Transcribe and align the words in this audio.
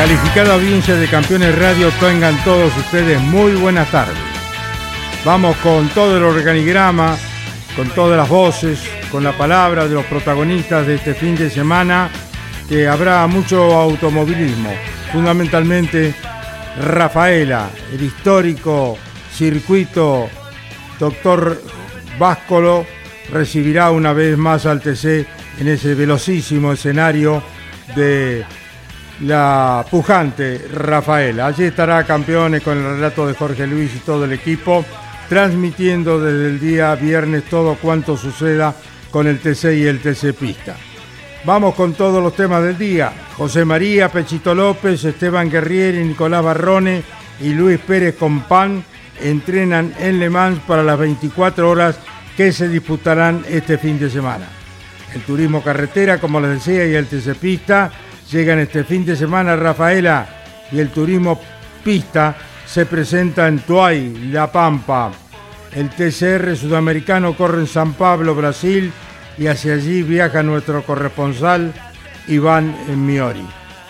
Calificada 0.00 0.54
audiencia 0.54 0.94
de 0.94 1.06
Campeones 1.08 1.58
Radio, 1.58 1.90
tengan 2.00 2.34
todos 2.42 2.74
ustedes 2.74 3.20
muy 3.20 3.52
buenas 3.52 3.90
tardes. 3.90 4.16
Vamos 5.26 5.54
con 5.58 5.90
todo 5.90 6.16
el 6.16 6.22
organigrama, 6.22 7.18
con 7.76 7.86
todas 7.90 8.16
las 8.16 8.26
voces, 8.26 8.80
con 9.12 9.22
la 9.22 9.36
palabra 9.36 9.86
de 9.86 9.94
los 9.94 10.06
protagonistas 10.06 10.86
de 10.86 10.94
este 10.94 11.12
fin 11.12 11.36
de 11.36 11.50
semana, 11.50 12.08
que 12.66 12.88
habrá 12.88 13.26
mucho 13.26 13.74
automovilismo, 13.74 14.70
fundamentalmente 15.12 16.14
Rafaela, 16.80 17.68
el 17.92 18.02
histórico 18.02 18.96
circuito 19.30 20.30
Doctor 20.98 21.62
Váscolo 22.18 22.86
recibirá 23.30 23.90
una 23.90 24.14
vez 24.14 24.38
más 24.38 24.64
al 24.64 24.80
TC 24.80 25.26
en 25.60 25.68
ese 25.68 25.94
velocísimo 25.94 26.72
escenario 26.72 27.42
de 27.94 28.46
la 29.20 29.84
pujante 29.90 30.66
Rafaela. 30.72 31.46
Allí 31.46 31.64
estará 31.64 32.04
campeones 32.04 32.62
con 32.62 32.78
el 32.78 32.84
relato 32.84 33.26
de 33.26 33.34
Jorge 33.34 33.66
Luis 33.66 33.94
y 33.94 33.98
todo 33.98 34.24
el 34.24 34.32
equipo, 34.32 34.84
transmitiendo 35.28 36.20
desde 36.20 36.46
el 36.48 36.60
día 36.60 36.94
viernes 36.94 37.44
todo 37.44 37.76
cuanto 37.76 38.16
suceda 38.16 38.74
con 39.10 39.26
el 39.26 39.38
TC 39.38 39.76
y 39.76 39.86
el 39.86 40.00
TC 40.00 40.32
Pista. 40.34 40.76
Vamos 41.44 41.74
con 41.74 41.94
todos 41.94 42.22
los 42.22 42.34
temas 42.34 42.62
del 42.62 42.76
día. 42.76 43.12
José 43.36 43.64
María, 43.64 44.10
Pechito 44.10 44.54
López, 44.54 45.04
Esteban 45.04 45.50
Guerrieri, 45.50 46.04
Nicolás 46.04 46.44
Barrone 46.44 47.02
y 47.40 47.50
Luis 47.50 47.78
Pérez 47.78 48.16
Compán 48.16 48.84
entrenan 49.20 49.94
en 49.98 50.18
Le 50.18 50.30
Mans 50.30 50.60
para 50.60 50.82
las 50.82 50.98
24 50.98 51.68
horas 51.68 51.98
que 52.36 52.52
se 52.52 52.68
disputarán 52.68 53.44
este 53.48 53.78
fin 53.78 53.98
de 53.98 54.10
semana. 54.10 54.46
El 55.14 55.22
turismo 55.22 55.62
carretera, 55.62 56.18
como 56.18 56.40
les 56.40 56.64
decía, 56.64 56.86
y 56.86 56.94
el 56.94 57.06
TC 57.06 57.34
Pista 57.34 57.90
Llegan 58.30 58.60
este 58.60 58.84
fin 58.84 59.04
de 59.04 59.16
semana 59.16 59.56
Rafaela 59.56 60.26
y 60.70 60.78
el 60.78 60.90
turismo 60.90 61.40
pista 61.82 62.36
se 62.64 62.86
presenta 62.86 63.48
en 63.48 63.58
Tuay, 63.58 64.30
La 64.30 64.52
Pampa. 64.52 65.10
El 65.72 65.90
TCR 65.90 66.56
sudamericano 66.56 67.36
corre 67.36 67.60
en 67.60 67.66
San 67.66 67.94
Pablo, 67.94 68.36
Brasil, 68.36 68.92
y 69.36 69.48
hacia 69.48 69.74
allí 69.74 70.02
viaja 70.02 70.44
nuestro 70.44 70.84
corresponsal 70.84 71.72
Iván 72.28 72.76
Miori. 73.04 73.44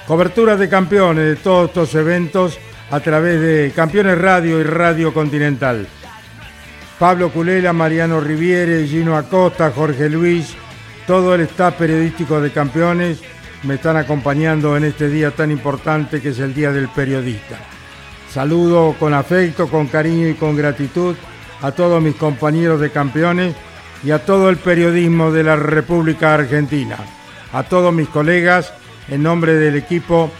Cobertura 0.06 0.56
de 0.56 0.68
campeones 0.70 1.24
de 1.24 1.36
todos 1.36 1.68
estos 1.68 1.94
eventos 1.94 2.58
a 2.90 3.00
través 3.00 3.40
de 3.40 3.72
Campeones 3.76 4.16
Radio 4.16 4.58
y 4.58 4.62
Radio 4.62 5.12
Continental. 5.12 5.86
Pablo 6.98 7.30
Culela, 7.30 7.72
Mariano 7.72 8.20
Riviere, 8.20 8.86
Gino 8.86 9.16
Acosta, 9.16 9.70
Jorge 9.70 10.08
Luis, 10.08 10.54
todo 11.06 11.34
el 11.34 11.42
staff 11.42 11.74
periodístico 11.74 12.40
de 12.40 12.50
Campeones 12.50 13.20
me 13.62 13.74
están 13.74 13.96
acompañando 13.96 14.76
en 14.76 14.84
este 14.84 15.08
día 15.08 15.30
tan 15.32 15.50
importante 15.50 16.20
que 16.20 16.30
es 16.30 16.38
el 16.38 16.54
Día 16.54 16.72
del 16.72 16.88
Periodista. 16.88 17.58
Saludo 18.30 18.94
con 18.98 19.12
afecto, 19.12 19.68
con 19.68 19.88
cariño 19.88 20.28
y 20.28 20.34
con 20.34 20.56
gratitud 20.56 21.16
a 21.62 21.72
todos 21.72 22.02
mis 22.02 22.14
compañeros 22.14 22.80
de 22.80 22.90
campeones 22.90 23.54
y 24.02 24.12
a 24.12 24.24
todo 24.24 24.48
el 24.48 24.56
periodismo 24.56 25.30
de 25.30 25.42
la 25.42 25.56
República 25.56 26.34
Argentina, 26.34 26.96
a 27.52 27.62
todos 27.64 27.92
mis 27.92 28.08
colegas, 28.08 28.72
en 29.08 29.22
nombre 29.22 29.54
del 29.54 29.76
equipo 29.76 30.30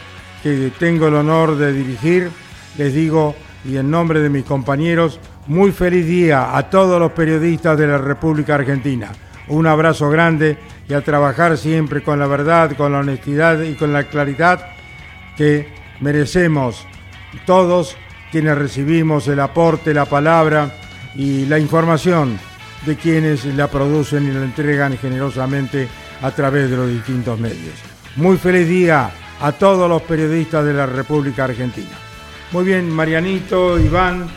que 0.43 0.73
tengo 0.79 1.09
el 1.09 1.15
honor 1.15 1.57
de 1.57 1.73
dirigir, 1.73 2.31
les 2.79 2.95
digo, 2.95 3.35
y 3.65 3.77
en 3.77 3.91
nombre 3.91 4.21
de 4.21 4.31
mis 4.31 4.45
compañeros, 4.45 5.21
muy 5.47 5.73
feliz 5.73 6.07
día 6.07 6.57
a 6.57 6.71
todos 6.71 6.99
los 6.99 7.13
periodistas 7.13 7.77
de 7.77 7.87
la 7.87 7.99
República 7.99 8.55
Argentina. 8.55 9.11
Un 9.49 9.67
abrazo 9.67 10.09
grande 10.09 10.57
y 10.91 10.95
a 10.95 11.03
trabajar 11.03 11.57
siempre 11.57 12.03
con 12.03 12.19
la 12.19 12.27
verdad, 12.27 12.77
con 12.77 12.93
la 12.93 12.99
honestidad 12.99 13.63
y 13.63 13.75
con 13.75 13.93
la 13.93 14.05
claridad 14.05 14.73
que 15.37 15.69
merecemos 16.01 16.85
todos 17.47 17.97
quienes 18.33 18.59
recibimos 18.59 19.29
el 19.29 19.39
aporte, 19.39 19.95
la 19.95 20.07
palabra 20.07 20.73
y 21.15 21.47
la 21.47 21.61
información 21.61 22.39
de 22.87 22.97
quienes 22.97 23.45
la 23.45 23.69
producen 23.69 24.27
y 24.27 24.33
la 24.33 24.43
entregan 24.43 24.99
generosamente 24.99 25.87
a 26.23 26.31
través 26.33 26.69
de 26.69 26.77
los 26.77 26.89
distintos 26.89 27.39
medios. 27.39 27.75
Muy 28.17 28.37
feliz 28.37 28.69
día 28.69 29.11
a 29.41 29.53
todos 29.53 29.89
los 29.89 30.03
periodistas 30.03 30.65
de 30.65 30.73
la 30.73 30.87
República 30.87 31.45
Argentina. 31.45 31.97
Muy 32.51 32.65
bien, 32.65 32.91
Marianito, 32.91 33.79
Iván, 33.79 34.29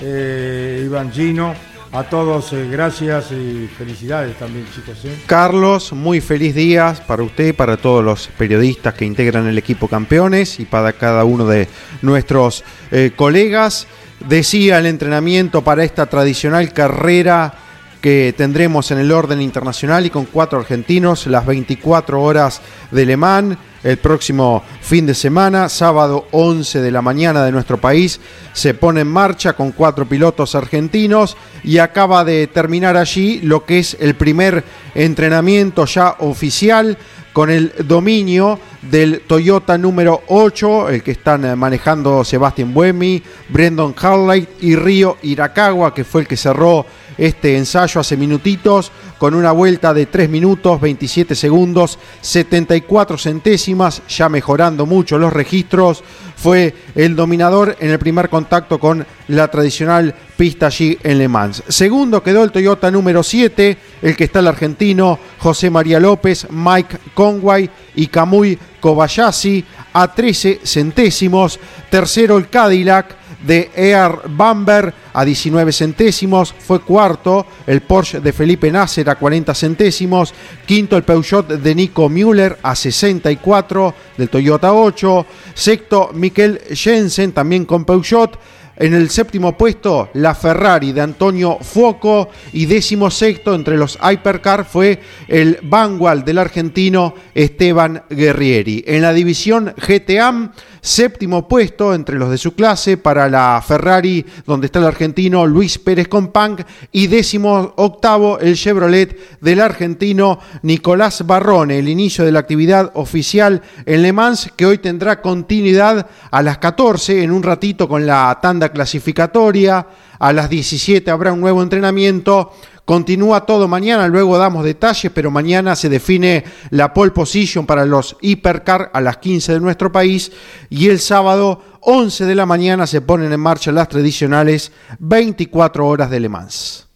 eh, 0.00 0.82
Iván 0.84 1.10
Gino. 1.10 1.54
A 1.94 2.02
todos, 2.02 2.52
eh, 2.52 2.66
gracias 2.68 3.30
y 3.30 3.68
felicidades 3.68 4.36
también, 4.36 4.66
chicos. 4.74 4.98
¿eh? 5.04 5.16
Carlos, 5.26 5.92
muy 5.92 6.20
feliz 6.20 6.52
día 6.52 6.92
para 7.06 7.22
usted, 7.22 7.54
para 7.54 7.76
todos 7.76 8.02
los 8.02 8.26
periodistas 8.36 8.94
que 8.94 9.04
integran 9.04 9.46
el 9.46 9.56
equipo 9.58 9.86
campeones 9.86 10.58
y 10.58 10.64
para 10.64 10.94
cada 10.94 11.24
uno 11.24 11.46
de 11.46 11.68
nuestros 12.02 12.64
eh, 12.90 13.12
colegas. 13.14 13.86
Decía 14.26 14.80
el 14.80 14.86
entrenamiento 14.86 15.62
para 15.62 15.84
esta 15.84 16.06
tradicional 16.06 16.72
carrera 16.72 17.54
que 18.00 18.34
tendremos 18.36 18.90
en 18.90 18.98
el 18.98 19.12
orden 19.12 19.40
internacional 19.40 20.04
y 20.04 20.10
con 20.10 20.24
cuatro 20.24 20.58
argentinos, 20.58 21.28
las 21.28 21.46
24 21.46 22.20
horas 22.20 22.60
de 22.90 23.06
Le 23.06 23.16
Mans 23.16 23.56
el 23.84 23.98
próximo 23.98 24.64
fin 24.80 25.06
de 25.06 25.14
semana, 25.14 25.68
sábado 25.68 26.26
11 26.32 26.80
de 26.80 26.90
la 26.90 27.02
mañana 27.02 27.44
de 27.44 27.52
nuestro 27.52 27.78
país, 27.78 28.18
se 28.54 28.74
pone 28.74 29.02
en 29.02 29.08
marcha 29.08 29.52
con 29.52 29.72
cuatro 29.72 30.06
pilotos 30.06 30.54
argentinos 30.54 31.36
y 31.62 31.78
acaba 31.78 32.24
de 32.24 32.46
terminar 32.46 32.96
allí 32.96 33.40
lo 33.42 33.64
que 33.66 33.78
es 33.78 33.96
el 34.00 34.14
primer 34.14 34.64
entrenamiento 34.94 35.84
ya 35.84 36.16
oficial 36.20 36.96
con 37.34 37.50
el 37.50 37.72
dominio 37.86 38.60
del 38.80 39.22
Toyota 39.26 39.76
número 39.76 40.22
8, 40.28 40.90
el 40.90 41.02
que 41.02 41.10
están 41.10 41.58
manejando 41.58 42.24
Sebastián 42.24 42.72
Buemi, 42.72 43.20
Brendan 43.48 43.92
Harley 44.00 44.46
y 44.60 44.76
Río 44.76 45.18
Irakawa, 45.20 45.92
que 45.92 46.04
fue 46.04 46.20
el 46.22 46.28
que 46.28 46.36
cerró 46.36 46.86
este 47.18 47.56
ensayo 47.56 48.00
hace 48.00 48.16
minutitos 48.16 48.92
con 49.18 49.34
una 49.34 49.50
vuelta 49.50 49.92
de 49.92 50.06
3 50.06 50.30
minutos 50.30 50.80
27 50.80 51.34
segundos 51.34 51.98
74 52.20 53.18
centésimas, 53.18 54.02
ya 54.08 54.28
mejorando 54.28 54.86
mucho 54.86 55.18
los 55.18 55.32
registros. 55.32 56.04
Fue 56.44 56.74
el 56.94 57.16
dominador 57.16 57.74
en 57.80 57.90
el 57.90 57.98
primer 57.98 58.28
contacto 58.28 58.78
con 58.78 59.06
la 59.28 59.48
tradicional 59.48 60.14
pista 60.36 60.66
allí 60.66 60.98
en 61.02 61.16
Le 61.16 61.26
Mans. 61.26 61.62
Segundo 61.68 62.22
quedó 62.22 62.44
el 62.44 62.52
Toyota 62.52 62.90
número 62.90 63.22
7, 63.22 63.78
el 64.02 64.14
que 64.14 64.24
está 64.24 64.40
el 64.40 64.48
argentino 64.48 65.18
José 65.38 65.70
María 65.70 65.98
López, 65.98 66.46
Mike 66.50 66.98
Conway 67.14 67.70
y 67.96 68.08
Kamui 68.08 68.58
Kobayashi 68.78 69.64
a 69.94 70.12
13 70.12 70.60
centésimos. 70.64 71.58
Tercero 71.88 72.36
el 72.36 72.50
Cadillac 72.50 73.16
de 73.42 73.70
Air 73.74 74.20
Bamber 74.28 74.92
a 75.12 75.24
19 75.24 75.72
centésimos, 75.72 76.54
fue 76.58 76.80
cuarto 76.80 77.46
el 77.66 77.82
Porsche 77.82 78.20
de 78.20 78.32
Felipe 78.32 78.70
Nasser 78.70 79.08
a 79.08 79.16
40 79.16 79.54
centésimos, 79.54 80.34
quinto 80.66 80.96
el 80.96 81.02
Peugeot 81.02 81.46
de 81.48 81.74
Nico 81.74 82.08
Müller 82.08 82.58
a 82.62 82.74
64 82.74 83.94
del 84.16 84.28
Toyota 84.28 84.72
8, 84.72 85.26
sexto 85.54 86.10
Mikel 86.14 86.60
Jensen 86.72 87.32
también 87.32 87.64
con 87.64 87.84
Peugeot 87.84 88.38
En 88.76 88.92
el 88.92 89.08
séptimo 89.10 89.56
puesto, 89.56 90.10
la 90.14 90.34
Ferrari 90.34 90.92
de 90.92 91.00
Antonio 91.00 91.58
Fuoco. 91.60 92.30
Y 92.52 92.66
décimo 92.66 93.08
sexto 93.08 93.54
entre 93.54 93.76
los 93.76 93.96
Hypercar 94.02 94.64
fue 94.64 95.00
el 95.28 95.58
Vanguard 95.62 96.24
del 96.24 96.38
argentino 96.38 97.14
Esteban 97.34 98.02
Guerrieri. 98.10 98.82
En 98.86 99.02
la 99.02 99.12
división 99.12 99.72
GTAM, 99.76 100.52
séptimo 100.84 101.48
puesto 101.48 101.94
entre 101.94 102.18
los 102.18 102.30
de 102.30 102.36
su 102.36 102.54
clase 102.54 102.98
para 102.98 103.30
la 103.30 103.64
Ferrari, 103.66 104.24
donde 104.46 104.66
está 104.66 104.80
el 104.80 104.84
argentino 104.84 105.46
Luis 105.46 105.78
Pérez 105.78 106.08
Compang. 106.08 106.62
Y 106.92 107.06
décimo 107.06 107.72
octavo, 107.76 108.38
el 108.38 108.54
Chevrolet 108.54 109.40
del 109.40 109.60
argentino 109.60 110.38
Nicolás 110.62 111.26
Barrone. 111.26 111.78
El 111.78 111.88
inicio 111.88 112.24
de 112.24 112.32
la 112.32 112.40
actividad 112.40 112.92
oficial 112.94 113.62
en 113.86 114.02
Le 114.02 114.12
Mans, 114.12 114.50
que 114.54 114.66
hoy 114.66 114.76
tendrá 114.76 115.22
continuidad 115.22 116.06
a 116.30 116.42
las 116.42 116.58
14, 116.58 117.22
en 117.22 117.32
un 117.32 117.42
ratito 117.42 117.88
con 117.88 118.06
la 118.06 118.38
tanda 118.42 118.68
clasificatoria. 118.68 119.86
A 120.18 120.32
las 120.34 120.50
17 120.50 121.10
habrá 121.10 121.32
un 121.32 121.40
nuevo 121.40 121.62
entrenamiento. 121.62 122.52
Continúa 122.84 123.46
todo 123.46 123.66
mañana, 123.66 124.08
luego 124.08 124.36
damos 124.36 124.62
detalles, 124.62 125.10
pero 125.14 125.30
mañana 125.30 125.74
se 125.74 125.88
define 125.88 126.44
la 126.70 126.92
pole 126.92 127.12
position 127.12 127.64
para 127.64 127.86
los 127.86 128.16
hipercar 128.20 128.90
a 128.92 129.00
las 129.00 129.16
15 129.16 129.54
de 129.54 129.60
nuestro 129.60 129.90
país 129.90 130.30
y 130.68 130.88
el 130.88 130.98
sábado 130.98 131.62
11 131.80 132.26
de 132.26 132.34
la 132.34 132.44
mañana 132.44 132.86
se 132.86 133.00
ponen 133.00 133.32
en 133.32 133.40
marcha 133.40 133.72
las 133.72 133.88
tradicionales 133.88 134.70
24 134.98 135.86
horas 135.86 136.10
de 136.10 136.20
Le 136.20 136.28
Mans. 136.28 136.86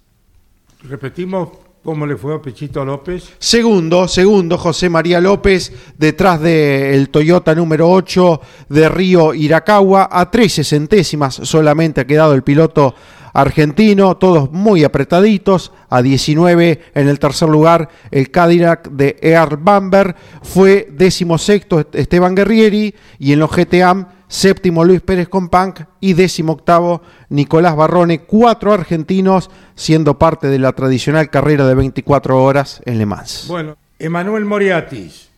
Repetimos 0.83 1.49
¿Cómo 1.89 2.07
le 2.07 2.19
fue 2.19 2.35
a 2.35 2.43
Pechito 2.43 2.85
López? 2.85 3.31
Segundo, 3.39 4.09
segundo, 4.09 4.59
José 4.59 4.91
María 4.91 5.23
López, 5.23 5.73
detrás 5.97 6.39
del 6.39 7.09
Toyota 7.09 7.55
número 7.55 7.89
8 7.89 8.41
de 8.69 8.89
Río 8.91 9.33
Iracagua. 9.33 10.09
A 10.11 10.31
13 10.31 10.65
centésimas 10.65 11.37
solamente 11.45 12.03
ha 12.03 12.07
quedado 12.07 12.35
el 12.35 12.43
piloto 12.43 12.95
argentino, 13.33 14.17
todos 14.17 14.51
muy 14.53 14.85
apretaditos. 14.85 15.73
A 15.91 16.03
19 16.03 16.81
en 16.95 17.09
el 17.09 17.19
tercer 17.19 17.49
lugar, 17.49 17.89
el 18.11 18.31
Cadillac 18.31 18.91
de 18.91 19.17
Earl 19.23 19.57
Bamber. 19.57 20.15
Fue 20.43 20.89
décimo 20.91 21.39
sexto 21.39 21.87
Esteban 21.93 22.35
Guerrieri 22.35 22.95
y 23.19 23.33
en 23.33 23.39
los 23.39 23.51
GTAM 23.51 24.07
séptimo 24.29 24.85
Luis 24.85 25.01
Pérez 25.01 25.29
Companc 25.29 25.81
y 26.01 26.13
décimo 26.13 26.53
octavo 26.53 27.03
Nicolás 27.31 27.75
Barrone, 27.75 28.21
cuatro 28.21 28.73
argentinos 28.73 29.51
siendo 29.75 30.19
parte 30.19 30.49
de 30.49 30.59
la 30.59 30.73
tradicional 30.73 31.31
carrera 31.31 31.67
de 31.67 31.75
24 31.75 32.43
horas 32.43 32.83
en 32.85 32.99
Le 32.99 33.07
Mans. 33.07 33.47
Bueno, 33.49 33.77
Emanuel 33.99 34.45
Moriatis 34.45 35.31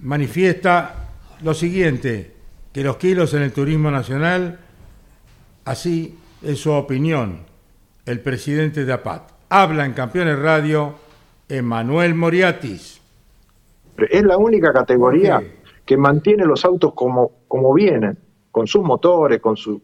manifiesta 0.00 1.08
lo 1.42 1.54
siguiente, 1.54 2.34
que 2.72 2.82
los 2.82 2.96
kilos 2.96 3.34
en 3.34 3.42
el 3.42 3.52
turismo 3.52 3.90
nacional, 3.90 4.58
así 5.64 6.18
es 6.42 6.60
su 6.60 6.72
opinión, 6.72 7.38
el 8.04 8.20
presidente 8.20 8.84
de 8.84 8.92
APAT. 8.92 9.30
Habla 9.48 9.84
en 9.84 9.92
Campeones 9.92 10.38
Radio 10.38 10.94
Emanuel 11.48 12.14
Moriatis. 12.14 13.00
Es 14.10 14.22
la 14.24 14.36
única 14.36 14.72
categoría 14.72 15.42
que 15.84 15.96
mantiene 15.96 16.44
los 16.44 16.64
autos 16.64 16.94
como, 16.94 17.30
como 17.46 17.72
vienen 17.74 18.18
con 18.50 18.66
sus 18.66 18.82
motores, 18.82 19.40
con, 19.40 19.56
su, 19.56 19.80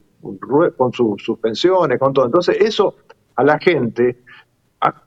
con 0.77 0.93
sus 0.93 1.23
suspensiones, 1.23 1.99
con 1.99 2.13
todo. 2.13 2.27
Entonces, 2.27 2.57
eso 2.61 2.97
a 3.37 3.45
la 3.45 3.59
gente, 3.59 4.19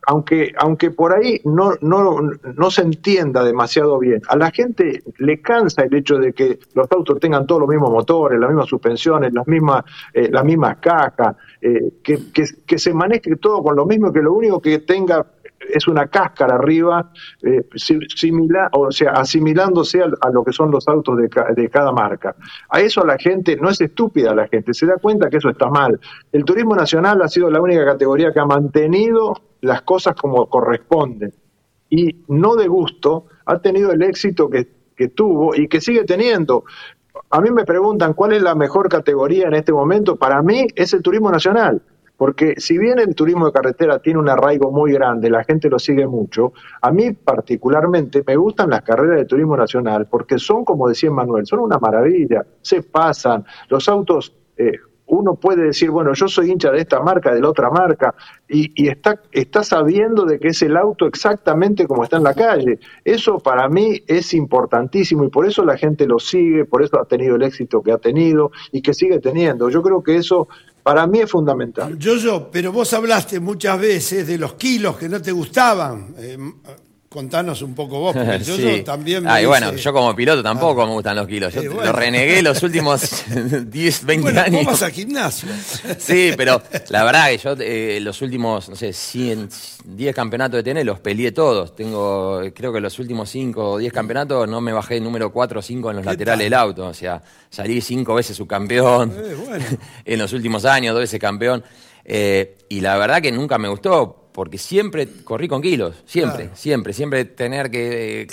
aunque, 0.06 0.52
aunque 0.58 0.92
por 0.92 1.14
ahí 1.14 1.40
no, 1.46 1.74
no, 1.82 2.20
no 2.22 2.72
se 2.72 2.82
entienda 2.82 3.44
demasiado 3.44 3.98
bien, 4.00 4.22
a 4.28 4.36
la 4.36 4.52
gente 4.52 5.04
le 5.18 5.42
cansa 5.42 5.84
el 5.84 5.94
hecho 5.94 6.18
de 6.18 6.34
que 6.34 6.60
los 6.74 6.92
autos 6.92 7.20
tengan 7.20 7.48
todos 7.48 7.62
los 7.62 7.70
mismos 7.70 7.92
motores, 7.92 8.40
las 8.40 8.50
mismas 8.50 8.68
suspensiones, 8.68 9.34
las 9.34 9.48
mismas, 9.48 9.86
eh, 10.14 10.30
las 10.30 10.44
mismas 10.44 10.78
cajas, 10.78 11.38
eh, 11.62 11.94
que, 12.04 12.20
que, 12.34 12.78
se 12.78 12.94
maneje 12.94 13.36
todo 13.38 13.64
con 13.64 13.76
lo 13.76 13.86
mismo, 13.86 14.12
que 14.12 14.22
lo 14.22 14.34
único 14.34 14.62
que 14.62 14.80
tenga 14.80 15.26
es 15.70 15.88
una 15.88 16.08
cáscara 16.08 16.56
arriba, 16.56 17.12
eh, 17.42 17.64
similar, 17.76 18.70
o 18.74 18.92
sea, 18.92 19.12
asimilándose 19.12 20.02
a, 20.02 20.30
lo 20.32 20.44
que 20.44 20.52
son 20.52 20.72
los 20.72 20.86
autos 20.88 21.18
de, 21.18 21.30
de, 21.56 21.70
cada 21.70 21.92
marca. 21.92 22.36
A 22.70 22.82
eso 22.82 23.06
la 23.06 23.18
gente, 23.18 23.56
no 23.56 23.70
es 23.70 23.80
estúpida 23.80 24.34
la 24.34 24.48
gente, 24.48 24.74
se 24.74 24.86
da 24.86 24.98
cuenta 24.98 25.30
que 25.30 25.38
eso 25.38 25.50
está 25.50 25.70
mal. 25.70 26.00
El 26.32 26.44
turismo 26.44 26.76
nacional 26.76 27.22
ha 27.22 27.28
sido 27.28 27.50
la 27.50 27.62
única 27.62 27.86
categoría 27.86 28.34
que 28.34 28.40
ha 28.40 28.46
mantenido 28.46 29.34
las 29.62 29.84
cosas 29.84 30.16
como 30.16 30.48
corresponden 30.50 31.34
y 31.90 32.24
no 32.28 32.56
de 32.56 32.68
gusto 32.68 33.26
ha 33.46 33.60
tenido 33.60 33.92
el 33.92 34.02
éxito 34.02 34.50
que, 34.50 34.68
tuvo 35.16 35.56
y 35.56 35.68
que 35.68 35.82
sigue 35.82 36.04
teniendo. 36.04 36.64
A 37.32 37.42
mí 37.42 37.50
me 37.50 37.66
preguntan 37.66 38.14
cuál 38.14 38.34
es 38.34 38.44
la 38.44 38.54
mejor 38.54 38.88
categoría 38.88 39.48
en 39.48 39.56
este 39.56 39.74
momento. 39.74 40.16
Para 40.16 40.44
mí 40.44 40.68
es 40.76 40.94
el 40.94 41.02
turismo 41.02 41.32
nacional 41.32 41.82
porque 42.18 42.54
si 42.58 42.78
bien 42.78 43.00
el 43.00 43.16
turismo 43.16 43.48
de 43.48 43.52
carretera 43.52 43.98
tiene 43.98 44.20
un 44.20 44.30
arraigo 44.30 44.72
muy 44.72 44.92
grande, 44.94 45.28
la 45.32 45.44
gente 45.44 45.70
lo 45.70 45.80
sigue 45.80 46.06
mucho, 46.06 46.54
a 46.80 46.92
mí 46.92 47.14
particularmente 47.14 48.24
me 48.28 48.36
gustan 48.36 48.70
las 48.70 48.84
carreras 48.84 49.18
de 49.18 49.26
turismo 49.26 49.58
nacional 49.58 50.06
porque 50.06 50.38
son, 50.38 50.64
como 50.64 50.88
decía 50.88 51.10
Manuel, 51.10 51.48
son 51.48 51.62
una 51.62 51.80
maravilla, 51.80 52.46
se 52.62 52.84
pasan, 52.84 53.44
los 53.70 53.90
autos... 53.90 54.36
Eh, 54.56 54.74
uno 55.12 55.36
puede 55.36 55.64
decir, 55.64 55.90
bueno, 55.90 56.14
yo 56.14 56.30
soy 56.30 56.52
hincha 56.52 56.72
de 56.72 56.80
esta 56.80 57.02
marca, 57.02 57.34
de 57.34 57.42
la 57.42 57.50
otra 57.50 57.70
marca, 57.70 58.16
y, 58.48 58.88
está, 58.88 59.22
está 59.34 59.62
sabiendo 59.62 60.24
de 60.26 60.40
que 60.40 60.50
es 60.50 60.62
el 60.62 60.78
auto 60.78 61.06
exactamente 61.06 61.86
como 61.86 62.06
está 62.06 62.16
en 62.16 62.24
la 62.24 62.34
calle. 62.34 62.80
Eso 63.04 63.38
para 63.38 63.68
mí 63.68 64.02
es 64.08 64.34
importantísimo 64.34 65.26
y 65.26 65.30
por 65.30 65.46
eso 65.46 65.66
la 65.66 65.78
gente 65.78 66.08
lo 66.08 66.18
sigue, 66.18 66.64
por 66.64 66.82
eso 66.82 66.98
ha 66.98 67.04
tenido 67.04 67.36
el 67.36 67.44
éxito 67.44 67.82
que 67.82 67.92
ha 67.92 67.98
tenido 67.98 68.52
y 68.72 68.82
que 68.82 68.94
sigue 68.94 69.20
teniendo. 69.20 69.70
Yo 69.70 69.82
creo 69.82 70.02
que 70.02 70.16
eso 70.16 70.48
para 70.82 71.06
mí 71.08 71.20
es 71.20 71.30
fundamental. 71.30 71.98
Yo, 71.98 72.16
yo, 72.16 72.50
pero 72.50 72.72
vos 72.72 72.94
hablaste 72.94 73.42
muchas 73.42 73.82
veces 73.82 74.26
de 74.26 74.38
los 74.38 74.54
kilos 74.54 74.96
que 74.96 75.10
no 75.10 75.22
te 75.22 75.34
gustaban. 75.34 76.16
Eh, 76.20 76.38
Contanos 77.12 77.62
un 77.62 77.76
poco 77.76 78.00
vos, 78.00 78.16
porque 78.16 78.40
yo, 78.46 78.84
también 78.86 79.26
me 79.26 79.46
bueno, 79.46 79.76
yo 79.76 79.92
como 79.92 80.16
piloto 80.16 80.42
tampoco 80.42 80.88
me 80.88 80.94
gustan 80.94 81.18
los 81.18 81.28
kilos. 81.28 81.54
Yo 81.54 81.62
eh, 81.62 81.66
lo 81.66 81.92
renegué 81.92 82.42
los 82.42 82.64
últimos 82.64 83.26
10, 83.66 84.06
20 84.06 84.22
bueno, 84.22 84.40
años. 84.40 84.66
Vas 84.66 84.82
al 84.82 84.94
gimnasio. 84.94 85.50
sí, 86.00 86.32
pero 86.38 86.64
la 86.88 87.04
verdad 87.04 87.28
que 87.28 87.38
yo 87.38 87.56
eh, 87.60 88.00
los 88.02 88.22
últimos, 88.22 88.70
no 88.70 88.78
sé, 88.78 88.94
100, 88.94 89.50
10 89.84 90.16
campeonatos 90.16 90.64
de 90.64 90.74
TN 90.74 90.86
los 90.86 91.02
peleé 91.02 91.34
todos. 91.34 91.76
Tengo, 91.76 92.44
creo 92.56 92.72
que 92.72 92.80
los 92.80 92.98
últimos 92.98 93.30
5 93.30 93.72
o 93.72 93.78
10 93.78 93.92
campeonatos 93.92 94.48
no 94.48 94.62
me 94.62 94.72
bajé 94.72 95.02
número 95.02 95.34
4 95.34 95.60
o 95.60 95.62
5 95.62 95.90
en 95.90 95.98
los 95.98 96.06
laterales 96.06 96.46
del 96.46 96.54
auto. 96.54 96.88
O 96.88 96.94
sea, 96.94 97.22
salí 97.50 97.82
5 97.82 98.16
veces 98.16 98.38
subcampeón 98.38 99.14
eh, 99.18 99.36
en 100.06 100.18
los 100.18 100.32
últimos 100.32 100.64
años, 100.64 100.94
2 100.94 101.02
veces 101.02 101.20
campeón. 101.20 101.62
y 102.06 102.80
la 102.80 102.98
verdad 102.98 103.22
que 103.22 103.34
nunca 103.34 103.58
me 103.58 103.68
gustó 103.68 104.21
porque 104.32 104.58
siempre 104.58 105.08
corrí 105.24 105.48
con 105.48 105.62
kilos, 105.62 105.96
siempre, 106.06 106.50
siempre, 106.54 106.94
siempre 106.94 107.26
tener 107.26 107.70
que... 107.70 108.28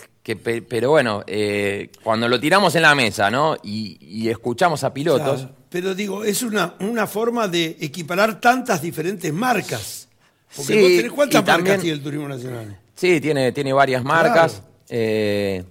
pero 0.69 0.91
bueno, 0.91 1.25
eh, 1.27 1.91
cuando 2.03 2.29
lo 2.29 2.39
tiramos 2.39 2.75
en 2.75 2.83
la 2.83 2.95
mesa, 2.95 3.31
¿no? 3.31 3.57
Y, 3.63 4.29
escuchamos 4.29 4.85
a 4.85 4.93
pilotos... 4.93 5.49
pero 5.71 5.95
digo, 5.95 6.25
es 6.25 6.43
una, 6.43 6.75
una 6.81 7.07
forma 7.07 7.49
de 7.49 7.77
equiparar 7.81 8.41
tantas 8.41 8.83
diferentes 8.83 9.33
marcas. 9.33 10.09
Porque 10.55 10.73
sí, 10.73 10.81
vos 10.81 10.89
tenés, 10.89 11.13
¿cuántas 11.13 11.47
marcas 11.47 11.81
tiene 11.81 11.97
el 11.97 12.03
Turismo 12.03 12.29
Nacional? 12.29 12.79
Sí, 12.95 13.21
tiene, 13.21 13.53
tiene 13.53 13.73
varias 13.73 14.03
marcas. 14.03 14.63
Eh, 14.89 15.63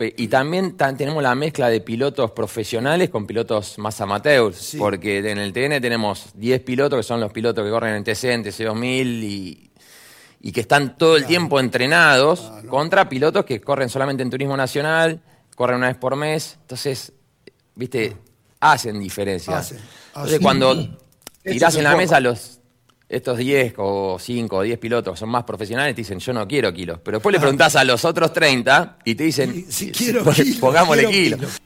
y 0.00 0.28
también 0.28 0.76
tenemos 0.76 1.22
la 1.22 1.34
mezcla 1.34 1.68
de 1.68 1.80
pilotos 1.80 2.30
profesionales 2.30 3.10
con 3.10 3.26
pilotos 3.26 3.78
más 3.78 4.00
amateurs, 4.00 4.76
porque 4.78 5.18
en 5.18 5.38
el 5.38 5.52
TN 5.52 5.80
tenemos 5.80 6.30
10 6.34 6.60
pilotos 6.60 7.00
que 7.00 7.02
son 7.02 7.20
los 7.20 7.32
pilotos 7.32 7.64
que 7.64 7.70
corren 7.70 7.96
en 7.96 8.04
TC, 8.04 8.24
en 8.26 8.44
TC2000 8.44 9.04
y, 9.24 9.70
y 10.40 10.52
que 10.52 10.60
están 10.60 10.96
todo 10.96 11.16
el 11.16 11.26
tiempo 11.26 11.58
entrenados 11.58 12.48
ah, 12.52 12.62
contra 12.68 13.08
pilotos 13.08 13.44
que 13.44 13.60
corren 13.60 13.88
solamente 13.88 14.22
en 14.22 14.30
turismo 14.30 14.56
nacional, 14.56 15.20
corren 15.56 15.78
una 15.78 15.88
vez 15.88 15.96
por 15.96 16.14
mes, 16.14 16.58
entonces, 16.60 17.12
viste, 17.74 18.16
hacen 18.60 19.00
diferencia. 19.00 19.64
Entonces 20.14 20.38
cuando 20.40 20.96
tirás 21.42 21.74
en 21.74 21.82
la 21.84 21.96
mesa 21.96 22.20
los 22.20 22.60
estos 23.08 23.38
10 23.38 23.74
o 23.78 24.18
5 24.20 24.56
o 24.56 24.62
10 24.62 24.78
pilotos 24.78 25.14
que 25.14 25.18
son 25.20 25.30
más 25.30 25.44
profesionales 25.44 25.94
te 25.94 26.02
dicen, 26.02 26.18
yo 26.18 26.32
no 26.32 26.46
quiero 26.46 26.72
kilos. 26.72 26.98
Pero 27.02 27.18
después 27.18 27.32
le 27.32 27.40
preguntás 27.40 27.76
a 27.76 27.84
los 27.84 28.04
otros 28.04 28.32
30 28.32 28.98
y 29.04 29.14
te 29.14 29.24
dicen, 29.24 29.64
si, 29.68 29.90
quiero 29.90 30.22
pongámosle 30.60 31.06
kilos. 31.06 31.60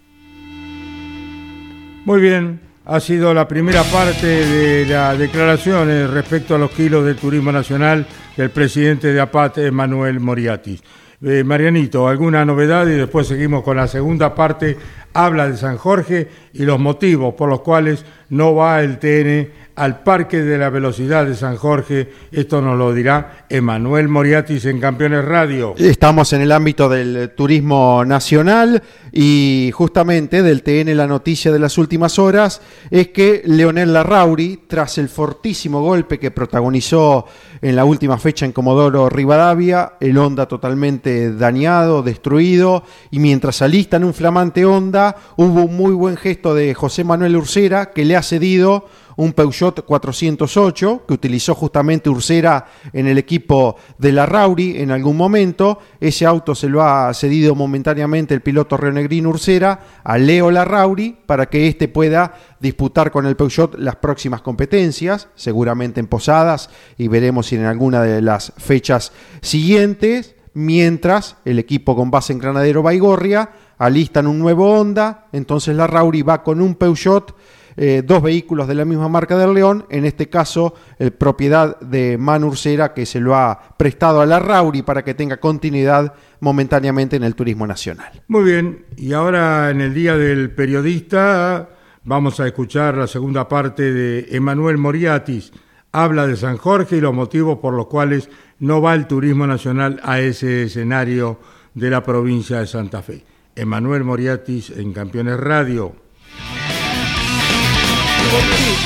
Muy 2.05 2.21
bien, 2.21 2.61
ha 2.85 3.01
sido 3.01 3.33
la 3.35 3.47
primera 3.47 3.83
parte 3.85 4.27
de 4.27 4.87
las 4.87 5.19
declaraciones 5.19 6.11
respecto 6.11 6.55
a 6.55 6.59
los 6.59 6.71
kilos 6.71 7.05
del 7.05 7.17
turismo 7.17 7.53
nacional 7.53 8.07
del 8.37 8.51
presidente 8.51 9.13
de 9.13 9.21
APAT, 9.21 9.59
Manuel 9.71 10.21
Moriatis. 10.21 10.83
Eh, 11.25 11.45
Marianito, 11.45 12.09
¿alguna 12.09 12.45
novedad? 12.45 12.85
Y 12.89 12.95
después 12.95 13.29
seguimos 13.29 13.63
con 13.63 13.77
la 13.77 13.87
segunda 13.87 14.35
parte. 14.35 14.77
Habla 15.13 15.49
de 15.49 15.57
San 15.57 15.77
Jorge 15.77 16.29
y 16.53 16.65
los 16.65 16.81
motivos 16.81 17.35
por 17.35 17.49
los 17.49 17.61
cuales 17.61 18.05
no 18.31 18.57
va 18.57 18.83
el 18.83 18.99
TN 18.99 19.62
al 19.75 20.03
Parque 20.03 20.43
de 20.43 20.59
la 20.59 20.71
Velocidad 20.71 21.27
de 21.27 21.35
San 21.35 21.57
Jorge. 21.57 22.11
Esto 22.31 22.61
nos 22.61 22.77
lo 22.79 22.93
dirá 22.93 23.47
Emanuel 23.49 24.09
Moriatis 24.09 24.65
en 24.67 24.81
Campeones 24.81 25.25
Radio. 25.25 25.75
Estamos 25.79 26.33
en 26.33 26.43
el 26.43 26.53
ámbito 26.53 26.89
del 26.89 27.33
turismo 27.35 28.05
nacional 28.05 28.83
Y 29.13 29.71
justamente 29.75 30.43
del 30.43 30.63
TN 30.63 30.97
la 30.97 31.07
noticia 31.07 31.53
de 31.53 31.59
las 31.59 31.77
últimas 31.77 32.19
horas 32.19 32.63
es 32.91 33.09
que 33.09 33.43
Leonel 33.45 33.93
Larrauri, 33.93 34.61
tras 34.67 34.97
el 34.97 35.09
fortísimo 35.09 35.83
golpe 35.83 36.19
que 36.19 36.31
protagonizó 36.31 37.27
en 37.61 37.77
la 37.77 37.85
última 37.85 38.19
fecha 38.19 38.47
en 38.47 38.53
Comodoro 38.53 39.09
Rivadavia, 39.09 39.95
el 40.01 40.17
Honda 40.17 40.47
totalmente 40.47 41.35
dañado, 41.35 42.03
destruido, 42.03 42.85
y 43.11 43.19
mientras 43.19 43.61
alistan 43.61 44.05
un 44.05 44.15
flamante 44.15 44.65
Honda, 44.65 45.17
hubo 45.37 45.63
un 45.65 45.77
muy 45.77 45.93
buen 45.93 46.17
gesto 46.17 46.55
de 46.55 46.75
José 46.75 47.05
Manuel 47.05 47.37
Ursera 47.37 47.91
que 47.91 48.05
le 48.05 48.17
ha 48.17 48.23
cedido 48.23 48.87
un 49.17 49.33
Peugeot 49.33 49.85
408 49.85 51.05
que 51.07 51.15
utilizó 51.15 51.55
justamente 51.55 52.11
Ursera 52.11 52.67
en 52.93 53.07
el 53.07 53.19
equipo 53.19 53.77
de 53.99 54.13
la 54.13 54.27
Rauri 54.27 54.81
en 54.81 54.91
algún 54.91 55.17
momento. 55.17 55.79
Ese 56.01 56.27
auto 56.27 56.55
se 56.55 56.69
lo 56.69 56.83
ha 56.83 57.13
cedido 57.15 57.55
momentáneamente 57.55 58.35
el 58.35 58.41
piloto 58.41 58.77
Renegrino 58.77 59.31
Ursera 59.31 59.81
a 60.05 60.19
Leo 60.19 60.51
Larrauri 60.51 61.17
para 61.27 61.47
que 61.47 61.69
éste 61.69 61.89
pueda 61.89 62.35
disputar 62.61 63.11
con 63.11 63.27
el 63.27 63.37
Peugeot 63.37 63.75
las 63.79 63.97
próximas 63.97 64.43
competencias, 64.43 65.29
seguramente 65.35 66.01
en 66.01 66.07
Posadas 66.07 66.71
y 66.97 67.09
veremos 67.09 67.47
si 67.47 67.57
en 67.57 67.65
alguna 67.65 68.03
de 68.03 68.23
las 68.23 68.53
fechas 68.57 69.13
siguientes, 69.41 70.35
mientras 70.55 71.37
el 71.45 71.59
equipo 71.59 71.97
con 71.97 72.11
base 72.11 72.33
en 72.33 72.39
Granadero 72.39 72.83
Baigorria 72.83 73.51
alistan 73.79 74.27
un 74.27 74.39
nuevo 74.39 74.79
Honda, 74.79 75.27
entonces 75.33 75.75
la 75.75 75.87
Rauri 75.87 76.23
va 76.23 76.43
con 76.43 76.61
un 76.61 76.77
Peugeot 76.77 77.35
eh, 77.77 78.03
dos 78.05 78.23
vehículos 78.23 78.69
de 78.69 78.75
la 78.75 78.85
misma 78.85 79.09
marca 79.09 79.37
del 79.37 79.55
León, 79.55 79.87
en 79.91 80.05
este 80.05 80.29
caso 80.29 80.75
el 80.99 81.13
propiedad 81.13 81.79
de 81.81 82.19
Manursera 82.19 82.95
que 82.95 83.07
se 83.07 83.21
lo 83.21 83.35
ha 83.35 83.77
prestado 83.77 84.21
a 84.21 84.27
la 84.27 84.39
Rauri 84.39 84.83
para 84.83 85.05
que 85.05 85.15
tenga 85.15 85.39
continuidad 85.39 86.15
momentáneamente 86.41 87.17
en 87.17 87.25
el 87.25 87.35
turismo 87.35 87.67
nacional. 87.67 88.23
Muy 88.29 88.45
bien, 88.45 88.85
y 88.97 89.13
ahora 89.13 89.71
en 89.71 89.81
el 89.81 89.95
Día 89.95 90.17
del 90.17 90.51
Periodista 90.51 91.69
vamos 92.05 92.41
a 92.41 92.47
escuchar 92.47 92.97
la 92.97 93.07
segunda 93.07 93.49
parte 93.49 93.93
de 93.93 94.37
Emanuel 94.37 94.79
Moriatis. 94.79 95.53
Habla 95.93 96.27
de 96.27 96.37
San 96.37 96.57
Jorge 96.57 96.97
y 96.97 97.01
los 97.01 97.15
motivos 97.15 97.59
por 97.59 97.75
los 97.75 97.87
cuales 97.87 98.31
no 98.59 98.81
va 98.81 98.95
el 98.95 99.07
turismo 99.07 99.47
nacional 99.47 100.01
a 100.03 100.21
ese 100.21 100.65
escenario 100.65 101.39
de 101.75 101.91
la 101.91 102.03
provincia 102.03 102.61
de 102.61 102.67
Santa 102.67 103.03
Fe. 103.03 103.25
Emanuel 103.55 104.05
Moriatis 104.05 104.71
en 104.71 104.93
Campeones 104.93 105.39
Radio 105.39 105.95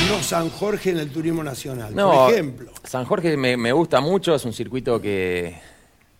no 0.08 0.22
San 0.22 0.50
Jorge 0.50 0.90
en 0.90 0.98
el 0.98 1.10
turismo 1.10 1.42
nacional? 1.44 1.94
por 1.94 2.32
ejemplo. 2.32 2.72
San 2.84 3.04
Jorge 3.04 3.36
me, 3.36 3.72
gusta 3.72 4.00
mucho, 4.00 4.34
es 4.34 4.44
un 4.44 4.52
circuito 4.52 5.00
que, 5.00 5.58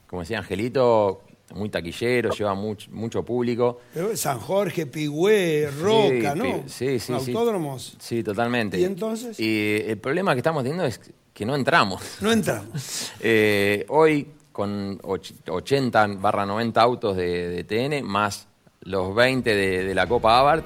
como 0.07 0.23
decía 0.23 0.39
Angelito, 0.39 1.23
muy 1.55 1.69
taquillero, 1.69 2.31
lleva 2.31 2.55
mucho, 2.55 2.91
mucho 2.93 3.25
público. 3.25 3.81
San 4.15 4.39
Jorge, 4.39 4.87
Pigüé, 4.87 5.71
Roca, 5.71 6.35
¿no? 6.35 6.65
Sí, 6.67 6.99
sí, 6.99 7.13
Autódromos. 7.13 7.97
Sí, 7.99 8.23
totalmente. 8.23 8.79
¿Y 8.79 8.85
entonces? 8.85 9.39
Y 9.39 9.83
el 9.87 9.99
problema 9.99 10.35
que 10.35 10.41
estamos 10.41 10.63
teniendo 10.63 10.85
es 10.85 11.01
que 11.33 11.45
no 11.47 11.55
entramos. 11.55 12.03
No 12.21 12.33
entramos. 12.33 13.13
Eh, 13.21 13.85
hoy, 13.89 14.29
con 14.53 15.01
80 15.03 16.07
barra 16.19 16.47
90 16.47 16.81
autos 16.81 17.17
de, 17.17 17.65
TN, 17.65 18.07
más 18.07 18.47
los 18.81 19.15
20 19.15 19.55
de, 19.55 19.95
la 19.95 20.07
Copa 20.07 20.39
Abarth, 20.39 20.65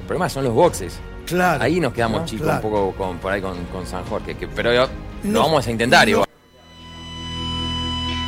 el 0.00 0.06
problema 0.06 0.28
son 0.28 0.44
los 0.44 0.54
boxes. 0.54 0.98
Ahí 1.32 1.78
nos 1.78 1.92
quedamos 1.92 2.24
chicos 2.24 2.48
un 2.48 2.60
poco 2.60 2.92
con, 2.92 3.18
por 3.18 3.32
ahí 3.32 3.42
con, 3.42 3.86
San 3.86 4.04
Jorge, 4.04 4.34
que, 4.34 4.48
pero 4.48 4.72
yo, 4.72 4.88
lo 5.24 5.40
vamos 5.40 5.66
a 5.66 5.70
intentar 5.70 6.08
igual. 6.08 6.26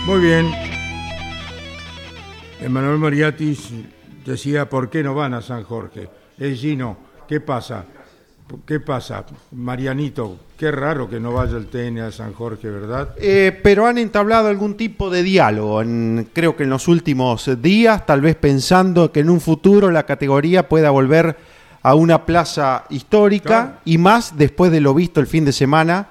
Muy 0.06 0.20
bien. 0.20 0.50
Emanuel 2.60 2.98
Moriatis 2.98 3.70
decía, 4.24 4.68
¿por 4.68 4.90
qué 4.90 5.02
no 5.02 5.14
van 5.14 5.34
a 5.34 5.40
San 5.40 5.62
Jorge? 5.62 6.08
Es 6.38 6.60
Gino, 6.60 6.96
¿qué 7.26 7.40
pasa? 7.40 7.84
¿Qué 8.66 8.80
pasa, 8.80 9.24
Marianito? 9.52 10.36
Qué 10.58 10.70
raro 10.70 11.08
que 11.08 11.20
no 11.20 11.32
vaya 11.32 11.56
el 11.56 11.68
TN 11.68 12.00
a 12.00 12.12
San 12.12 12.32
Jorge, 12.32 12.68
¿verdad? 12.68 13.14
Eh, 13.16 13.58
pero 13.62 13.86
han 13.86 13.96
entablado 13.96 14.48
algún 14.48 14.76
tipo 14.76 15.08
de 15.08 15.22
diálogo, 15.22 15.82
creo 16.32 16.56
que 16.56 16.64
en 16.64 16.70
los 16.70 16.88
últimos 16.88 17.48
días, 17.62 18.04
tal 18.04 18.20
vez 18.20 18.36
pensando 18.36 19.12
que 19.12 19.20
en 19.20 19.30
un 19.30 19.40
futuro 19.40 19.90
la 19.90 20.04
categoría 20.04 20.68
pueda 20.68 20.90
volver 20.90 21.36
a 21.82 21.94
una 21.94 22.26
plaza 22.26 22.84
histórica 22.90 23.80
y 23.84 23.98
más 23.98 24.36
después 24.36 24.70
de 24.70 24.80
lo 24.80 24.94
visto 24.94 25.20
el 25.20 25.26
fin 25.26 25.44
de 25.44 25.52
semana, 25.52 26.08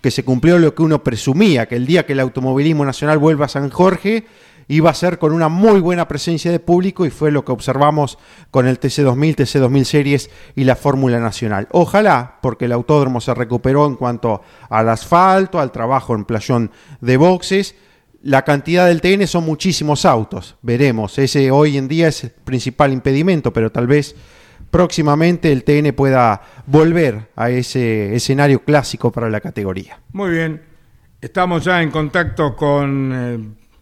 que 0.00 0.10
se 0.10 0.24
cumplió 0.24 0.58
lo 0.58 0.74
que 0.74 0.82
uno 0.82 1.02
presumía, 1.02 1.66
que 1.66 1.76
el 1.76 1.86
día 1.86 2.06
que 2.06 2.12
el 2.12 2.20
automovilismo 2.20 2.84
nacional 2.84 3.18
vuelva 3.18 3.46
a 3.46 3.48
San 3.48 3.70
Jorge 3.70 4.26
iba 4.68 4.90
a 4.90 4.94
ser 4.94 5.18
con 5.18 5.32
una 5.32 5.48
muy 5.48 5.80
buena 5.80 6.06
presencia 6.06 6.52
de 6.52 6.60
público 6.60 7.06
y 7.06 7.10
fue 7.10 7.30
lo 7.30 7.44
que 7.44 7.52
observamos 7.52 8.18
con 8.50 8.68
el 8.68 8.78
TC2000, 8.78 9.36
TC2000 9.36 9.84
Series 9.84 10.30
y 10.54 10.64
la 10.64 10.76
Fórmula 10.76 11.18
Nacional. 11.18 11.68
Ojalá, 11.72 12.38
porque 12.42 12.66
el 12.66 12.72
autódromo 12.72 13.20
se 13.20 13.34
recuperó 13.34 13.86
en 13.86 13.96
cuanto 13.96 14.42
al 14.68 14.90
asfalto, 14.90 15.58
al 15.58 15.72
trabajo 15.72 16.14
en 16.14 16.26
playón 16.26 16.70
de 17.00 17.16
boxes. 17.16 17.74
La 18.22 18.44
cantidad 18.44 18.86
del 18.86 19.00
TN 19.00 19.26
son 19.26 19.44
muchísimos 19.44 20.04
autos, 20.04 20.56
veremos. 20.60 21.18
Ese 21.18 21.50
hoy 21.50 21.78
en 21.78 21.88
día 21.88 22.08
es 22.08 22.24
el 22.24 22.30
principal 22.30 22.92
impedimento, 22.92 23.52
pero 23.52 23.72
tal 23.72 23.86
vez 23.86 24.14
próximamente 24.70 25.52
el 25.52 25.64
TN 25.64 25.92
pueda 25.94 26.42
volver 26.66 27.28
a 27.36 27.50
ese 27.50 28.14
escenario 28.14 28.60
clásico 28.60 29.10
para 29.10 29.28
la 29.30 29.40
categoría. 29.40 29.98
Muy 30.12 30.30
bien, 30.30 30.62
estamos 31.20 31.64
ya 31.64 31.82
en 31.82 31.90
contacto 31.90 32.54
con 32.54 33.12
eh, 33.14 33.38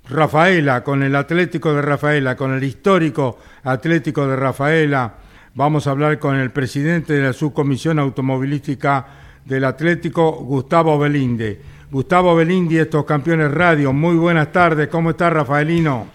Rafaela, 0.08 0.84
con 0.84 1.02
el 1.02 1.14
Atlético 1.16 1.74
de 1.74 1.82
Rafaela, 1.82 2.36
con 2.36 2.54
el 2.54 2.62
histórico 2.62 3.38
Atlético 3.64 4.26
de 4.26 4.36
Rafaela. 4.36 5.14
Vamos 5.54 5.86
a 5.86 5.90
hablar 5.90 6.18
con 6.18 6.36
el 6.36 6.50
presidente 6.50 7.14
de 7.14 7.22
la 7.22 7.32
subcomisión 7.32 7.98
automovilística 7.98 9.06
del 9.44 9.64
Atlético, 9.64 10.32
Gustavo 10.32 10.98
Belinde. 10.98 11.60
Gustavo 11.90 12.34
Belindi, 12.34 12.78
estos 12.78 13.04
campeones 13.04 13.50
radio, 13.52 13.92
muy 13.92 14.16
buenas 14.16 14.50
tardes, 14.50 14.88
¿cómo 14.88 15.10
está 15.10 15.30
Rafaelino? 15.30 16.08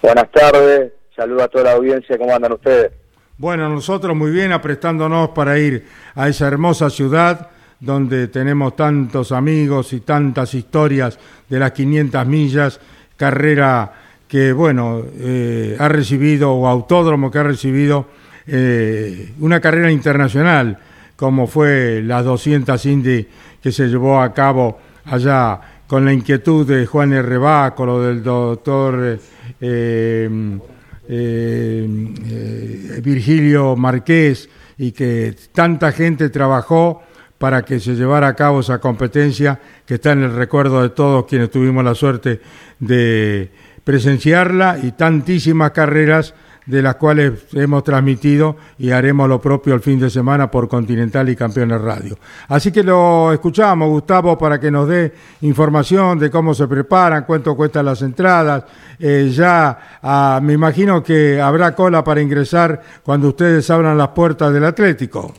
Buenas 0.00 0.30
tardes, 0.30 0.92
saludo 1.14 1.42
a 1.42 1.48
toda 1.48 1.64
la 1.64 1.72
audiencia, 1.72 2.16
¿cómo 2.16 2.34
andan 2.34 2.52
ustedes? 2.52 3.01
Bueno, 3.42 3.68
nosotros 3.68 4.16
muy 4.16 4.30
bien 4.30 4.52
aprestándonos 4.52 5.30
para 5.30 5.58
ir 5.58 5.84
a 6.14 6.28
esa 6.28 6.46
hermosa 6.46 6.88
ciudad 6.90 7.48
donde 7.80 8.28
tenemos 8.28 8.76
tantos 8.76 9.32
amigos 9.32 9.92
y 9.94 9.98
tantas 9.98 10.54
historias 10.54 11.18
de 11.48 11.58
las 11.58 11.72
500 11.72 12.24
millas, 12.24 12.78
carrera 13.16 13.94
que, 14.28 14.52
bueno, 14.52 15.02
eh, 15.18 15.76
ha 15.76 15.88
recibido, 15.88 16.52
o 16.52 16.68
autódromo 16.68 17.32
que 17.32 17.38
ha 17.40 17.42
recibido 17.42 18.06
eh, 18.46 19.32
una 19.40 19.58
carrera 19.58 19.90
internacional, 19.90 20.78
como 21.16 21.48
fue 21.48 22.00
las 22.00 22.24
200 22.24 22.86
Indy 22.86 23.26
que 23.60 23.72
se 23.72 23.88
llevó 23.88 24.22
a 24.22 24.32
cabo 24.32 24.78
allá 25.06 25.60
con 25.88 26.04
la 26.04 26.12
inquietud 26.12 26.64
de 26.64 26.86
Juan 26.86 27.12
R. 27.12 27.38
Baco, 27.38 27.86
lo 27.86 28.02
del 28.02 28.22
doctor... 28.22 29.18
Eh, 29.60 30.60
eh, 31.08 31.86
eh, 32.26 33.00
Virgilio 33.02 33.76
Marqués 33.76 34.48
y 34.78 34.92
que 34.92 35.34
tanta 35.52 35.92
gente 35.92 36.30
trabajó 36.30 37.02
para 37.38 37.64
que 37.64 37.80
se 37.80 37.94
llevara 37.94 38.28
a 38.28 38.34
cabo 38.34 38.60
esa 38.60 38.78
competencia 38.78 39.60
que 39.84 39.94
está 39.94 40.12
en 40.12 40.22
el 40.22 40.34
recuerdo 40.34 40.80
de 40.82 40.90
todos 40.90 41.26
quienes 41.26 41.50
tuvimos 41.50 41.84
la 41.84 41.94
suerte 41.94 42.40
de 42.78 43.50
presenciarla 43.84 44.78
y 44.82 44.92
tantísimas 44.92 45.72
carreras 45.72 46.34
de 46.66 46.82
las 46.82 46.96
cuales 46.96 47.46
hemos 47.54 47.82
transmitido 47.82 48.56
y 48.78 48.90
haremos 48.90 49.28
lo 49.28 49.40
propio 49.40 49.74
el 49.74 49.80
fin 49.80 49.98
de 49.98 50.10
semana 50.10 50.50
por 50.50 50.68
Continental 50.68 51.28
y 51.28 51.36
Campeones 51.36 51.80
Radio. 51.80 52.16
Así 52.48 52.70
que 52.70 52.82
lo 52.82 53.32
escuchamos, 53.32 53.88
Gustavo, 53.88 54.38
para 54.38 54.60
que 54.60 54.70
nos 54.70 54.88
dé 54.88 55.12
información 55.40 56.18
de 56.18 56.30
cómo 56.30 56.54
se 56.54 56.68
preparan, 56.68 57.24
cuánto 57.24 57.56
cuestan 57.56 57.86
las 57.86 58.02
entradas. 58.02 58.64
Eh, 58.98 59.30
ya 59.32 59.98
ah, 60.02 60.40
me 60.42 60.52
imagino 60.52 61.02
que 61.02 61.40
habrá 61.40 61.74
cola 61.74 62.04
para 62.04 62.20
ingresar 62.20 62.80
cuando 63.02 63.28
ustedes 63.28 63.68
abran 63.70 63.98
las 63.98 64.08
puertas 64.08 64.52
del 64.52 64.64
Atlético. 64.64 65.34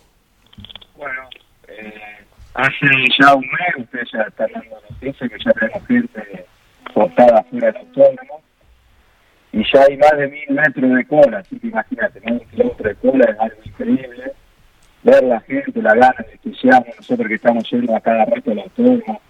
Bueno, 0.97 1.21
eh, 1.67 1.93
hace 2.53 2.87
ya 3.19 3.33
un 3.33 3.41
mes 3.41 3.85
ustedes 3.85 4.09
ya 4.11 4.21
están 4.23 4.49
dando 4.53 4.75
noticias 4.89 5.31
que 5.31 5.37
ya 5.43 5.51
tenemos 5.51 5.87
gente 5.87 6.45
portada 6.93 7.43
fuera 7.49 7.67
del 7.67 7.77
autónomo 7.77 8.42
y 9.53 9.63
ya 9.71 9.83
hay 9.87 9.95
más 9.97 10.17
de 10.17 10.27
mil 10.27 10.49
metros 10.49 10.95
de 10.95 11.05
cola, 11.05 11.37
así 11.37 11.59
que 11.59 11.67
imagínate, 11.67 12.19
un 12.25 12.39
kilómetro 12.39 12.89
de 12.89 12.95
cola 12.95 13.25
es 13.25 13.39
algo 13.39 13.61
increíble. 13.63 14.33
Ver 15.03 15.23
la 15.23 15.39
gente, 15.41 15.81
la 15.81 15.93
gana, 15.93 16.15
el 16.17 16.31
entusiasmo, 16.31 16.85
nosotros 16.97 17.27
que 17.27 17.35
estamos 17.35 17.69
yendo 17.69 17.95
a 17.95 17.99
cada 17.99 18.25
rato 18.25 18.51
al 18.51 18.59
autónomo, 18.59 19.21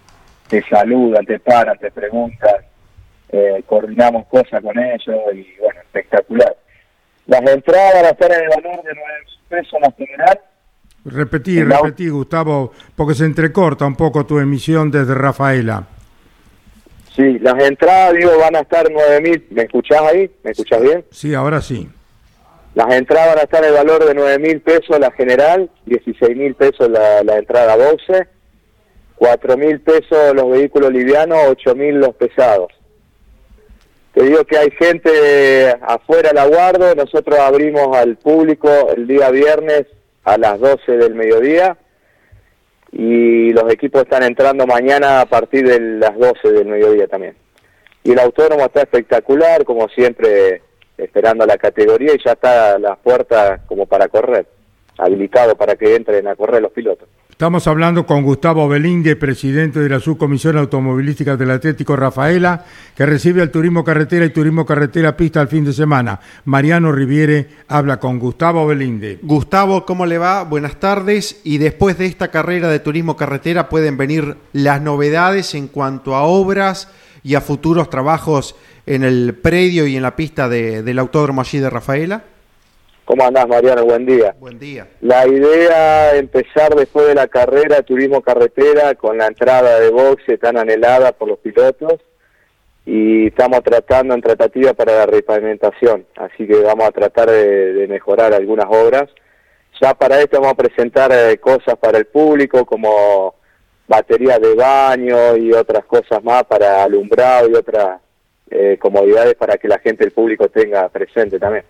te 0.48 0.62
saludan, 0.62 1.26
te 1.26 1.38
paran, 1.40 1.76
te 1.76 1.90
preguntan, 1.90 2.54
eh, 3.28 3.62
coordinamos 3.66 4.26
cosas 4.28 4.62
con 4.62 4.78
ellos 4.78 5.16
y 5.34 5.46
bueno, 5.60 5.80
espectacular. 5.80 6.56
Las 7.26 7.40
entradas 7.42 7.94
van 7.94 8.04
a 8.06 8.08
estar 8.08 8.32
en 8.32 8.42
el 8.44 8.48
valor 8.48 8.82
de 8.82 8.94
9 8.94 9.04
pesos 9.48 9.80
la 9.82 9.92
general. 9.92 10.40
Repetí, 11.04 11.62
repetí, 11.62 12.08
Gustavo, 12.08 12.72
porque 12.96 13.14
se 13.14 13.26
entrecorta 13.26 13.84
un 13.84 13.94
poco 13.94 14.24
tu 14.24 14.38
emisión 14.38 14.90
desde 14.90 15.14
Rafaela. 15.14 15.86
Sí, 17.14 17.38
las 17.38 17.62
entradas, 17.62 18.14
digo, 18.14 18.36
van 18.38 18.56
a 18.56 18.60
estar 18.60 18.86
9.000. 18.88 19.44
¿Me 19.50 19.62
escuchás 19.62 20.00
ahí? 20.02 20.30
¿Me 20.42 20.50
escuchás 20.50 20.82
bien? 20.82 21.04
Sí, 21.10 21.32
ahora 21.34 21.60
sí. 21.60 21.88
Las 22.74 22.92
entradas 22.92 23.28
van 23.28 23.38
a 23.38 23.42
estar 23.42 23.64
el 23.64 23.72
valor 23.72 24.04
de 24.04 24.14
9 24.14 24.38
mil 24.40 24.60
pesos 24.60 24.98
la 24.98 25.12
general, 25.12 25.70
16 25.86 26.36
mil 26.36 26.56
pesos 26.56 26.90
la, 26.90 27.22
la 27.22 27.36
entrada 27.36 27.76
boxe, 27.76 28.26
4 29.14 29.56
mil 29.56 29.80
pesos 29.80 30.34
los 30.34 30.50
vehículos 30.50 30.90
livianos, 30.90 31.38
8 31.50 31.74
mil 31.76 32.00
los 32.00 32.16
pesados. 32.16 32.72
Te 34.12 34.24
digo 34.24 34.44
que 34.44 34.58
hay 34.58 34.72
gente 34.72 35.76
afuera 35.82 36.32
la 36.32 36.46
guardo, 36.46 36.96
nosotros 36.96 37.38
abrimos 37.38 37.96
al 37.96 38.16
público 38.16 38.68
el 38.96 39.06
día 39.06 39.30
viernes 39.30 39.86
a 40.24 40.36
las 40.36 40.58
12 40.58 40.96
del 40.96 41.14
mediodía 41.14 41.76
y 42.96 43.50
los 43.50 43.72
equipos 43.72 44.02
están 44.02 44.22
entrando 44.22 44.66
mañana 44.66 45.20
a 45.20 45.26
partir 45.26 45.66
de 45.66 45.80
las 45.80 46.16
12 46.16 46.52
del 46.52 46.66
mediodía 46.66 47.08
también. 47.08 47.34
Y 48.04 48.12
el 48.12 48.20
autónomo 48.20 48.64
está 48.64 48.82
espectacular, 48.82 49.64
como 49.64 49.88
siempre 49.88 50.62
esperando 50.96 51.42
a 51.42 51.48
la 51.48 51.58
categoría 51.58 52.14
y 52.14 52.22
ya 52.24 52.32
está 52.32 52.74
a 52.74 52.78
las 52.78 52.96
puertas 52.98 53.62
como 53.66 53.86
para 53.86 54.06
correr, 54.06 54.46
habilitado 54.96 55.56
para 55.56 55.74
que 55.74 55.96
entren 55.96 56.28
a 56.28 56.36
correr 56.36 56.62
los 56.62 56.70
pilotos. 56.70 57.08
Estamos 57.34 57.66
hablando 57.66 58.06
con 58.06 58.22
Gustavo 58.22 58.68
Belinde, 58.68 59.16
presidente 59.16 59.80
de 59.80 59.88
la 59.88 59.98
Subcomisión 59.98 60.56
Automovilística 60.56 61.36
del 61.36 61.50
Atlético 61.50 61.96
Rafaela, 61.96 62.64
que 62.94 63.04
recibe 63.04 63.42
el 63.42 63.50
turismo 63.50 63.82
carretera 63.82 64.24
y 64.24 64.30
turismo 64.30 64.64
carretera 64.64 65.16
pista 65.16 65.40
al 65.40 65.48
fin 65.48 65.64
de 65.64 65.72
semana. 65.72 66.20
Mariano 66.44 66.92
Riviere 66.92 67.48
habla 67.66 67.98
con 67.98 68.20
Gustavo 68.20 68.68
Belinde. 68.68 69.18
Gustavo, 69.20 69.84
¿cómo 69.84 70.06
le 70.06 70.16
va? 70.16 70.44
Buenas 70.44 70.78
tardes. 70.78 71.40
Y 71.42 71.58
después 71.58 71.98
de 71.98 72.06
esta 72.06 72.28
carrera 72.28 72.68
de 72.68 72.78
turismo 72.78 73.16
carretera 73.16 73.68
pueden 73.68 73.96
venir 73.96 74.36
las 74.52 74.80
novedades 74.80 75.56
en 75.56 75.66
cuanto 75.66 76.14
a 76.14 76.22
obras 76.22 76.86
y 77.24 77.34
a 77.34 77.40
futuros 77.40 77.90
trabajos 77.90 78.54
en 78.86 79.02
el 79.02 79.34
predio 79.34 79.88
y 79.88 79.96
en 79.96 80.04
la 80.04 80.14
pista 80.14 80.48
del 80.48 80.98
Autódromo 81.00 81.40
allí 81.40 81.58
de 81.58 81.68
Rafaela? 81.68 82.22
¿Cómo 83.04 83.22
andás, 83.24 83.46
Mariano? 83.46 83.84
Buen 83.84 84.06
día. 84.06 84.34
Buen 84.40 84.58
día. 84.58 84.88
La 85.02 85.26
idea 85.26 86.16
empezar 86.16 86.74
después 86.74 87.06
de 87.06 87.14
la 87.14 87.28
carrera 87.28 87.82
turismo 87.82 88.22
carretera 88.22 88.94
con 88.94 89.18
la 89.18 89.26
entrada 89.26 89.78
de 89.78 89.90
boxe 89.90 90.38
tan 90.38 90.56
anhelada 90.56 91.12
por 91.12 91.28
los 91.28 91.38
pilotos 91.38 92.00
y 92.86 93.26
estamos 93.26 93.62
tratando 93.62 94.14
en 94.14 94.22
tratativa 94.22 94.72
para 94.72 94.96
la 94.96 95.06
repavimentación, 95.06 96.06
así 96.16 96.46
que 96.46 96.60
vamos 96.60 96.86
a 96.86 96.92
tratar 96.92 97.30
de, 97.30 97.86
mejorar 97.88 98.32
algunas 98.32 98.66
obras. 98.68 99.04
Ya 99.80 99.92
para 99.94 100.20
esto 100.20 100.38
vamos 100.40 100.52
a 100.52 100.62
presentar 100.62 101.10
eh, 101.12 101.38
cosas 101.38 101.76
para 101.78 101.98
el 101.98 102.06
público 102.06 102.64
como 102.64 103.34
baterías 103.86 104.40
de 104.40 104.54
baño 104.54 105.36
y 105.36 105.52
otras 105.52 105.84
cosas 105.84 106.22
más 106.22 106.44
para 106.44 106.84
alumbrado 106.84 107.50
y 107.50 107.54
otras 107.54 108.00
eh, 108.50 108.78
comodidades 108.80 109.34
para 109.34 109.56
que 109.58 109.68
la 109.68 109.78
gente, 109.78 110.04
el 110.04 110.12
público 110.12 110.48
tenga 110.48 110.88
presente 110.88 111.38
también. 111.38 111.64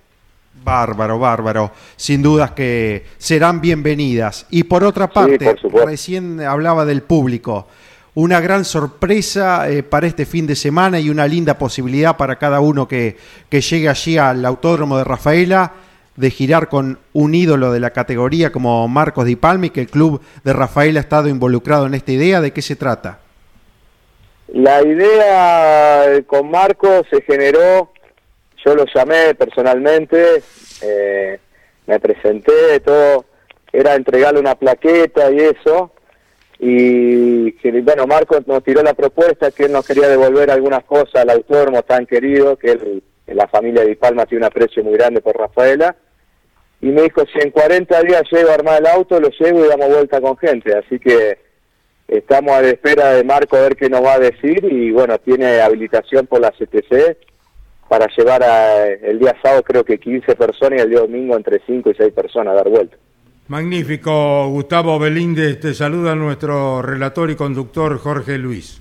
Bárbaro, 0.63 1.19
bárbaro. 1.19 1.73
Sin 1.97 2.23
dudas 2.23 2.53
que 2.53 3.05
serán 3.19 3.61
bienvenidas. 3.61 4.47
Y 4.51 4.65
por 4.65 4.85
otra 4.85 5.09
parte, 5.09 5.57
recién 5.85 6.41
hablaba 6.41 6.85
del 6.85 7.03
público. 7.03 7.67
Una 8.15 8.41
gran 8.41 8.65
sorpresa 8.65 9.69
eh, 9.69 9.83
para 9.83 10.07
este 10.07 10.25
fin 10.25 10.47
de 10.47 10.55
semana 10.55 11.01
y 11.01 11.11
una 11.11 11.27
linda 11.27 11.59
posibilidad 11.59 12.17
para 12.17 12.37
cada 12.37 12.61
uno 12.61 12.87
que, 12.87 13.17
que 13.49 13.61
llegue 13.61 13.89
allí 13.89 14.17
al 14.19 14.45
Autódromo 14.45 14.97
de 14.99 15.05
Rafaela 15.05 15.73
de 16.17 16.31
girar 16.31 16.69
con 16.69 16.99
un 17.13 17.35
ídolo 17.35 17.73
de 17.73 17.81
la 17.81 17.91
categoría 17.91 18.53
como 18.53 18.87
Marcos 18.89 19.25
Di 19.25 19.37
Palmi, 19.37 19.71
que 19.71 19.81
el 19.81 19.89
club 19.89 20.21
de 20.45 20.53
Rafaela 20.53 21.01
ha 21.01 21.03
estado 21.03 21.29
involucrado 21.29 21.87
en 21.87 21.95
esta 21.95 22.13
idea. 22.13 22.41
¿De 22.41 22.53
qué 22.53 22.63
se 22.63 22.77
trata? 22.77 23.19
La 24.49 24.83
idea 24.83 26.13
eh, 26.13 26.25
con 26.25 26.51
Marcos 26.51 27.07
se 27.11 27.23
generó, 27.23 27.91
yo 28.65 28.75
lo 28.75 28.85
llamé 28.95 29.35
personalmente, 29.35 30.43
eh, 30.83 31.39
me 31.87 32.01
presenté, 32.01 32.81
todo, 32.81 33.25
era 33.73 33.95
entregarle 33.95 34.41
una 34.41 34.55
plaqueta 34.55 35.31
y 35.31 35.39
eso, 35.39 35.93
y 36.59 37.51
bueno, 37.83 38.07
Marcos 38.07 38.47
nos 38.47 38.63
tiró 38.63 38.83
la 38.83 38.95
propuesta 38.95 39.51
que 39.51 39.65
él 39.65 39.73
nos 39.73 39.87
quería 39.87 40.09
devolver 40.09 40.51
algunas 40.51 40.85
cosas 40.85 41.17
al 41.17 41.31
autódromo 41.31 41.83
tan 41.83 42.07
querido, 42.07 42.57
que 42.57 42.73
él, 42.73 43.03
la 43.27 43.49
familia 43.49 43.85
de 43.85 43.97
Palma 43.97 44.27
tiene 44.27 44.45
un 44.45 44.51
aprecio 44.51 44.83
muy 44.85 44.95
grande 44.95 45.21
por 45.21 45.37
Rafaela, 45.37 45.97
y 46.81 46.87
me 46.87 47.03
dijo, 47.03 47.23
si 47.33 47.41
en 47.41 47.51
40 47.51 48.03
días 48.03 48.23
llego 48.31 48.51
a 48.51 48.55
armar 48.55 48.81
el 48.81 48.87
auto, 48.87 49.19
lo 49.19 49.29
llevo 49.31 49.65
y 49.65 49.69
damos 49.69 49.89
vuelta 49.89 50.21
con 50.21 50.37
gente, 50.37 50.77
así 50.77 50.99
que 50.99 51.39
Estamos 52.09 52.53
a 52.53 52.61
la 52.61 52.69
espera 52.69 53.13
de 53.13 53.25
Marco 53.25 53.57
a 53.57 53.63
ver 53.63 53.77
qué 53.77 53.89
nos 53.89 54.05
va 54.05 54.15
a 54.15 54.19
decir 54.19 54.65
y 54.71 54.91
bueno, 54.91 55.19
tiene 55.19 55.61
habilitación 55.61 56.27
por 56.27 56.41
la 56.41 56.51
CTC 56.51 57.17
para 57.89 58.07
llevar 58.17 58.43
a, 58.43 58.87
el 58.87 59.19
día 59.19 59.35
sábado 59.43 59.63
creo 59.63 59.85
que 59.85 59.99
15 59.99 60.35
personas 60.37 60.79
y 60.79 60.83
el 60.83 60.91
día 60.91 61.01
domingo 61.01 61.37
entre 61.37 61.61
5 61.67 61.91
y 61.91 61.95
6 61.95 62.13
personas 62.13 62.53
a 62.53 62.57
dar 62.57 62.69
vuelta. 62.69 62.97
Magnífico, 63.49 64.49
Gustavo 64.49 64.99
Belinde, 64.99 65.55
te 65.57 65.75
saluda 65.75 66.15
nuestro 66.15 66.81
relator 66.81 67.31
y 67.31 67.37
conductor 67.37 67.99
Jorge 67.99 68.39
Luis. 68.39 68.81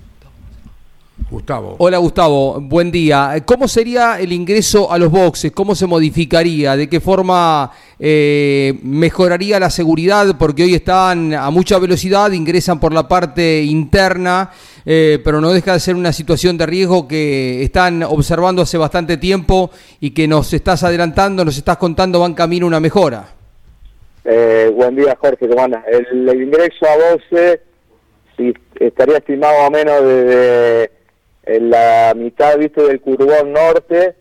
Gustavo. 1.30 1.76
Hola 1.78 1.98
Gustavo, 1.98 2.60
buen 2.60 2.90
día. 2.90 3.34
¿Cómo 3.46 3.68
sería 3.68 4.18
el 4.18 4.32
ingreso 4.32 4.90
a 4.90 4.98
los 4.98 5.10
boxes? 5.10 5.52
¿Cómo 5.52 5.74
se 5.74 5.86
modificaría? 5.86 6.76
¿De 6.76 6.88
qué 6.88 7.00
forma 7.00 7.70
eh, 7.98 8.78
mejoraría 8.82 9.60
la 9.60 9.70
seguridad? 9.70 10.36
Porque 10.38 10.64
hoy 10.64 10.74
están 10.74 11.32
a 11.32 11.50
mucha 11.50 11.78
velocidad, 11.78 12.32
ingresan 12.32 12.80
por 12.80 12.92
la 12.92 13.06
parte 13.06 13.62
interna, 13.62 14.50
eh, 14.84 15.20
pero 15.24 15.40
no 15.40 15.52
deja 15.52 15.72
de 15.74 15.80
ser 15.80 15.94
una 15.94 16.12
situación 16.12 16.58
de 16.58 16.66
riesgo 16.66 17.06
que 17.06 17.62
están 17.62 18.02
observando 18.02 18.62
hace 18.62 18.76
bastante 18.76 19.16
tiempo 19.16 19.70
y 20.00 20.10
que 20.10 20.26
nos 20.26 20.52
estás 20.52 20.82
adelantando, 20.82 21.44
nos 21.44 21.56
estás 21.56 21.76
contando, 21.78 22.20
van 22.20 22.34
camino 22.34 22.66
a 22.66 22.68
una 22.68 22.80
mejora. 22.80 23.24
Eh, 24.24 24.70
buen 24.74 24.96
día 24.96 25.16
Jorge, 25.20 25.48
¿cómo 25.48 25.62
andas? 25.62 25.84
El, 25.86 26.28
ingreso 26.42 26.86
a 26.86 27.12
boxe 27.12 27.60
estaría 28.80 29.18
estimado 29.18 29.62
a 29.64 29.70
menos 29.70 30.02
de 30.02 30.90
en 31.46 31.70
la 31.70 32.12
mitad, 32.16 32.58
viste, 32.58 32.82
del 32.82 33.00
Curbón 33.00 33.52
Norte, 33.52 34.14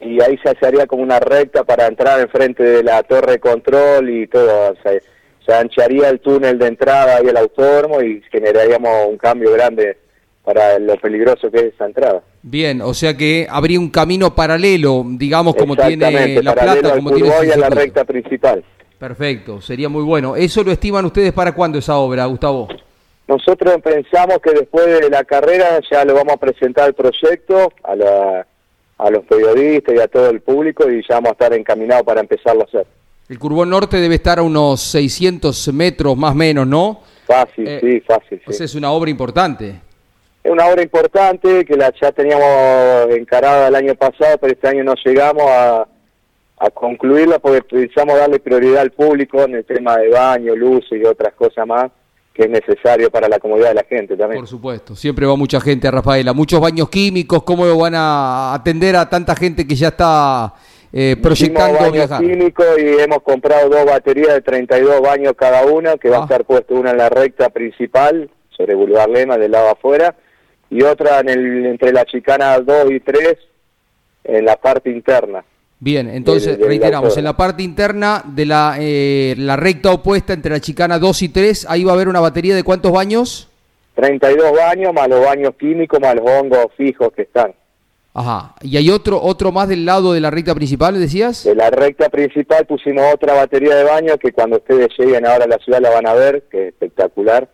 y 0.00 0.22
ahí 0.22 0.38
se 0.38 0.66
haría 0.66 0.86
como 0.86 1.02
una 1.02 1.18
recta 1.18 1.64
para 1.64 1.86
entrar 1.86 2.20
enfrente 2.20 2.62
de 2.62 2.82
la 2.82 3.02
torre 3.02 3.32
de 3.32 3.40
control 3.40 4.08
y 4.10 4.26
todo, 4.28 4.74
se 4.82 5.52
ancharía 5.52 6.08
el 6.08 6.20
túnel 6.20 6.58
de 6.58 6.66
entrada 6.66 7.16
ahí 7.16 7.28
al 7.28 7.36
autódromo 7.36 8.02
y 8.02 8.22
generaríamos 8.30 9.08
un 9.08 9.16
cambio 9.16 9.52
grande 9.52 9.96
para 10.44 10.78
lo 10.78 10.96
peligroso 10.96 11.50
que 11.50 11.58
es 11.58 11.74
esa 11.74 11.86
entrada. 11.86 12.22
Bien, 12.42 12.80
o 12.80 12.94
sea 12.94 13.16
que 13.16 13.46
habría 13.50 13.80
un 13.80 13.90
camino 13.90 14.34
paralelo, 14.34 15.04
digamos, 15.06 15.54
como 15.56 15.76
tiene 15.76 16.42
La 16.42 16.54
Plata, 16.54 16.94
como 16.94 17.10
tiene 17.10 17.56
la 17.56 17.68
recta 17.70 18.04
principal. 18.04 18.64
Perfecto, 18.98 19.60
sería 19.60 19.88
muy 19.88 20.02
bueno. 20.02 20.36
¿Eso 20.36 20.62
lo 20.64 20.72
estiman 20.72 21.04
ustedes 21.04 21.32
para 21.32 21.52
cuándo 21.52 21.78
esa 21.78 21.96
obra, 21.96 22.24
Gustavo? 22.26 22.68
Nosotros 23.28 23.76
pensamos 23.84 24.38
que 24.38 24.52
después 24.52 24.86
de 24.86 25.10
la 25.10 25.22
carrera 25.22 25.80
ya 25.90 26.02
lo 26.06 26.14
vamos 26.14 26.32
a 26.32 26.36
presentar 26.38 26.88
el 26.88 26.94
proyecto 26.94 27.70
a, 27.84 27.94
la, 27.94 28.46
a 28.96 29.10
los 29.10 29.22
periodistas 29.26 29.94
y 29.94 30.00
a 30.00 30.08
todo 30.08 30.30
el 30.30 30.40
público 30.40 30.90
y 30.90 31.02
ya 31.06 31.16
vamos 31.16 31.30
a 31.30 31.32
estar 31.32 31.52
encaminados 31.52 32.04
para 32.04 32.22
empezarlo 32.22 32.62
a 32.62 32.64
hacer. 32.64 32.86
El 33.28 33.38
Curbón 33.38 33.68
Norte 33.68 33.98
debe 33.98 34.14
estar 34.14 34.38
a 34.38 34.42
unos 34.42 34.80
600 34.80 35.74
metros 35.74 36.16
más 36.16 36.32
o 36.32 36.36
menos, 36.36 36.66
¿no? 36.66 37.02
Fácil, 37.26 37.68
eh, 37.68 37.80
sí, 37.82 38.00
fácil. 38.00 38.40
Pues 38.46 38.62
es 38.62 38.74
una 38.74 38.90
obra 38.92 39.10
importante. 39.10 39.78
Es 40.42 40.50
una 40.50 40.64
obra 40.64 40.82
importante 40.82 41.66
que 41.66 41.76
la 41.76 41.92
ya 42.00 42.10
teníamos 42.12 43.10
encarada 43.10 43.68
el 43.68 43.74
año 43.74 43.94
pasado, 43.94 44.38
pero 44.38 44.54
este 44.54 44.68
año 44.68 44.84
no 44.84 44.94
llegamos 45.04 45.44
a, 45.46 45.86
a 46.60 46.70
concluirla 46.70 47.38
porque 47.40 47.60
precisamos 47.60 48.16
darle 48.16 48.38
prioridad 48.38 48.80
al 48.80 48.92
público 48.92 49.42
en 49.42 49.56
el 49.56 49.66
tema 49.66 49.98
de 49.98 50.08
baño, 50.08 50.56
luz 50.56 50.86
y 50.92 51.04
otras 51.04 51.34
cosas 51.34 51.66
más 51.66 51.90
que 52.38 52.44
es 52.44 52.50
necesario 52.50 53.10
para 53.10 53.28
la 53.28 53.40
comodidad 53.40 53.70
de 53.70 53.74
la 53.74 53.84
gente 53.84 54.16
también. 54.16 54.40
Por 54.40 54.48
supuesto, 54.48 54.94
siempre 54.94 55.26
va 55.26 55.34
mucha 55.34 55.60
gente 55.60 55.88
a 55.88 55.90
Rafaela, 55.90 56.32
muchos 56.32 56.60
baños 56.60 56.88
químicos, 56.88 57.42
¿cómo 57.42 57.76
van 57.76 57.96
a 57.96 58.54
atender 58.54 58.94
a 58.94 59.10
tanta 59.10 59.34
gente 59.34 59.66
que 59.66 59.74
ya 59.74 59.88
está 59.88 60.54
eh, 60.92 61.16
proyectando 61.20 61.80
baños 61.80 61.92
viajar? 61.94 62.20
químicos 62.20 62.66
y 62.78 63.00
hemos 63.00 63.24
comprado 63.24 63.68
dos 63.68 63.84
baterías 63.84 64.34
de 64.34 64.40
32 64.42 65.00
baños 65.00 65.32
cada 65.36 65.66
una, 65.66 65.96
que 65.96 66.10
va 66.10 66.18
a 66.18 66.20
ah. 66.20 66.22
estar 66.22 66.44
puesto 66.44 66.76
una 66.76 66.92
en 66.92 66.98
la 66.98 67.08
recta 67.08 67.48
principal, 67.48 68.30
sobre 68.50 68.76
Boulevard 68.76 69.10
Lema, 69.10 69.36
del 69.36 69.50
lado 69.50 69.70
afuera, 69.70 70.14
y 70.70 70.84
otra 70.84 71.18
en 71.18 71.30
el, 71.30 71.66
entre 71.66 71.92
la 71.92 72.04
chicana 72.04 72.60
2 72.60 72.92
y 72.92 73.00
3, 73.00 73.36
en 74.22 74.44
la 74.44 74.54
parte 74.54 74.90
interna. 74.90 75.44
Bien, 75.80 76.08
entonces 76.10 76.58
reiteramos, 76.58 77.16
en 77.16 77.24
la 77.24 77.36
parte 77.36 77.62
interna 77.62 78.24
de 78.26 78.46
la, 78.46 78.76
eh, 78.80 79.34
la 79.38 79.56
recta 79.56 79.92
opuesta 79.92 80.32
entre 80.32 80.50
la 80.50 80.60
chicana 80.60 80.98
2 80.98 81.22
y 81.22 81.28
3, 81.28 81.66
ahí 81.68 81.84
va 81.84 81.92
a 81.92 81.94
haber 81.94 82.08
una 82.08 82.18
batería 82.18 82.56
de 82.56 82.64
cuántos 82.64 82.90
baños? 82.90 83.48
32 83.94 84.52
baños 84.52 84.92
más 84.92 85.08
los 85.08 85.24
baños 85.24 85.54
químicos 85.58 86.00
más 86.00 86.16
los 86.16 86.24
hongos 86.24 86.66
fijos 86.76 87.12
que 87.14 87.22
están. 87.22 87.54
Ajá, 88.14 88.54
¿y 88.62 88.76
hay 88.76 88.90
otro 88.90 89.20
otro 89.22 89.52
más 89.52 89.68
del 89.68 89.84
lado 89.84 90.12
de 90.12 90.20
la 90.20 90.30
recta 90.30 90.52
principal, 90.52 90.98
decías? 90.98 91.44
De 91.44 91.54
la 91.54 91.70
recta 91.70 92.08
principal 92.08 92.66
pusimos 92.66 93.04
otra 93.14 93.34
batería 93.34 93.76
de 93.76 93.84
baños 93.84 94.16
que 94.20 94.32
cuando 94.32 94.56
ustedes 94.56 94.88
lleguen 94.98 95.24
ahora 95.24 95.44
a 95.44 95.48
la 95.48 95.58
ciudad 95.58 95.80
la 95.80 95.90
van 95.90 96.08
a 96.08 96.14
ver, 96.14 96.42
que 96.50 96.62
es 96.62 96.68
espectacular. 96.68 97.48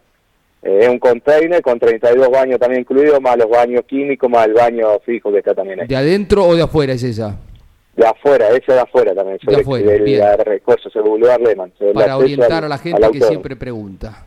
Eh, 0.62 0.78
es 0.82 0.88
un 0.88 0.98
container 0.98 1.60
con 1.60 1.78
32 1.78 2.30
baños 2.30 2.58
también 2.58 2.80
incluidos, 2.80 3.20
más 3.20 3.36
los 3.36 3.50
baños 3.50 3.82
químicos, 3.86 4.30
más 4.30 4.46
el 4.46 4.54
baño 4.54 4.98
fijo 5.04 5.30
que 5.30 5.38
está 5.38 5.54
también 5.54 5.80
ahí. 5.80 5.86
¿De 5.86 5.96
adentro 5.96 6.46
o 6.46 6.54
de 6.56 6.62
afuera 6.62 6.94
es 6.94 7.02
esa? 7.02 7.38
De 7.96 8.06
afuera, 8.06 8.48
ese 8.50 8.72
de 8.72 8.80
afuera 8.80 9.14
también. 9.14 9.38
De 9.46 9.56
afuera, 9.56 9.90
del, 9.92 10.02
bien. 10.02 10.20
la 10.20 10.36
refuerzo, 10.36 10.90
sobre 10.90 11.08
Boulevard 11.08 11.40
Lehmann. 11.40 11.72
sobre 11.78 11.90
el 11.90 11.94
Para 11.94 12.16
orientar 12.16 12.52
al- 12.52 12.64
a 12.64 12.68
la 12.68 12.78
gente 12.78 13.10
que 13.12 13.20
siempre 13.20 13.54
pregunta. 13.56 14.26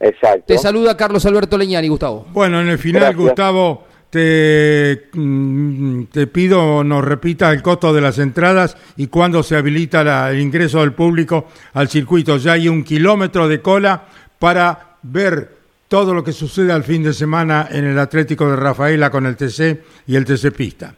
Exacto. 0.00 0.44
Te 0.46 0.58
saluda 0.58 0.96
Carlos 0.96 1.26
Alberto 1.26 1.58
Leñani, 1.58 1.88
Gustavo. 1.88 2.26
Bueno, 2.32 2.60
en 2.60 2.68
el 2.68 2.78
final, 2.78 3.02
Gracias. 3.02 3.20
Gustavo, 3.20 3.84
te, 4.10 5.08
mm, 5.12 6.04
te 6.04 6.26
pido 6.28 6.84
nos 6.84 7.04
repita 7.04 7.50
el 7.50 7.60
costo 7.62 7.92
de 7.92 8.00
las 8.00 8.18
entradas 8.18 8.76
y 8.96 9.08
cuándo 9.08 9.42
se 9.42 9.56
habilita 9.56 10.04
la- 10.04 10.30
el 10.30 10.40
ingreso 10.40 10.80
del 10.80 10.92
público 10.92 11.46
al 11.74 11.88
circuito. 11.88 12.36
Ya 12.36 12.52
hay 12.52 12.68
un 12.68 12.84
kilómetro 12.84 13.48
de 13.48 13.60
cola 13.60 14.04
para 14.38 14.96
ver 15.02 15.56
todo 15.88 16.14
lo 16.14 16.22
que 16.22 16.32
sucede 16.32 16.70
al 16.72 16.84
fin 16.84 17.02
de 17.02 17.12
semana 17.12 17.66
en 17.70 17.84
el 17.84 17.98
Atlético 17.98 18.48
de 18.48 18.56
Rafaela 18.56 19.10
con 19.10 19.26
el 19.26 19.36
TC 19.36 19.82
y 20.06 20.16
el 20.16 20.24
TC 20.24 20.52
Pista. 20.52 20.94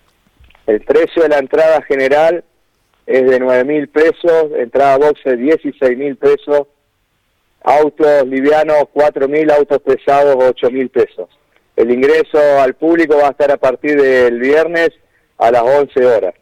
El 0.71 0.83
precio 0.83 1.25
de 1.25 1.31
la 1.31 1.39
entrada 1.39 1.83
general 1.83 2.45
es 3.05 3.29
de 3.29 3.41
9 3.41 3.65
mil 3.65 3.89
pesos, 3.89 4.53
entrada 4.57 4.99
boxe 4.99 5.37
16 5.37 5.99
mil 5.99 6.17
pesos, 6.17 6.69
autos 7.65 8.25
livianos 8.29 8.85
4 8.93 9.27
mil, 9.27 9.51
autos 9.51 9.81
pesados 9.83 10.37
8 10.39 10.71
mil 10.71 10.89
pesos. 10.89 11.29
El 11.75 11.91
ingreso 11.91 12.39
al 12.61 12.75
público 12.75 13.17
va 13.17 13.27
a 13.27 13.31
estar 13.33 13.51
a 13.51 13.57
partir 13.57 14.01
del 14.01 14.39
viernes 14.39 14.91
a 15.39 15.51
las 15.51 15.63
11 15.63 16.07
horas. 16.07 16.35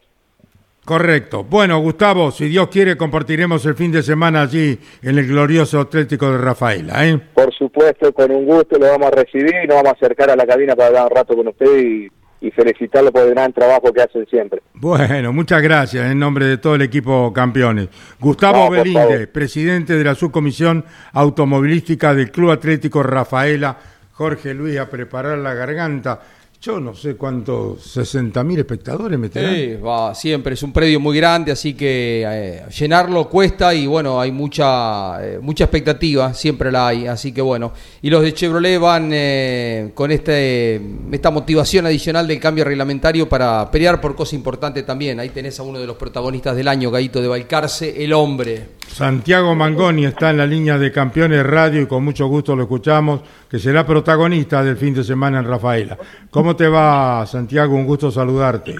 Correcto. 0.85 1.43
Bueno, 1.43 1.79
Gustavo, 1.79 2.29
si 2.29 2.49
Dios 2.49 2.67
quiere, 2.67 2.97
compartiremos 2.97 3.65
el 3.65 3.73
fin 3.73 3.91
de 3.91 4.03
semana 4.03 4.43
allí 4.43 4.77
en 5.01 5.17
el 5.17 5.27
glorioso 5.27 5.79
Atlético 5.79 6.31
de 6.31 6.37
Rafaela. 6.37 7.07
¿eh? 7.07 7.19
Por 7.33 7.51
supuesto, 7.51 8.13
con 8.13 8.29
un 8.29 8.45
gusto 8.45 8.77
lo 8.77 8.89
vamos 8.89 9.07
a 9.07 9.11
recibir 9.23 9.55
y 9.63 9.65
nos 9.65 9.77
vamos 9.77 9.93
a 9.93 9.95
acercar 9.95 10.29
a 10.29 10.35
la 10.35 10.45
cabina 10.45 10.75
para 10.75 10.89
hablar 10.89 11.05
un 11.05 11.15
rato 11.15 11.35
con 11.35 11.47
usted 11.47 11.79
y, 11.79 12.18
y 12.41 12.51
felicitarlo 12.51 13.11
por 13.11 13.23
el 13.23 13.31
gran 13.31 13.51
trabajo 13.51 13.91
que 13.91 14.01
hacen 14.01 14.25
siempre. 14.27 14.61
Bueno, 14.73 15.33
muchas 15.33 15.61
gracias 15.61 16.09
en 16.09 16.19
nombre 16.19 16.45
de 16.45 16.57
todo 16.57 16.75
el 16.75 16.81
equipo 16.81 17.33
campeones. 17.33 17.89
Gustavo 18.19 18.65
No, 18.65 18.71
Belinde, 18.71 19.27
presidente 19.27 19.97
de 19.97 20.03
la 20.03 20.15
subcomisión 20.15 20.85
automovilística 21.13 22.13
del 22.13 22.31
Club 22.31 22.51
Atlético 22.51 23.03
Rafaela. 23.03 23.77
Jorge 24.13 24.53
Luis, 24.53 24.77
a 24.77 24.89
preparar 24.89 25.37
la 25.37 25.53
garganta. 25.53 26.19
Yo 26.61 26.77
no 26.77 26.93
sé 26.93 27.15
cuántos, 27.15 27.81
60 27.83 28.43
mil 28.43 28.59
espectadores 28.59 29.17
meterán. 29.17 29.55
Sí, 29.55 29.75
va, 29.75 30.13
siempre 30.13 30.55
es 30.55 30.63
un 30.63 30.73
predio 30.73 30.99
muy 30.99 31.15
grande, 31.15 31.53
así 31.53 31.73
que 31.73 32.25
eh, 32.27 32.63
llenarlo 32.77 33.29
cuesta 33.29 33.73
y 33.73 33.87
bueno, 33.87 34.19
hay 34.19 34.33
mucha 34.33 35.25
eh, 35.25 35.39
mucha 35.41 35.63
expectativa, 35.63 36.33
siempre 36.33 36.69
la 36.69 36.89
hay, 36.89 37.07
así 37.07 37.31
que 37.31 37.41
bueno. 37.41 37.71
Y 38.01 38.09
los 38.09 38.21
de 38.23 38.33
Chevrolet 38.33 38.77
van 38.77 39.09
eh, 39.13 39.91
con 39.93 40.11
este 40.11 40.81
esta 41.13 41.31
motivación 41.31 41.85
adicional 41.85 42.27
del 42.27 42.41
cambio 42.41 42.65
reglamentario 42.65 43.29
para 43.29 43.71
pelear 43.71 44.01
por 44.01 44.13
cosas 44.13 44.33
importantes 44.33 44.85
también. 44.85 45.17
Ahí 45.21 45.29
tenés 45.29 45.57
a 45.61 45.63
uno 45.63 45.79
de 45.79 45.87
los 45.87 45.95
protagonistas 45.95 46.57
del 46.57 46.67
año, 46.67 46.91
Gaito 46.91 47.21
de 47.21 47.29
Balcarce, 47.29 48.03
el 48.03 48.11
hombre. 48.11 48.79
Santiago 48.89 49.55
Mangoni 49.55 50.05
está 50.05 50.31
en 50.31 50.37
la 50.37 50.45
línea 50.45 50.77
de 50.77 50.91
campeones 50.91 51.45
radio 51.45 51.81
y 51.81 51.85
con 51.85 52.03
mucho 52.03 52.27
gusto 52.27 52.55
lo 52.55 52.63
escuchamos, 52.63 53.21
que 53.49 53.59
será 53.59 53.85
protagonista 53.85 54.63
del 54.63 54.75
fin 54.75 54.93
de 54.93 55.03
semana 55.03 55.39
en 55.39 55.45
Rafaela. 55.45 55.97
¿Cómo 56.29 56.48
te 56.55 56.67
va, 56.67 57.25
Santiago? 57.25 57.75
Un 57.75 57.85
gusto 57.85 58.11
saludarte. 58.11 58.75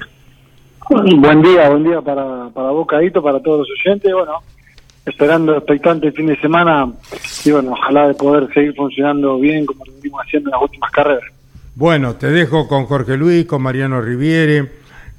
Buen 0.90 1.42
día, 1.42 1.70
buen 1.70 1.84
día 1.84 2.02
para, 2.02 2.50
para 2.50 2.72
vos, 2.72 2.88
Cadito, 2.88 3.22
para 3.22 3.40
todos 3.42 3.60
los 3.60 3.68
oyentes. 3.80 4.12
Bueno, 4.12 4.34
esperando 5.06 5.56
expectante 5.56 6.08
el 6.08 6.14
fin 6.14 6.28
de 6.28 6.40
semana 6.40 6.92
y 7.46 7.52
bueno, 7.52 7.74
ojalá 7.74 8.08
de 8.08 8.14
poder 8.14 8.52
seguir 8.54 8.74
funcionando 8.76 9.40
bien 9.40 9.66
como 9.66 9.86
lo 9.86 9.94
venimos 9.94 10.22
haciendo 10.22 10.50
en 10.50 10.52
las 10.52 10.62
últimas 10.62 10.92
carreras. 10.92 11.24
Bueno, 11.76 12.16
te 12.16 12.28
dejo 12.28 12.68
con 12.68 12.86
Jorge 12.86 13.18
Luis, 13.18 13.46
con 13.46 13.62
Mariano 13.62 14.02
Riviere, 14.02 14.70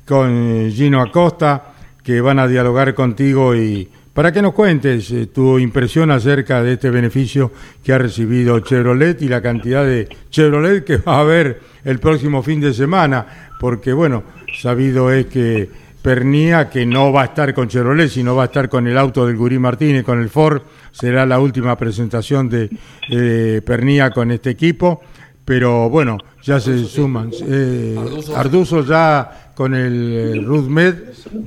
con 0.07 0.71
Gino 0.71 1.01
Acosta, 1.01 1.73
que 2.03 2.21
van 2.21 2.39
a 2.39 2.47
dialogar 2.47 2.95
contigo 2.95 3.55
y 3.55 3.89
para 4.15 4.33
que 4.33 4.43
nos 4.43 4.55
cuentes 4.55 5.11
eh, 5.13 5.27
tu 5.27 5.59
impresión 5.59 6.11
acerca 6.11 6.63
de 6.63 6.75
este 6.75 6.91
beneficio 6.91 7.53
que 7.83 7.93
ha 7.93 7.99
recibido 7.99 8.59
Chevrolet 8.61 9.21
y 9.23 9.29
la 9.29 9.41
cantidad 9.41 9.85
de 9.85 10.09
Chevrolet 10.31 10.85
que 10.85 10.97
va 10.99 11.17
a 11.17 11.21
haber 11.21 11.61
el 11.85 11.99
próximo 11.99 12.43
fin 12.43 12.61
de 12.61 12.75
semana, 12.75 13.53
porque 13.61 13.93
bueno, 13.93 14.25
sabido 14.61 15.13
es 15.13 15.27
que 15.27 15.69
Pernía, 16.03 16.71
que 16.71 16.87
no 16.87 17.13
va 17.13 17.23
a 17.23 17.25
estar 17.27 17.53
con 17.53 17.69
Chevrolet, 17.69 18.09
sino 18.09 18.35
va 18.35 18.45
a 18.45 18.47
estar 18.47 18.69
con 18.69 18.87
el 18.87 18.97
auto 18.97 19.27
del 19.27 19.37
Gurí 19.37 19.59
Martínez, 19.59 20.03
con 20.03 20.19
el 20.21 20.31
Ford, 20.31 20.63
será 20.93 21.27
la 21.27 21.39
última 21.39 21.77
presentación 21.77 22.49
de 22.49 22.71
eh, 23.11 23.61
Pernía 23.65 24.11
con 24.11 24.31
este 24.31 24.51
equipo 24.51 25.03
pero 25.51 25.91
bueno, 25.91 26.17
ya 26.45 26.61
se 26.61 26.85
suman. 26.85 27.29
Eh, 27.43 27.97
Arduzo. 27.99 28.37
Arduzo 28.37 28.85
ya 28.85 29.51
con 29.53 29.75
el 29.75 30.13
eh, 30.39 30.41
Rudmed 30.45 30.95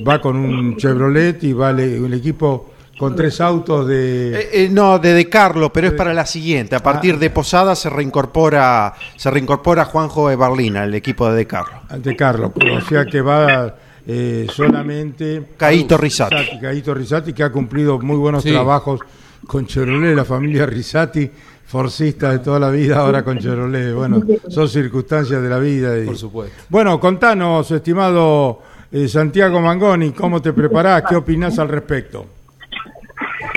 va 0.05 0.19
con 0.19 0.35
un 0.35 0.75
Chevrolet 0.75 1.41
y 1.45 1.53
vale 1.53 1.97
un 2.01 2.13
equipo 2.13 2.73
con 2.99 3.15
tres 3.15 3.39
autos 3.39 3.87
de... 3.87 4.33
Eh, 4.37 4.49
eh, 4.65 4.69
no, 4.69 4.99
de 4.99 5.13
De 5.13 5.29
Carlo, 5.29 5.71
pero 5.71 5.87
es 5.87 5.93
para 5.93 6.13
la 6.13 6.25
siguiente. 6.25 6.75
A 6.75 6.83
partir 6.83 7.17
de 7.17 7.29
Posada 7.29 7.77
se 7.77 7.89
reincorpora 7.89 8.93
se 9.15 9.31
reincorpora 9.31 9.85
Juanjo 9.85 10.29
Ebarlina, 10.29 10.83
el 10.83 10.95
equipo 10.95 11.29
de 11.29 11.37
De 11.37 11.47
Carlo. 11.47 11.79
de 11.97 12.15
Carlos, 12.17 12.51
o 12.57 12.81
sea 12.81 13.05
que 13.05 13.21
va 13.21 13.73
eh, 14.05 14.47
solamente 14.51 15.51
Caíto 15.55 15.97
Risati. 15.97 16.59
Caíto 16.61 16.93
Risati 16.93 17.31
que 17.31 17.43
ha 17.43 17.53
cumplido 17.53 17.99
muy 17.99 18.17
buenos 18.17 18.43
Sí. 18.43 18.51
trabajos 18.51 18.99
con 19.47 19.65
Chevrolet, 19.65 20.13
la 20.13 20.25
familia 20.25 20.65
Risati, 20.65 21.31
forcista 21.77 22.29
de 22.31 22.37
toda 22.37 22.59
la 22.59 22.69
vida, 22.69 22.99
ahora 22.99 23.23
con 23.23 23.39
Chevrolet. 23.39 23.95
Bueno, 23.95 24.21
son 24.47 24.67
circunstancias 24.69 25.41
de 25.41 25.49
la 25.49 25.57
vida. 25.57 25.97
y- 25.99 26.05
Por 26.05 26.15
supuesto. 26.17 26.55
Bueno, 26.69 26.99
contanos, 26.99 27.71
estimado 27.71 28.59
eh, 28.91 29.07
Santiago 29.07 29.59
Mangoni, 29.59 30.11
¿cómo 30.11 30.39
te 30.39 30.53
preparás? 30.53 31.01
¿Qué 31.09 31.15
opinás 31.15 31.57
al 31.57 31.69
respecto? 31.69 32.27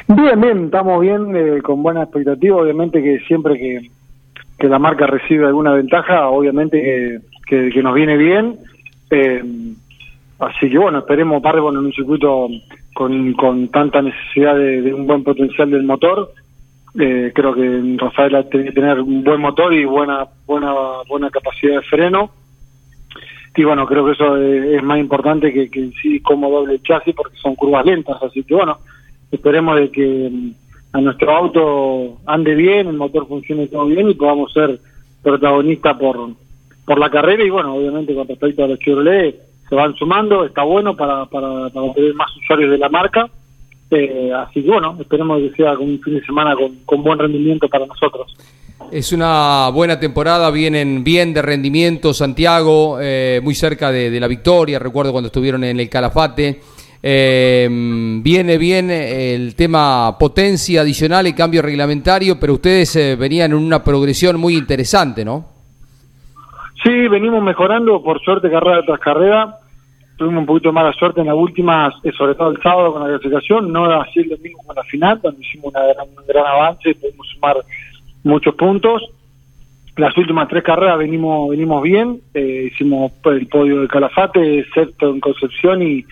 Bien, 0.08 0.40
bien, 0.40 0.64
estamos 0.64 0.98
bien, 1.02 1.36
eh, 1.36 1.60
con 1.62 1.82
buena 1.82 2.04
expectativa. 2.04 2.56
Obviamente 2.56 3.02
que 3.02 3.18
siempre 3.28 3.58
que, 3.58 3.90
que 4.58 4.66
la 4.66 4.78
marca 4.78 5.06
recibe 5.06 5.44
alguna 5.46 5.74
ventaja, 5.74 6.28
obviamente 6.28 6.80
que, 6.80 7.18
que- 7.46 7.70
que 7.70 7.82
nos 7.82 7.94
viene 7.94 8.16
bien. 8.16 8.56
Eh, 9.10 9.42
así 10.38 10.70
que 10.70 10.78
bueno, 10.78 11.00
esperemos, 11.00 11.42
bueno, 11.42 11.80
en 11.80 11.86
un 11.86 11.92
circuito 11.92 12.48
con, 12.94 13.34
con 13.34 13.68
tanta 13.68 14.00
necesidad 14.00 14.54
de, 14.56 14.80
de 14.80 14.94
un 14.94 15.06
buen 15.06 15.22
potencial 15.22 15.70
del 15.70 15.82
motor. 15.82 16.30
Eh, 16.98 17.32
creo 17.34 17.54
que 17.54 17.96
Rafaela 17.96 18.42
tiene 18.44 18.66
que 18.66 18.72
tener 18.72 19.00
un 19.00 19.22
buen 19.22 19.40
motor 19.40 19.72
y 19.74 19.84
buena, 19.84 20.26
buena, 20.46 20.72
buena 21.08 21.30
capacidad 21.30 21.76
de 21.76 21.82
freno. 21.82 22.30
Y 23.54 23.64
bueno, 23.64 23.86
creo 23.86 24.04
que 24.04 24.12
eso 24.12 24.36
es, 24.36 24.82
más 24.82 24.98
importante 24.98 25.52
que, 25.52 25.70
que 25.70 25.90
sí 26.02 26.20
como 26.20 26.50
doble 26.50 26.80
chasis 26.82 27.14
porque 27.14 27.36
son 27.38 27.54
curvas 27.54 27.84
lentas. 27.86 28.22
Así 28.22 28.42
que 28.44 28.54
bueno, 28.54 28.78
esperemos 29.30 29.76
de 29.76 29.90
que 29.90 30.30
mm, 30.30 30.50
a 30.92 31.00
nuestro 31.00 31.34
auto 31.34 32.18
ande 32.26 32.54
bien, 32.54 32.88
el 32.88 32.96
motor 32.96 33.26
funcione 33.26 33.66
todo 33.66 33.86
bien 33.86 34.10
y 34.10 34.14
podamos 34.14 34.52
ser 34.52 34.78
protagonistas 35.22 35.96
por, 35.96 36.30
por 36.84 36.98
la 36.98 37.10
carrera. 37.10 37.44
Y 37.44 37.50
bueno, 37.50 37.74
obviamente 37.74 38.14
con 38.14 38.28
respecto 38.28 38.64
a 38.64 38.68
los 38.68 38.78
Chevrolet 38.78 39.36
se 39.68 39.74
van 39.74 39.94
sumando, 39.96 40.44
está 40.44 40.62
bueno 40.62 40.96
para, 40.96 41.26
para, 41.26 41.68
para 41.70 41.92
tener 41.92 42.14
más 42.14 42.34
usuarios 42.36 42.70
de 42.70 42.78
la 42.78 42.88
marca. 42.88 43.28
Eh, 43.90 44.32
así 44.34 44.62
que 44.62 44.70
bueno, 44.70 44.96
esperemos 45.00 45.38
que 45.40 45.52
sea 45.56 45.78
un 45.78 46.00
fin 46.00 46.14
de 46.14 46.24
semana 46.24 46.54
con, 46.56 46.76
con 46.84 47.02
buen 47.02 47.18
rendimiento 47.18 47.68
para 47.68 47.86
nosotros. 47.86 48.34
Es 48.90 49.12
una 49.12 49.70
buena 49.70 49.98
temporada, 49.98 50.50
vienen 50.50 51.02
bien 51.02 51.32
de 51.32 51.42
rendimiento 51.42 52.12
Santiago, 52.12 52.98
eh, 53.00 53.40
muy 53.42 53.54
cerca 53.54 53.90
de, 53.90 54.10
de 54.10 54.20
la 54.20 54.28
victoria, 54.28 54.78
recuerdo 54.78 55.12
cuando 55.12 55.28
estuvieron 55.28 55.64
en 55.64 55.80
el 55.80 55.88
Calafate. 55.88 56.60
Eh, 57.02 57.68
viene 58.22 58.58
bien 58.58 58.90
el 58.90 59.54
tema 59.54 60.16
potencia 60.18 60.80
adicional 60.80 61.26
y 61.28 61.34
cambio 61.34 61.62
reglamentario, 61.62 62.40
pero 62.40 62.54
ustedes 62.54 62.96
eh, 62.96 63.16
venían 63.16 63.52
en 63.52 63.58
una 63.58 63.84
progresión 63.84 64.40
muy 64.40 64.56
interesante, 64.56 65.24
¿no? 65.24 65.46
Sí, 66.82 67.08
venimos 67.08 67.42
mejorando, 67.42 68.02
por 68.02 68.20
suerte, 68.22 68.50
carrera 68.50 68.82
tras 68.84 69.00
carrera. 69.00 69.58
Tuvimos 70.16 70.40
un 70.40 70.46
poquito 70.46 70.70
de 70.70 70.72
mala 70.74 70.92
suerte 70.94 71.20
en 71.20 71.26
las 71.26 71.36
últimas, 71.36 71.92
eh, 72.02 72.10
sobre 72.16 72.34
todo 72.34 72.50
el 72.50 72.62
sábado 72.62 72.92
con 72.92 73.02
la 73.02 73.08
clasificación, 73.08 73.70
no 73.70 73.84
así 74.00 74.20
el 74.20 74.30
domingo 74.30 74.60
con 74.66 74.74
la 74.76 74.82
final, 74.84 75.20
donde 75.22 75.42
hicimos 75.42 75.66
una 75.74 75.82
gran- 75.82 76.08
un 76.08 76.26
gran 76.26 76.46
avance 76.46 76.90
y 76.90 76.94
pudimos 76.94 77.26
sumar 77.28 77.56
muchos 78.24 78.54
puntos. 78.54 79.02
Las 79.96 80.16
últimas 80.16 80.48
tres 80.48 80.62
carreras 80.62 80.98
venimos 80.98 81.50
venimos 81.50 81.82
bien, 81.82 82.20
eh, 82.34 82.70
hicimos 82.72 83.12
el 83.24 83.46
podio 83.46 83.80
de 83.82 83.88
Calafate, 83.88 84.64
sexto 84.74 85.10
en 85.10 85.20
Concepción 85.20 85.82
y, 85.82 86.04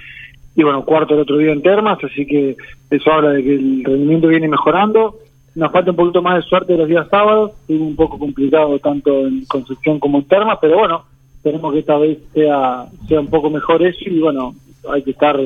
y 0.57 0.63
bueno, 0.63 0.85
cuarto 0.85 1.15
el 1.15 1.21
otro 1.21 1.37
día 1.39 1.53
en 1.53 1.63
Termas, 1.63 1.99
así 2.05 2.27
que 2.27 2.57
eso 2.91 3.13
habla 3.13 3.31
de 3.31 3.43
que 3.43 3.55
el 3.55 3.85
rendimiento 3.85 4.29
viene 4.29 4.49
mejorando. 4.49 5.17
Nos 5.55 5.71
falta 5.71 5.91
un 5.93 5.97
poquito 5.97 6.21
más 6.21 6.37
de 6.37 6.43
suerte 6.49 6.77
los 6.77 6.89
días 6.89 7.07
sábados, 7.11 7.53
estuvo 7.61 7.87
un 7.87 7.97
poco 7.97 8.19
complicado 8.19 8.79
tanto 8.81 9.27
en 9.27 9.45
Concepción 9.47 9.99
como 9.99 10.19
en 10.19 10.25
Termas, 10.29 10.59
pero 10.61 10.79
bueno, 10.79 11.05
esperemos 11.45 11.75
que 11.75 11.81
esta 11.81 11.99
vez 11.99 12.19
sea, 12.33 12.87
sea 13.07 13.21
un 13.21 13.27
poco 13.27 13.51
mejor 13.51 13.83
eso 13.83 13.99
y 14.07 14.19
bueno, 14.19 14.55
hay 14.91 15.03
que 15.03 15.11
estar 15.11 15.39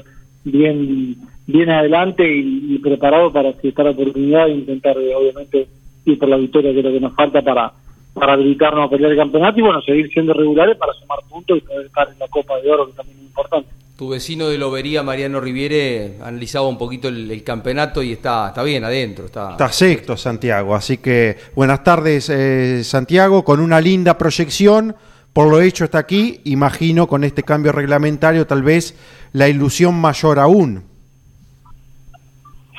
bien 0.44 1.16
bien 1.44 1.70
adelante 1.70 2.24
y, 2.24 2.74
y 2.74 2.78
preparado 2.78 3.32
para 3.32 3.52
que 3.54 3.68
esta 3.68 3.82
la 3.82 3.90
oportunidad 3.90 4.46
e 4.48 4.52
intentar 4.52 4.96
eh, 4.96 5.12
obviamente 5.12 5.66
ir 6.04 6.18
por 6.18 6.28
la 6.28 6.36
victoria 6.36 6.72
que 6.72 6.78
es 6.78 6.84
lo 6.84 6.92
que 6.92 7.00
nos 7.00 7.14
falta 7.14 7.42
para 7.42 7.72
para 8.14 8.34
habilitarnos 8.34 8.86
a 8.86 8.90
pelear 8.90 9.10
el 9.10 9.18
campeonato 9.18 9.58
y 9.58 9.62
bueno, 9.62 9.82
seguir 9.82 10.08
siendo 10.12 10.34
regulares 10.34 10.76
para 10.76 10.92
sumar 10.92 11.18
puntos 11.28 11.58
y 11.58 11.60
poder 11.62 11.86
estar 11.86 12.08
en 12.12 12.18
la 12.18 12.28
Copa 12.28 12.60
de 12.60 12.70
Oro 12.70 12.86
que 12.86 12.92
también 12.92 13.18
es 13.18 13.24
importante. 13.24 13.68
Tu 13.96 14.08
vecino 14.08 14.48
de 14.48 14.58
Lobería, 14.58 15.02
Mariano 15.02 15.40
Riviere, 15.40 16.18
analizaba 16.22 16.68
un 16.68 16.78
poquito 16.78 17.08
el, 17.08 17.42
campeonato 17.42 18.02
y 18.02 18.12
está, 18.12 18.48
está 18.48 18.62
bien 18.62 18.84
adentro. 18.84 19.24
Está... 19.26 19.52
está 19.52 19.72
sexto 19.72 20.16
Santiago, 20.16 20.76
así 20.76 20.98
que 20.98 21.36
buenas 21.56 21.82
tardes 21.82 22.30
eh, 22.30 22.84
Santiago, 22.84 23.44
con 23.44 23.58
una 23.58 23.80
linda 23.80 24.16
proyección. 24.16 24.94
Por 25.38 25.52
lo 25.52 25.60
hecho 25.60 25.84
está 25.84 25.98
aquí, 26.00 26.40
imagino 26.46 27.06
con 27.06 27.22
este 27.22 27.44
cambio 27.44 27.70
reglamentario 27.70 28.44
tal 28.44 28.64
vez 28.64 28.98
la 29.32 29.48
ilusión 29.48 29.94
mayor 29.94 30.40
aún. 30.40 30.82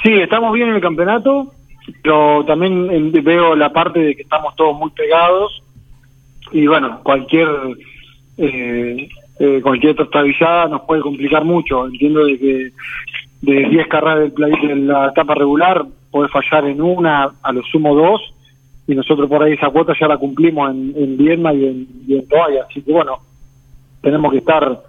Sí, 0.04 0.12
estamos 0.12 0.52
bien 0.52 0.68
en 0.68 0.76
el 0.76 0.82
campeonato, 0.82 1.54
pero 2.04 2.44
también 2.44 3.14
veo 3.24 3.56
la 3.56 3.72
parte 3.72 4.00
de 4.00 4.14
que 4.14 4.24
estamos 4.24 4.58
todos 4.58 4.78
muy 4.78 4.90
pegados 4.90 5.64
y 6.52 6.68
bueno, 6.68 7.00
cualquier 7.02 7.48
eh, 8.38 9.08
eh, 9.40 9.62
cualquier 9.64 9.96
trastabillada 9.96 10.68
nos 10.68 10.82
puede 10.82 11.02
complicar 11.02 11.46
mucho. 11.46 11.88
Entiendo 11.88 12.26
de 12.26 12.38
que 12.38 12.72
de 13.42 13.70
10 13.70 13.88
carreras 13.88 14.36
de 14.36 14.76
la 14.76 15.08
etapa 15.08 15.34
regular 15.34 15.86
puede 16.12 16.28
fallar 16.28 16.66
en 16.66 16.82
una, 16.82 17.32
a 17.42 17.54
lo 17.54 17.64
sumo 17.64 17.96
dos, 17.96 18.34
y 18.90 18.96
nosotros 18.96 19.30
por 19.30 19.44
ahí 19.44 19.54
esa 19.54 19.70
cuota 19.70 19.94
ya 20.00 20.08
la 20.08 20.18
cumplimos 20.18 20.72
en, 20.72 20.94
en 20.98 21.16
Viedma 21.16 21.54
y 21.54 21.64
en, 21.64 21.88
y 22.08 22.20
Toalla. 22.24 22.66
Así 22.68 22.82
que 22.82 22.92
bueno, 22.92 23.20
tenemos 24.02 24.32
que 24.32 24.40
estar 24.40 24.82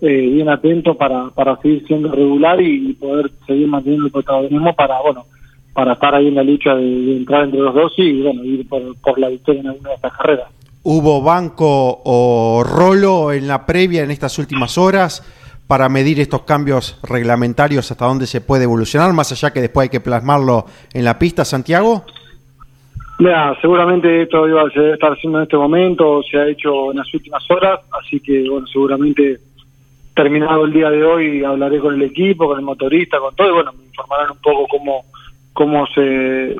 eh, 0.00 0.06
bien 0.06 0.48
atentos 0.48 0.96
para, 0.96 1.30
para 1.30 1.56
seguir 1.56 1.84
siendo 1.88 2.12
regular 2.12 2.60
y, 2.62 2.92
poder 2.92 3.32
seguir 3.48 3.66
manteniendo 3.66 4.06
el 4.06 4.12
protagonismo 4.12 4.72
para, 4.76 5.00
bueno, 5.00 5.26
para 5.72 5.94
estar 5.94 6.14
ahí 6.14 6.28
en 6.28 6.36
la 6.36 6.44
lucha 6.44 6.76
de, 6.76 7.16
entrar 7.16 7.46
entre 7.46 7.58
los 7.58 7.74
dos 7.74 7.92
y, 7.96 8.22
bueno, 8.22 8.44
ir 8.44 8.68
por, 8.68 8.96
por 9.00 9.18
la 9.18 9.28
victoria 9.28 9.62
en 9.62 9.66
alguna 9.66 9.88
de 9.88 9.94
estas 9.96 10.12
carreras. 10.16 10.46
¿Hubo 10.84 11.20
banco 11.20 12.00
o 12.04 12.62
rolo 12.62 13.32
en 13.32 13.48
la 13.48 13.66
previa 13.66 14.04
en 14.04 14.12
estas 14.12 14.38
últimas 14.38 14.78
horas 14.78 15.24
para 15.66 15.88
medir 15.88 16.20
estos 16.20 16.42
cambios 16.42 16.96
reglamentarios 17.02 17.90
hasta 17.90 18.06
dónde 18.06 18.28
se 18.28 18.40
puede 18.40 18.64
evolucionar, 18.64 19.12
más 19.12 19.32
allá 19.32 19.52
que 19.52 19.60
después 19.60 19.86
hay 19.86 19.88
que 19.88 20.00
plasmarlo 20.00 20.66
en 20.94 21.04
la 21.04 21.18
pista, 21.18 21.44
Santiago? 21.44 22.04
Mira, 23.18 23.58
seguramente 23.60 24.22
esto 24.22 24.48
iba 24.48 24.62
a 24.62 24.92
estar 24.92 25.12
haciendo 25.12 25.38
en 25.38 25.44
este 25.44 25.56
momento, 25.56 26.22
se 26.22 26.38
ha 26.38 26.46
hecho 26.46 26.92
en 26.92 26.98
las 26.98 27.12
últimas 27.12 27.42
horas, 27.50 27.80
así 28.00 28.20
que 28.20 28.48
bueno, 28.48 28.66
seguramente 28.68 29.38
terminado 30.14 30.64
el 30.64 30.72
día 30.72 30.88
de 30.90 31.04
hoy 31.04 31.42
hablaré 31.42 31.80
con 31.80 31.94
el 31.94 32.02
equipo, 32.02 32.46
con 32.46 32.58
el 32.58 32.64
motorista, 32.64 33.18
con 33.18 33.34
todo, 33.34 33.48
y 33.48 33.54
bueno, 33.54 33.72
me 33.72 33.86
informarán 33.86 34.30
un 34.30 34.38
poco 34.38 34.68
cómo, 34.68 35.04
cómo 35.52 35.86
se 35.88 36.54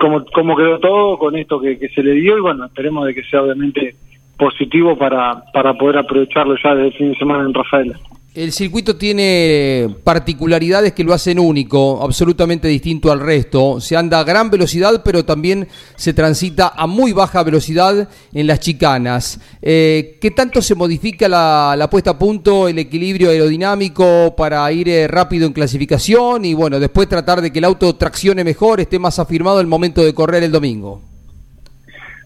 cómo, 0.00 0.24
cómo 0.32 0.56
quedó 0.56 0.78
todo 0.78 1.18
con 1.18 1.34
esto 1.36 1.60
que, 1.60 1.76
se 1.92 2.02
le 2.04 2.12
dio 2.12 2.38
y 2.38 2.40
bueno 2.40 2.66
esperemos 2.66 3.06
de 3.06 3.14
que 3.14 3.24
sea 3.24 3.42
obviamente 3.42 3.96
positivo 4.38 4.96
para, 4.96 5.42
para 5.52 5.74
poder 5.74 5.98
aprovecharlo 5.98 6.54
ya 6.62 6.76
desde 6.76 6.88
el 6.88 6.94
fin 6.94 7.12
de 7.12 7.18
semana 7.18 7.44
en 7.44 7.54
Rafaela. 7.54 7.98
El 8.34 8.50
circuito 8.50 8.96
tiene 8.96 9.94
particularidades 10.02 10.92
que 10.92 11.04
lo 11.04 11.14
hacen 11.14 11.38
único, 11.38 12.02
absolutamente 12.02 12.66
distinto 12.66 13.12
al 13.12 13.20
resto. 13.20 13.80
Se 13.80 13.96
anda 13.96 14.18
a 14.18 14.24
gran 14.24 14.50
velocidad, 14.50 15.02
pero 15.04 15.24
también 15.24 15.68
se 15.94 16.12
transita 16.14 16.72
a 16.74 16.88
muy 16.88 17.12
baja 17.12 17.44
velocidad 17.44 18.08
en 18.32 18.46
las 18.48 18.58
chicanas. 18.58 19.38
Eh, 19.62 20.18
¿Qué 20.20 20.32
tanto 20.32 20.60
se 20.62 20.74
modifica 20.74 21.28
la, 21.28 21.86
puesta 21.88 22.10
a 22.10 22.18
punto, 22.18 22.66
el 22.66 22.80
equilibrio 22.80 23.30
aerodinámico 23.30 24.34
para 24.36 24.70
ir 24.72 24.88
eh, 24.88 25.06
rápido 25.06 25.46
en 25.46 25.52
clasificación 25.52 26.44
y 26.44 26.54
bueno, 26.54 26.80
después 26.80 27.08
tratar 27.08 27.40
de 27.40 27.52
que 27.52 27.60
el 27.60 27.66
auto 27.66 27.94
traccione 27.94 28.42
mejor, 28.42 28.80
esté 28.80 28.98
más 28.98 29.20
afirmado 29.20 29.60
el 29.60 29.68
momento 29.68 30.04
de 30.04 30.12
correr 30.12 30.42
el 30.42 30.50
domingo? 30.50 31.13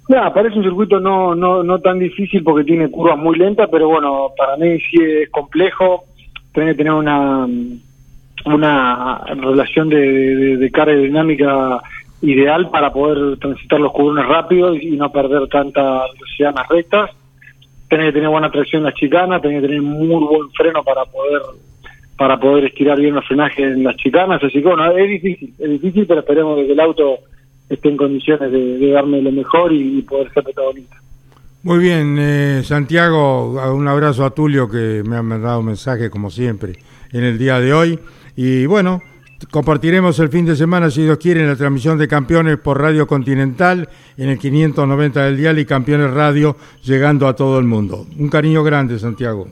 Nada, 0.08 0.32
parece 0.32 0.56
un 0.56 0.64
circuito 0.64 0.98
no, 0.98 1.34
no, 1.34 1.62
no 1.62 1.78
tan 1.80 1.98
difícil 1.98 2.42
porque 2.42 2.64
tiene 2.64 2.90
curvas 2.90 3.18
muy 3.18 3.36
lentas, 3.36 3.68
pero 3.70 3.88
bueno, 3.88 4.30
para 4.38 4.56
mí 4.56 4.78
sí 4.80 4.96
es 5.02 5.28
complejo. 5.30 6.04
Tiene 6.54 6.70
que 6.70 6.78
tener 6.78 6.94
una, 6.94 7.46
una 8.46 9.18
relación 9.36 9.90
de, 9.90 10.56
de, 10.56 10.70
carga 10.70 10.94
dinámica 10.94 11.82
ideal 12.22 12.70
para 12.70 12.90
poder 12.90 13.38
transitar 13.38 13.78
los 13.80 13.92
currones 13.92 14.26
rápidos 14.26 14.78
y 14.80 14.96
no 14.96 15.12
perder 15.12 15.46
tanta 15.48 16.04
velocidad 16.14 16.50
en 16.50 16.54
las 16.54 16.68
rectas. 16.68 17.10
Tiene 17.90 18.06
que 18.06 18.12
tener 18.12 18.30
buena 18.30 18.50
tracción 18.50 18.80
en 18.80 18.86
las 18.86 18.94
chicanas, 18.94 19.42
tiene 19.42 19.60
que 19.60 19.66
tener 19.66 19.82
muy 19.82 20.24
buen 20.24 20.50
freno 20.52 20.82
para 20.82 21.04
poder 21.04 21.42
para 22.16 22.36
poder 22.40 22.64
estirar 22.64 22.98
bien 22.98 23.14
los 23.14 23.24
frenajes 23.26 23.64
en 23.64 23.84
las 23.84 23.96
chicanas. 23.96 24.42
Así 24.42 24.60
que 24.60 24.68
bueno, 24.68 24.90
es 24.90 25.08
difícil, 25.08 25.54
es 25.56 25.70
difícil, 25.70 26.06
pero 26.06 26.20
esperemos 26.20 26.56
que 26.56 26.72
el 26.72 26.80
auto 26.80 27.18
esté 27.68 27.88
en 27.88 27.96
condiciones 27.96 28.50
de, 28.50 28.90
darme 28.90 29.20
lo 29.22 29.32
mejor 29.32 29.72
y, 29.72 30.02
poder 30.02 30.32
ser 30.32 30.44
protagonista. 30.44 30.96
Muy 31.62 31.78
bien, 31.78 32.16
eh, 32.18 32.62
Santiago, 32.64 33.60
un 33.74 33.88
abrazo 33.88 34.24
a 34.24 34.30
Tulio 34.30 34.68
que 34.70 35.02
me 35.04 35.16
ha 35.16 35.22
mandado 35.22 35.60
un 35.60 35.66
mensaje 35.66 36.08
como 36.08 36.30
siempre 36.30 36.74
en 37.12 37.24
el 37.24 37.36
día 37.36 37.58
de 37.58 37.74
hoy. 37.74 37.98
Y 38.36 38.66
bueno, 38.66 39.02
compartiremos 39.50 40.18
el 40.20 40.28
fin 40.28 40.46
de 40.46 40.56
semana, 40.56 40.90
si 40.90 41.02
Dios 41.02 41.18
quiere, 41.18 41.40
en 41.40 41.48
la 41.48 41.56
transmisión 41.56 41.98
de 41.98 42.08
Campeones 42.08 42.58
por 42.58 42.80
Radio 42.80 43.06
Continental 43.06 43.88
en 44.16 44.30
el 44.30 44.38
590 44.38 45.24
del 45.24 45.36
Dial 45.36 45.58
y 45.58 45.66
Campeones 45.66 46.12
Radio 46.12 46.56
llegando 46.84 47.26
a 47.26 47.34
todo 47.34 47.58
el 47.58 47.64
mundo. 47.64 48.06
Un 48.18 48.28
cariño 48.28 48.62
grande, 48.62 48.98
Santiago. 48.98 49.48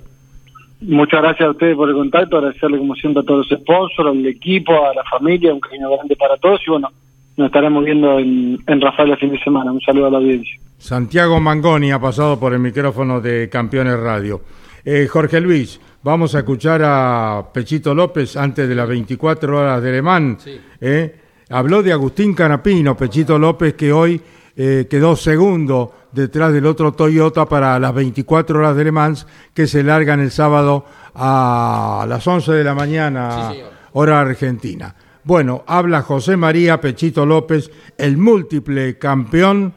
Muchas 0.81 1.23
gracias 1.23 1.49
a 1.49 1.51
ustedes 1.53 1.75
por 1.75 1.89
el 1.89 1.95
contacto, 1.95 2.37
agradecerle 2.37 2.79
como 2.79 2.95
siempre 2.95 3.23
a 3.23 3.25
todos 3.25 3.51
los 3.51 3.61
sponsors, 3.61 4.11
al 4.11 4.27
equipo, 4.27 4.73
a 4.73 4.95
la 4.95 5.05
familia, 5.05 5.55
un 5.55 5.61
cariño 5.61 5.91
grande 5.91 6.17
para 6.17 6.37
todos 6.37 6.61
y 6.67 6.71
bueno, 6.71 6.89
nos 7.37 7.47
estaremos 7.47 7.85
viendo 7.85 8.19
en, 8.19 8.59
en 8.67 8.81
Rafael 8.81 9.11
el 9.11 9.19
fin 9.19 9.31
de 9.31 9.39
semana. 9.39 9.73
Un 9.73 9.81
saludo 9.81 10.07
a 10.07 10.11
la 10.11 10.19
audiencia. 10.19 10.59
Santiago 10.79 11.41
Mangoni 11.41 11.93
ha 11.93 12.01
pasado 12.01 12.39
por 12.39 12.53
el 12.53 12.61
micrófono 12.61 13.21
de 13.21 13.49
Campeones 13.49 13.99
Radio. 13.99 14.41
Eh, 14.85 15.09
Jorge 15.11 15.41
Luis, 15.41 15.81
vamos 16.03 16.35
a 16.35 16.39
escuchar 16.39 16.81
a 16.85 17.45
Pechito 17.53 17.95
López 17.95 18.37
antes 18.37 18.69
de 18.69 18.75
las 18.75 18.89
24 18.89 19.59
horas 19.59 19.83
de 19.83 19.93
Le 19.93 20.03
Mans. 20.03 20.49
Eh. 20.81 21.21
Habló 21.49 21.83
de 21.83 21.93
Agustín 21.93 22.35
Canapino, 22.35 22.97
Pechito 22.97 23.39
López, 23.39 23.75
que 23.75 23.93
hoy 23.93 24.21
eh, 24.57 24.87
quedó 24.89 25.15
segundo 25.17 25.93
detrás 26.13 26.53
del 26.53 26.67
otro 26.67 26.93
Toyota 26.93 27.47
para 27.47 27.79
las 27.79 27.95
24 27.95 28.59
horas 28.59 28.77
de 28.77 28.85
Le 28.85 28.93
Mans, 28.93 29.27
que 29.53 29.67
se 29.67 29.83
largan 29.83 30.21
el 30.21 30.31
sábado 30.31 30.85
a 31.15 32.07
las 32.09 32.27
11 32.27 32.53
de 32.53 32.65
la 32.65 32.75
mañana, 32.75 33.53
hora 33.93 34.21
argentina. 34.21 34.95
Bueno, 35.27 35.65
habla 35.67 36.03
José 36.03 36.37
María 36.37 36.81
Pechito 36.81 37.27
López, 37.27 37.69
el 37.99 38.17
múltiple 38.17 38.97
campeón 38.97 39.75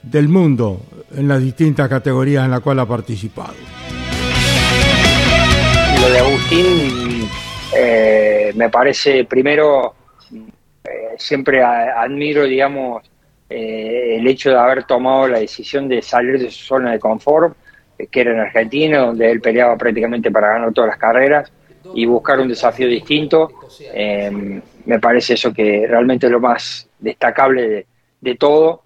del 0.00 0.28
mundo 0.28 0.80
en 1.12 1.26
las 1.26 1.42
distintas 1.42 1.88
categorías 1.88 2.44
en 2.44 2.52
las 2.52 2.60
cuales 2.60 2.84
ha 2.84 2.86
participado. 2.86 3.54
Lo 6.00 6.08
de 6.08 6.18
Agustín 6.20 7.28
eh, 7.76 8.52
me 8.54 8.70
parece, 8.70 9.24
primero, 9.24 9.96
eh, 10.84 11.16
siempre 11.18 11.60
admiro, 11.60 12.44
digamos, 12.44 13.02
eh, 13.50 14.18
el 14.20 14.26
hecho 14.28 14.50
de 14.50 14.56
haber 14.56 14.84
tomado 14.84 15.26
la 15.26 15.40
decisión 15.40 15.88
de 15.88 16.00
salir 16.00 16.38
de 16.38 16.48
su 16.52 16.64
zona 16.64 16.92
de 16.92 17.00
confort, 17.00 17.56
que 18.08 18.20
era 18.20 18.30
en 18.30 18.38
Argentina, 18.38 18.98
donde 18.98 19.32
él 19.32 19.40
peleaba 19.40 19.76
prácticamente 19.76 20.30
para 20.30 20.50
ganar 20.50 20.72
todas 20.72 20.90
las 20.90 20.98
carreras 20.98 21.50
y 21.94 22.06
buscar 22.06 22.40
un 22.40 22.48
desafío 22.48 22.88
distinto. 22.88 23.50
Eh, 23.92 24.60
me 24.84 24.98
parece 24.98 25.34
eso 25.34 25.52
que 25.52 25.86
realmente 25.86 26.26
es 26.26 26.32
lo 26.32 26.40
más 26.40 26.88
destacable 26.98 27.86
de, 28.20 28.34
todo. 28.34 28.82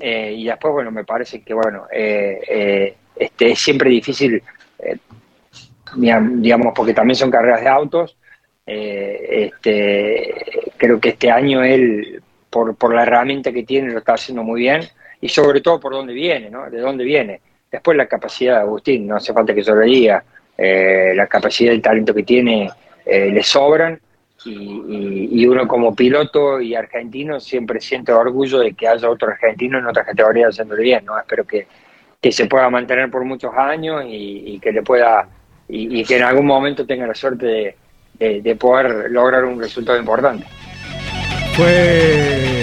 Eh, 0.00 0.34
y 0.36 0.46
después, 0.46 0.72
bueno, 0.72 0.90
me 0.90 1.04
parece 1.04 1.42
que, 1.42 1.54
bueno, 1.54 1.84
eh, 1.92 2.96
este, 3.14 3.52
es 3.52 3.58
siempre 3.58 3.90
difícil, 3.90 4.42
digamos, 5.94 6.72
porque 6.74 6.94
también 6.94 7.16
son 7.16 7.30
carreras 7.30 7.60
de 7.60 7.68
autos. 7.68 8.16
este, 8.66 10.34
creo 10.76 10.98
que 10.98 11.10
este 11.10 11.30
año 11.30 11.62
él, 11.62 12.22
por, 12.50 12.74
por 12.76 12.94
la 12.94 13.02
herramienta 13.02 13.52
que 13.52 13.62
tiene, 13.62 13.92
lo 13.92 13.98
está 13.98 14.14
haciendo 14.14 14.42
muy 14.42 14.62
bien. 14.62 14.82
Y 15.20 15.28
sobre 15.28 15.60
todo 15.60 15.80
por 15.80 15.92
dónde 15.92 16.12
viene, 16.12 16.50
¿no? 16.50 16.68
De 16.70 16.78
dónde 16.78 17.04
viene. 17.04 17.40
Después 17.70 17.96
la 17.96 18.06
capacidad 18.06 18.56
de 18.56 18.60
Agustín, 18.60 19.06
no 19.06 19.16
hace 19.16 19.32
falta 19.32 19.54
que 19.54 19.62
yo 19.62 19.74
lo 19.74 19.82
diga 19.82 20.22
eh, 20.56 21.12
la 21.14 21.26
capacidad 21.26 21.72
y 21.72 21.76
el 21.76 21.82
talento 21.82 22.14
que 22.14 22.22
tiene 22.22 22.70
eh, 23.04 23.30
le 23.30 23.42
sobran 23.42 24.00
y, 24.44 25.44
uno 25.46 25.66
como 25.66 25.94
piloto 25.94 26.60
y 26.60 26.74
argentino 26.74 27.40
siempre 27.40 27.80
siente 27.80 28.12
orgullo 28.12 28.60
de 28.60 28.74
que 28.74 28.86
haya 28.86 29.10
otro 29.10 29.28
argentino 29.28 29.78
en 29.78 29.86
otra 29.86 30.04
categoría 30.04 30.48
haciéndolo 30.48 30.82
bien, 30.82 31.04
¿no? 31.04 31.18
Espero 31.18 31.44
que, 31.44 31.66
se 32.30 32.46
pueda 32.46 32.68
mantener 32.68 33.08
por 33.08 33.24
muchos 33.24 33.52
años 33.56 34.02
y, 34.04 34.58
que 34.60 34.72
le 34.72 34.82
pueda 34.82 35.28
y, 35.68 36.04
que 36.04 36.16
en 36.16 36.24
algún 36.24 36.46
momento 36.46 36.84
tenga 36.84 37.06
la 37.06 37.14
suerte 37.14 37.76
de, 38.18 38.40
de 38.40 38.56
poder 38.56 39.10
lograr 39.10 39.44
un 39.44 39.60
resultado 39.60 39.98
importante. 39.98 40.44
Fue 41.54 42.55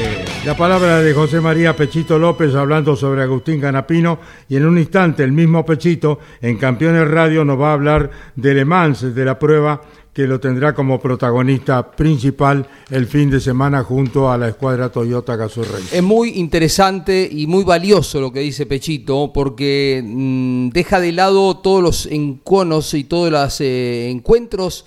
La 0.45 0.58
palabra 0.58 0.99
de 0.99 1.13
José 1.13 1.39
María 1.39 1.73
Pechito 1.73 2.19
López 2.19 2.53
hablando 2.53 2.97
sobre 2.97 3.23
Agustín 3.23 3.62
Canapino 3.62 4.19
y 4.49 4.58
en 4.58 4.65
un 4.65 4.77
instante 4.77 5.23
el 5.23 5.32
mismo 5.32 5.65
Pechito 5.65 6.19
en 6.41 6.58
Campeones 6.58 7.10
Radio 7.10 7.45
nos 7.45 7.58
va 7.58 7.69
a 7.69 7.73
hablar 7.73 8.12
de 8.36 8.53
Le 8.53 8.65
Mans, 8.65 9.15
de 9.15 9.23
la 9.23 9.39
prueba 9.39 9.82
que 10.13 10.27
lo 10.27 10.41
tendrá 10.41 10.75
como 10.75 10.99
protagonista 10.99 11.89
principal 11.91 12.67
el 12.91 13.08
fin 13.08 13.29
de 13.29 13.39
semana 13.39 13.86
junto 13.86 14.29
a 14.29 14.38
la 14.38 14.49
escuadra 14.49 14.89
Toyota 14.89 15.38
Gazoo 15.38 15.63
Es 15.93 16.03
muy 16.03 16.32
interesante 16.32 17.27
y 17.32 17.47
muy 17.47 17.63
valioso 17.63 18.19
lo 18.19 18.34
que 18.34 18.41
dice 18.41 18.65
Pechito 18.65 19.32
porque 19.34 20.03
mm, 20.06 20.69
deja 20.71 20.99
de 20.99 21.13
lado 21.13 21.56
todos 21.60 21.82
los 21.82 22.06
enconos 22.06 22.93
y 22.95 23.06
todos 23.06 23.32
los 23.32 23.62
eh, 23.62 24.10
encuentros 24.10 24.86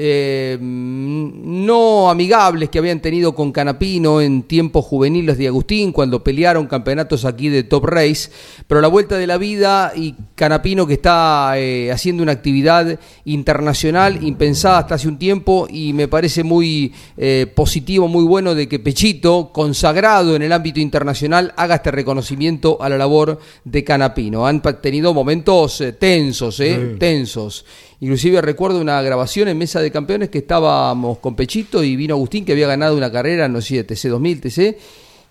eh, 0.00 0.56
no 0.60 2.08
amigables 2.08 2.68
que 2.68 2.78
habían 2.78 3.00
tenido 3.00 3.34
con 3.34 3.50
Canapino 3.50 4.20
en 4.20 4.44
tiempos 4.44 4.84
juveniles 4.84 5.36
de 5.38 5.48
Agustín, 5.48 5.90
cuando 5.90 6.22
pelearon 6.22 6.68
campeonatos 6.68 7.24
aquí 7.24 7.48
de 7.48 7.64
Top 7.64 7.84
Race, 7.84 8.30
pero 8.68 8.80
la 8.80 8.86
vuelta 8.86 9.18
de 9.18 9.26
la 9.26 9.38
vida 9.38 9.90
y 9.96 10.14
Canapino 10.36 10.86
que 10.86 10.92
está 10.94 11.54
eh, 11.56 11.90
haciendo 11.90 12.22
una 12.22 12.30
actividad 12.30 13.00
internacional 13.24 14.22
impensada 14.22 14.78
hasta 14.78 14.94
hace 14.94 15.08
un 15.08 15.18
tiempo 15.18 15.66
y 15.68 15.92
me 15.94 16.06
parece 16.06 16.44
muy 16.44 16.94
eh, 17.16 17.52
positivo, 17.52 18.06
muy 18.06 18.22
bueno 18.22 18.54
de 18.54 18.68
que 18.68 18.78
Pechito, 18.78 19.50
consagrado 19.52 20.36
en 20.36 20.42
el 20.42 20.52
ámbito 20.52 20.78
internacional, 20.78 21.52
haga 21.56 21.74
este 21.74 21.90
reconocimiento 21.90 22.80
a 22.80 22.88
la 22.88 22.98
labor 22.98 23.40
de 23.64 23.82
Canapino. 23.82 24.46
Han 24.46 24.62
tenido 24.80 25.12
momentos 25.12 25.82
tensos, 25.98 26.62
tensos. 27.00 27.64
Inclusive 28.00 28.40
recuerdo 28.40 28.80
una 28.80 29.02
grabación 29.02 29.48
en 29.48 29.58
Mesa 29.58 29.80
de 29.80 29.90
Campeones 29.90 30.28
que 30.28 30.38
estábamos 30.38 31.18
con 31.18 31.34
Pechito 31.34 31.82
y 31.82 31.96
vino 31.96 32.14
Agustín 32.14 32.44
que 32.44 32.52
había 32.52 32.68
ganado 32.68 32.96
una 32.96 33.10
carrera, 33.10 33.48
no 33.48 33.60
sé, 33.60 33.84
TC2000, 33.84 34.40
TC, 34.40 34.78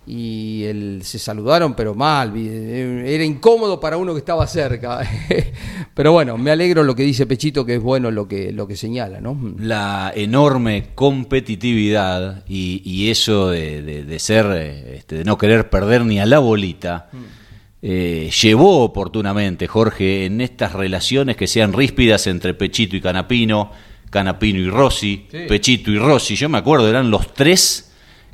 y 0.06 0.64
él, 0.64 1.00
se 1.02 1.18
saludaron, 1.18 1.74
pero 1.74 1.94
mal, 1.94 2.34
era 2.36 3.24
incómodo 3.24 3.78
para 3.78 3.98
uno 3.98 4.14
que 4.14 4.20
estaba 4.20 4.46
cerca. 4.46 5.00
pero 5.94 6.12
bueno, 6.12 6.38
me 6.38 6.50
alegro 6.50 6.82
lo 6.82 6.94
que 6.94 7.02
dice 7.02 7.26
Pechito, 7.26 7.64
que 7.64 7.76
es 7.76 7.82
bueno 7.82 8.10
lo 8.10 8.26
que, 8.26 8.52
lo 8.52 8.66
que 8.66 8.76
señala, 8.76 9.20
¿no? 9.20 9.38
La 9.58 10.12
enorme 10.14 10.88
competitividad 10.94 12.44
y, 12.48 13.10
eso 13.10 13.50
de, 13.50 14.16
ser, 14.18 14.46
este, 14.94 15.16
de 15.16 15.24
no 15.24 15.36
querer 15.36 15.68
perder 15.68 16.04
ni 16.04 16.20
a 16.20 16.26
la 16.26 16.38
bolita. 16.38 17.08
Mm. 17.12 17.47
Eh, 17.80 18.30
llevó 18.42 18.82
oportunamente, 18.82 19.66
Jorge, 19.66 20.24
en 20.24 20.40
estas 20.40 20.72
relaciones 20.72 21.36
que 21.36 21.46
sean 21.46 21.72
ríspidas 21.72 22.26
entre 22.26 22.54
Pechito 22.54 22.96
y 22.96 23.00
Canapino, 23.00 23.70
Canapino 24.10 24.58
y 24.58 24.68
Rossi, 24.68 25.26
Pechito 25.48 25.90
y 25.90 25.98
Rossi. 25.98 26.34
Yo 26.34 26.48
me 26.48 26.58
acuerdo, 26.58 26.88
eran 26.88 27.10
los 27.10 27.32
tres 27.34 27.87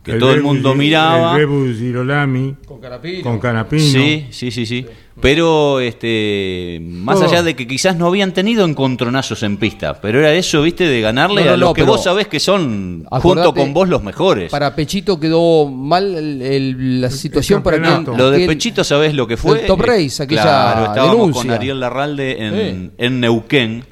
que 0.04 0.14
todo 0.14 0.32
el 0.32 0.42
mundo 0.42 0.74
miraba. 0.74 1.36
El 1.38 2.56
con 2.66 2.80
Canapino. 2.80 3.22
Con 3.22 3.38
Canapino. 3.38 3.82
Sí, 3.82 4.26
sí, 4.30 4.50
sí, 4.50 4.66
sí. 4.66 4.86
Pero 5.20 5.80
este, 5.80 6.80
más 6.82 7.22
allá 7.22 7.42
de 7.42 7.54
que 7.54 7.66
quizás 7.66 7.96
no 7.96 8.08
habían 8.08 8.32
tenido 8.32 8.66
encontronazos 8.66 9.42
en 9.44 9.56
pista, 9.56 10.00
pero 10.00 10.18
era 10.18 10.32
eso, 10.34 10.60
viste, 10.60 10.86
de 10.86 11.00
ganarle 11.00 11.48
a 11.48 11.56
los 11.56 11.72
que 11.72 11.84
vos 11.84 12.02
sabés 12.02 12.28
que 12.28 12.38
son 12.38 13.06
junto 13.10 13.54
con 13.54 13.72
vos 13.72 13.88
los 13.88 14.02
mejores. 14.02 14.50
Para 14.50 14.74
Pechito 14.74 15.18
quedó 15.18 15.66
mal 15.68 17.00
la 17.00 17.10
situación 17.10 17.62
para 17.62 17.80
que 17.80 18.10
Lo 18.16 18.30
de 18.30 18.46
Pechito, 18.46 18.84
¿sabés 18.84 19.14
lo 19.14 19.26
que 19.26 19.36
fue? 19.36 19.60
El 19.60 19.66
Top 19.66 19.80
Race, 19.80 20.22
aquella 20.22 20.42
Claro, 20.42 20.86
estábamos 20.86 21.30
con 21.32 21.50
Ariel 21.50 21.80
Larralde 21.80 22.46
en, 22.46 22.92
en 22.98 23.20
Neuquén 23.20 23.84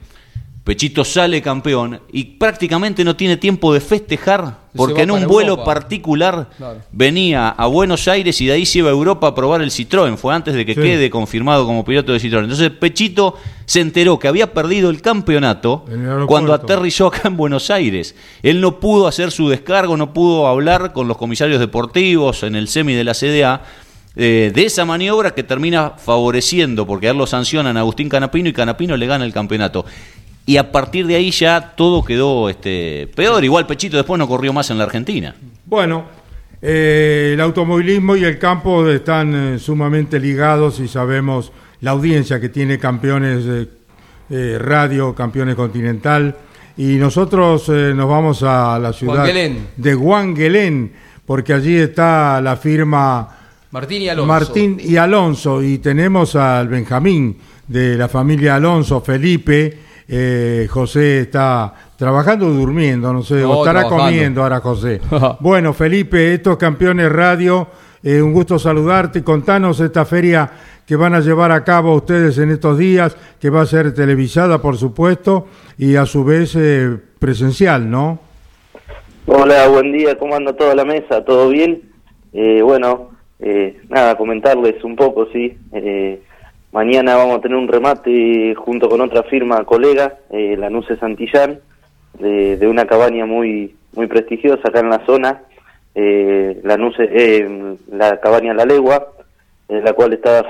Pechito 0.65 1.05
sale 1.05 1.43
campeón 1.43 2.01
y 2.13 2.23
prácticamente 2.23 3.03
no 3.03 3.17
tiene 3.17 3.37
tiempo 3.37 3.75
de 3.75 3.81
festejar 3.81 4.59
porque 4.77 5.03
en 5.03 5.11
un 5.11 5.27
vuelo 5.27 5.65
particular 5.65 6.51
venía 6.93 7.49
a 7.49 7.67
Buenos 7.67 8.07
Aires 8.07 8.41
y 8.41 8.47
de 8.47 8.53
ahí 8.53 8.65
se 8.65 8.79
iba 8.79 8.89
a 8.89 8.93
Europa 8.93 9.27
a 9.27 9.35
probar 9.35 9.61
el 9.61 9.73
Citroën. 9.73 10.17
Fue 10.17 10.33
antes 10.33 10.55
de 10.55 10.65
que 10.65 10.77
quede 10.77 11.11
confirmado 11.11 11.67
como 11.67 11.85
piloto 11.85 12.13
de 12.13 12.21
Citroën. 12.21 12.45
Entonces 12.45 12.71
Pechito 12.71 13.37
se 13.67 13.81
enteró 13.81 14.21
que 14.21 14.29
había 14.29 14.53
perdido 14.53 14.89
el 14.91 15.03
campeonato 15.03 15.85
cuando 16.29 16.55
aterrizó 16.55 17.09
acá 17.09 17.23
en 17.27 17.37
Buenos 17.37 17.69
Aires. 17.69 18.15
Él 18.45 18.61
no 18.61 18.79
pudo 18.79 19.09
hacer 19.09 19.33
su 19.33 19.49
descargo, 19.49 19.97
no 19.97 20.13
pudo 20.13 20.47
hablar 20.47 20.93
con 20.93 21.09
los 21.09 21.17
comisarios 21.17 21.59
deportivos 21.59 22.45
en 22.45 22.55
el 22.55 22.69
semi 22.69 22.95
de 22.95 23.03
la 23.03 23.15
CDA. 23.15 23.63
Eh, 24.15 24.53
de 24.55 24.67
esa 24.67 24.85
maniobra 24.85 25.31
que 25.31 25.43
termina 25.43 25.95
favoreciendo, 25.97 26.87
porque 26.87 27.09
a 27.09 27.13
él 27.13 27.17
lo 27.17 27.27
sancionan 27.27 27.79
Agustín 27.79 28.11
Canapino 28.11 28.47
y 28.47 28.53
Canapino 28.53 28.95
le 28.99 29.07
gana 29.07 29.25
el 29.25 29.33
campeonato 29.33 29.87
y 30.45 30.57
a 30.57 30.73
partir 30.73 31.07
de 31.07 31.15
ahí 31.15 31.31
ya 31.31 31.75
todo 31.77 32.05
quedó 32.05 32.49
este, 32.49 33.09
peor. 33.15 33.45
Igual 33.45 33.67
Pechito 33.67 33.97
después 33.97 34.19
no 34.19 34.27
corrió 34.27 34.53
más 34.53 34.71
en 34.71 34.79
la 34.79 34.85
Argentina. 34.85 35.35
Bueno, 35.67 36.05
eh, 36.61 37.31
el 37.35 37.41
automovilismo 37.41 38.17
y 38.17 38.25
el 38.25 38.39
campo 38.39 38.89
están 38.89 39.55
eh, 39.55 39.59
sumamente 39.59 40.19
ligados 40.19 40.81
y 40.81 40.89
sabemos 40.89 41.53
la 41.81 41.93
audiencia 41.93 42.41
que 42.41 42.49
tiene 42.49 42.79
campeones 42.79 43.69
eh, 44.31 44.59
radio, 44.61 45.15
campeones 45.15 45.55
continental. 45.55 46.37
Y 46.77 46.95
nosotros 46.95 47.69
nos 47.69 48.09
vamos 48.09 48.43
a 48.43 48.79
la 48.79 48.95
ciudad 48.95 49.27
de 49.77 49.95
Guanguelén, 49.95 50.93
porque 51.27 51.53
allí 51.53 51.77
está 51.77 52.41
la 52.41 52.57
firma 52.57 53.29
Martín 53.73 54.03
y 54.03 54.09
Alonso. 54.09 54.27
Martín 54.27 54.81
y 54.83 54.97
Alonso, 54.97 55.63
y 55.63 55.79
tenemos 55.79 56.35
al 56.35 56.69
Benjamín 56.69 57.37
de 57.69 57.97
la 57.97 58.09
familia 58.09 58.57
Alonso, 58.57 59.03
Felipe 59.03 59.79
eh, 60.15 60.67
José 60.69 61.21
está 61.21 61.73
trabajando 61.97 62.47
o 62.47 62.51
durmiendo, 62.51 63.11
no 63.15 63.23
sé, 63.23 63.47
o 63.47 63.65
estará 63.65 63.85
comiendo 63.85 64.43
ahora 64.43 64.61
José. 64.61 65.01
bueno, 65.41 65.73
Felipe, 65.73 66.35
estos 66.35 66.59
campeones 66.59 67.11
radio, 67.11 67.67
eh, 68.03 68.21
un 68.21 68.35
gusto 68.35 68.59
saludarte. 68.59 69.25
Contanos 69.25 69.81
esta 69.81 70.05
feria 70.05 70.51
que 70.87 70.97
van 70.97 71.15
a 71.15 71.21
llevar 71.21 71.51
a 71.51 71.65
cabo 71.65 71.95
ustedes 71.95 72.37
en 72.37 72.51
estos 72.51 72.77
días, 72.77 73.17
que 73.41 73.49
va 73.49 73.63
a 73.63 73.67
ser 73.67 73.95
televisada, 73.95 74.61
por 74.61 74.77
supuesto, 74.77 75.47
y 75.79 75.97
a 75.97 76.05
su 76.05 76.25
vez 76.25 76.55
eh, 76.57 76.95
presencial, 77.19 77.91
¿no? 77.91 78.19
Hola, 79.25 79.67
buen 79.69 79.93
día, 79.93 80.19
¿cómo 80.19 80.35
anda 80.35 80.53
toda 80.53 80.75
la 80.75 80.85
mesa? 80.85 81.25
¿Todo 81.25 81.49
bien? 81.49 81.91
bueno, 82.35 83.11
nada, 83.89 84.17
comentarles 84.17 84.83
un 84.85 84.95
poco, 84.95 85.27
sí. 85.33 85.57
Mañana 86.73 87.17
vamos 87.17 87.37
a 87.37 87.41
tener 87.43 87.59
un 87.59 87.69
remate 87.69 88.55
junto 88.55 88.89
con 88.89 89.03
otra 89.03 89.25
firma 89.25 89.63
colega, 89.65 90.15
eh, 90.31 90.57
la 90.59 90.71
Nuce 90.71 90.97
Santillán, 90.97 91.61
de, 92.19 92.67
una 92.67 92.87
cabaña 92.87 93.27
muy 93.27 93.77
muy 93.95 94.07
prestigiosa 94.07 94.69
acá 94.69 94.81
en 94.81 94.89
la 94.89 95.05
zona, 95.05 95.43
eh, 95.95 96.59
la 96.65 96.79
Nuce, 96.79 97.11
eh, 97.13 97.77
la 97.91 98.19
cabaña 98.21 98.55
La 98.55 98.65
Legua, 98.65 99.07
la 99.69 99.93
cual 99.93 100.15
está 100.15 100.47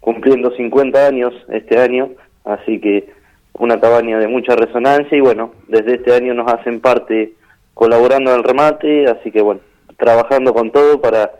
cumpliendo 0.00 0.50
50 0.50 1.06
años 1.06 1.32
este 1.48 1.78
año, 1.78 2.10
así 2.44 2.78
que 2.78 3.08
una 3.54 3.80
cabaña 3.80 4.18
de 4.18 4.28
mucha 4.28 4.54
resonancia 4.54 5.16
y 5.16 5.22
bueno, 5.22 5.52
desde 5.66 5.94
este 5.94 6.14
año 6.14 6.34
nos 6.34 6.52
hacen 6.52 6.80
parte 6.80 7.32
colaborando 7.72 8.32
en 8.32 8.36
el 8.36 8.44
remate, 8.44 9.06
así 9.06 9.30
que 9.30 9.40
bueno, 9.40 9.60
trabajando 9.96 10.52
con 10.52 10.70
todo 10.72 11.00
para 11.00 11.30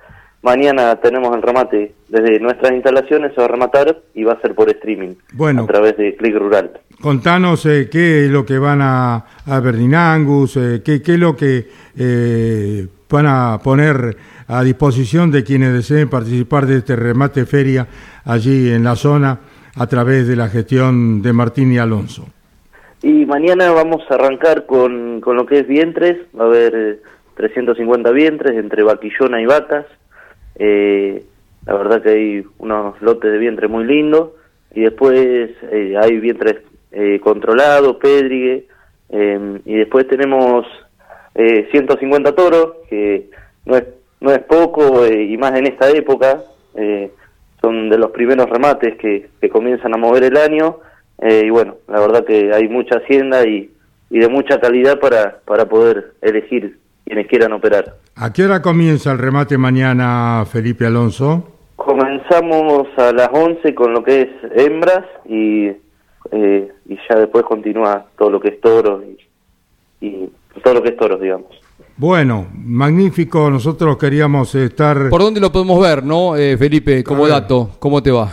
Mañana 0.43 0.97
tenemos 0.97 1.35
el 1.35 1.43
remate 1.43 1.93
desde 2.09 2.39
nuestras 2.39 2.73
instalaciones, 2.73 3.35
se 3.35 3.41
va 3.41 3.47
a 3.47 3.49
rematar 3.49 4.01
y 4.15 4.23
va 4.23 4.35
a 4.35 4.41
ser 4.41 4.55
por 4.55 4.69
streaming 4.69 5.15
bueno, 5.33 5.65
a 5.65 5.67
través 5.67 5.97
de 5.97 6.15
Click 6.17 6.37
Rural. 6.37 6.71
Contanos 7.01 7.67
eh, 7.67 7.89
qué 7.91 8.27
es 8.27 8.31
lo 8.31 8.47
que 8.47 8.59
van 8.59 8.81
a, 8.81 9.25
a 9.45 9.61
Berdinangus, 9.61 10.57
eh, 10.57 10.83
qué, 10.85 11.03
qué, 11.03 11.15
es 11.15 11.19
lo 11.19 11.37
que 11.37 11.67
eh, 11.99 12.87
van 13.11 13.27
a 13.27 13.59
poner 13.63 14.17
a 14.47 14.63
disposición 14.63 15.31
de 15.31 15.43
quienes 15.43 15.73
deseen 15.73 16.09
participar 16.09 16.67
de 16.67 16.79
este 16.79 16.95
remate 16.95 17.45
feria 17.45 17.89
allí 18.25 18.71
en 18.71 18.85
la 18.85 18.95
zona 18.95 19.41
a 19.75 19.87
través 19.87 20.29
de 20.29 20.37
la 20.37 20.49
gestión 20.49 21.23
de 21.23 21.33
Martín 21.33 21.73
y 21.73 21.79
Alonso. 21.79 22.27
Y 23.03 23.27
mañana 23.27 23.71
vamos 23.73 24.03
a 24.09 24.15
arrancar 24.15 24.65
con, 24.67 25.21
con 25.21 25.37
lo 25.37 25.45
que 25.45 25.61
es 25.61 25.69
vientres, 25.69 26.19
va 26.39 26.45
a 26.45 26.47
haber 26.47 27.03
350 27.35 28.11
vientres 28.13 28.57
entre 28.57 28.83
vaquillona 28.83 29.41
y 29.43 29.47
vacas 29.47 29.87
eh, 30.59 31.23
la 31.67 31.75
verdad 31.75 32.03
que 32.03 32.11
hay 32.11 32.45
unos 32.59 33.01
lotes 33.03 33.31
de 33.31 33.39
vientre 33.39 33.69
muy 33.69 33.85
lindos 33.85 34.31
y 34.75 34.83
después 34.83 35.51
eh, 35.71 35.95
hay 36.01 36.19
vientres 36.19 36.57
eh, 36.93 37.21
controlados, 37.21 37.97
pedrigue, 37.97 38.67
em, 39.11 39.61
y 39.65 39.77
después 39.77 40.07
tenemos 40.09 40.67
150 41.35 42.35
toros, 42.35 42.77
que 42.89 43.29
no 43.67 43.77
es, 43.77 43.85
no 44.21 44.33
es 44.33 44.39
poco 44.45 45.07
y 45.07 45.37
más 45.37 45.53
en 45.59 45.67
esta 45.67 45.91
época, 45.91 46.43
son 47.61 47.91
de 47.91 47.99
los 47.99 48.11
primeros 48.13 48.49
remates 48.49 48.97
que, 48.97 49.29
que 49.39 49.49
comienzan 49.51 49.93
a 49.95 49.99
mover 49.99 50.25
el 50.25 50.37
año 50.39 50.79
y 51.23 51.51
bueno, 51.51 51.77
la 51.89 52.01
verdad 52.01 52.25
que 52.25 52.55
hay 52.55 52.69
mucha 52.69 52.97
hacienda 53.01 53.47
y, 53.47 53.71
y 54.09 54.19
de 54.19 54.29
mucha 54.29 54.59
calidad 54.59 54.99
para, 54.99 55.41
para 55.45 55.67
poder 55.67 56.15
elegir 56.23 56.79
quienes 57.05 57.27
quieran 57.27 57.53
operar. 57.53 57.97
¿A 58.19 58.33
qué 58.33 58.45
hora 58.45 58.63
comienza 58.63 59.13
el 59.13 59.19
remate 59.19 59.59
mañana, 59.59 60.43
Felipe 60.51 60.87
Alonso? 60.87 61.45
Comenzamos 61.77 62.89
a 62.97 63.13
las 63.13 63.29
11 63.31 63.75
con 63.75 63.93
lo 63.93 64.03
que 64.03 64.23
es 64.23 64.29
hembras 64.55 65.05
y, 65.27 65.67
eh, 66.31 66.73
y 66.87 66.99
ya 67.07 67.17
después 67.17 67.45
continúa 67.45 68.07
todo 68.17 68.31
lo 68.31 68.41
que 68.41 68.49
es 68.49 68.61
toros 68.63 69.03
y, 70.01 70.07
y 70.07 70.31
todo 70.65 70.73
lo 70.73 70.83
que 70.83 70.89
es 70.89 70.97
toros, 70.97 71.21
digamos. 71.21 71.61
Bueno, 71.99 72.47
magnífico. 72.55 73.51
Nosotros 73.51 73.99
queríamos 73.99 74.55
estar. 74.55 75.11
¿Por 75.11 75.21
dónde 75.21 75.39
lo 75.39 75.53
podemos 75.53 75.79
ver, 75.79 76.03
no, 76.03 76.37
eh, 76.37 76.57
Felipe? 76.57 77.05
Como 77.05 77.29
dato, 77.29 77.73
¿cómo 77.79 78.03
te 78.03 78.13
va? 78.13 78.31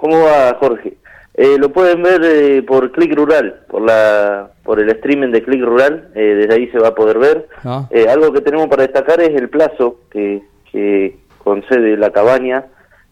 ¿Cómo 0.00 0.24
va, 0.24 0.56
Jorge? 0.58 0.97
Eh, 1.40 1.56
lo 1.58 1.72
pueden 1.72 2.02
ver 2.02 2.20
eh, 2.24 2.62
por 2.62 2.90
Click 2.90 3.14
Rural, 3.14 3.60
por 3.68 3.82
la 3.82 4.50
por 4.64 4.80
el 4.80 4.90
streaming 4.90 5.30
de 5.30 5.42
Click 5.42 5.62
Rural, 5.62 6.10
desde 6.12 6.52
ahí 6.52 6.68
se 6.68 6.78
va 6.78 6.88
a 6.88 6.94
poder 6.94 7.18
ver. 7.18 7.48
Ah. 7.64 7.88
algo 8.10 8.32
que 8.32 8.42
tenemos 8.42 8.66
para 8.66 8.82
destacar 8.82 9.20
es 9.20 9.34
el 9.34 9.48
plazo 9.48 10.00
que, 10.10 10.42
que 10.70 11.16
concede 11.42 11.96
la 11.96 12.10
cabaña, 12.10 12.66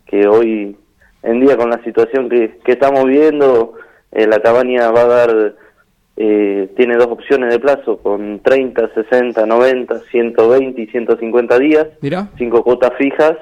que 0.04 0.26
hoy 0.26 0.76
en 1.22 1.40
día 1.40 1.56
con 1.56 1.70
la 1.70 1.82
situación 1.82 2.28
que, 2.28 2.58
que 2.62 2.72
estamos 2.72 3.06
viendo, 3.06 3.72
la 4.10 4.40
cabaña 4.40 4.90
va 4.90 5.00
a 5.00 5.06
dar 5.06 5.54
eh, 6.18 6.70
tiene 6.76 6.96
dos 6.96 7.08
opciones 7.08 7.50
de 7.50 7.60
plazo 7.60 7.98
con 7.98 8.40
30, 8.40 8.94
60, 8.94 9.44
90, 9.44 10.00
120 10.10 10.80
y 10.80 10.86
150 10.86 11.58
días, 11.58 11.88
cinco 12.38 12.64
cuotas 12.64 12.92
fijas, 12.96 13.36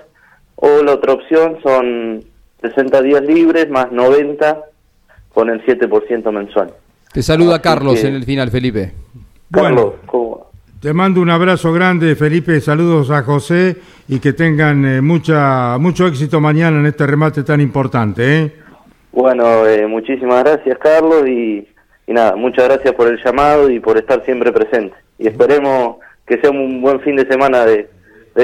o 0.57 0.83
la 0.83 0.95
otra 0.95 1.13
opción 1.13 1.59
son 1.63 2.25
60 2.63 3.03
días 3.03 3.23
libres 3.23 3.71
más 3.71 3.93
90 3.93 4.61
con 5.35 5.51
el 5.51 5.65
7% 5.67 6.33
mensual. 6.33 6.73
Te 7.13 7.23
saluda 7.23 7.61
Carlos 7.61 8.03
en 8.05 8.15
el 8.15 8.25
final, 8.25 8.51
Felipe. 8.51 8.93
Carlos, 9.51 9.95
¿cómo 10.07 10.47
Te 10.81 10.93
mando 10.93 11.21
un 11.21 11.31
abrazo 11.31 11.73
grande, 11.73 12.17
Felipe. 12.17 12.61
Saludos 12.61 13.11
a 13.11 13.23
José 13.23 13.77
y 14.09 14.19
que 14.21 14.33
tengan 14.33 14.85
eh, 14.85 15.01
mucha 15.01 15.77
mucho 15.79 16.07
éxito 16.07 16.41
mañana 16.41 16.81
en 16.81 16.87
este 16.87 17.07
remate 17.07 17.43
tan 17.43 17.61
importante. 17.61 18.41
¿eh? 18.41 18.53
Bueno, 19.13 19.67
eh, 19.67 19.87
muchísimas 19.87 20.43
gracias, 20.43 20.79
Carlos, 20.79 21.29
y 21.29 21.69
y 22.07 22.13
nada, 22.13 22.37
muchas 22.37 22.67
gracias 22.67 22.95
por 22.95 23.09
el 23.09 23.23
llamado 23.23 23.71
y 23.71 23.81
por 23.81 23.97
estar 23.97 24.25
siempre 24.25 24.53
presente. 24.53 24.95
Y 25.19 25.29
esperemos 25.29 25.97
que 26.27 26.39
sea 26.39 26.51
un 26.51 26.83
buen 26.83 27.01
fin 27.01 27.17
de 27.17 27.27
semana 27.27 27.65
de, 27.65 27.89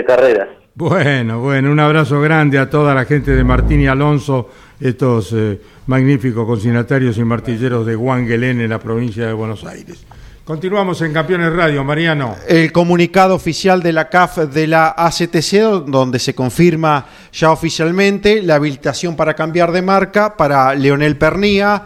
carreras. 0.06 0.48
Bueno, 0.74 1.40
bueno, 1.40 1.72
un 1.72 1.80
abrazo 1.80 2.20
grande 2.20 2.58
a 2.58 2.70
toda 2.70 2.94
la 2.94 3.04
gente 3.04 3.32
de 3.32 3.44
Martín 3.44 3.80
y 3.80 3.86
Alonso, 3.86 4.48
estos 4.80 5.32
eh, 5.32 5.60
magníficos 5.86 6.46
consignatarios 6.46 7.18
y 7.18 7.24
martilleros 7.24 7.84
de 7.84 7.96
Guanguelén 7.96 8.60
en 8.60 8.70
la 8.70 8.78
provincia 8.78 9.26
de 9.26 9.32
Buenos 9.32 9.64
Aires. 9.64 10.06
Continuamos 10.44 11.00
en 11.02 11.12
Campeones 11.12 11.52
Radio, 11.52 11.84
Mariano. 11.84 12.34
El 12.48 12.72
comunicado 12.72 13.34
oficial 13.34 13.82
de 13.82 13.92
la 13.92 14.08
CAF 14.08 14.38
de 14.38 14.66
la 14.66 14.94
ACTC, 14.96 15.86
donde 15.86 16.18
se 16.18 16.34
confirma 16.34 17.06
ya 17.32 17.52
oficialmente 17.52 18.42
la 18.42 18.56
habilitación 18.56 19.16
para 19.16 19.34
cambiar 19.34 19.70
de 19.70 19.82
marca 19.82 20.36
para 20.36 20.74
Leonel 20.74 21.16
Pernía 21.16 21.84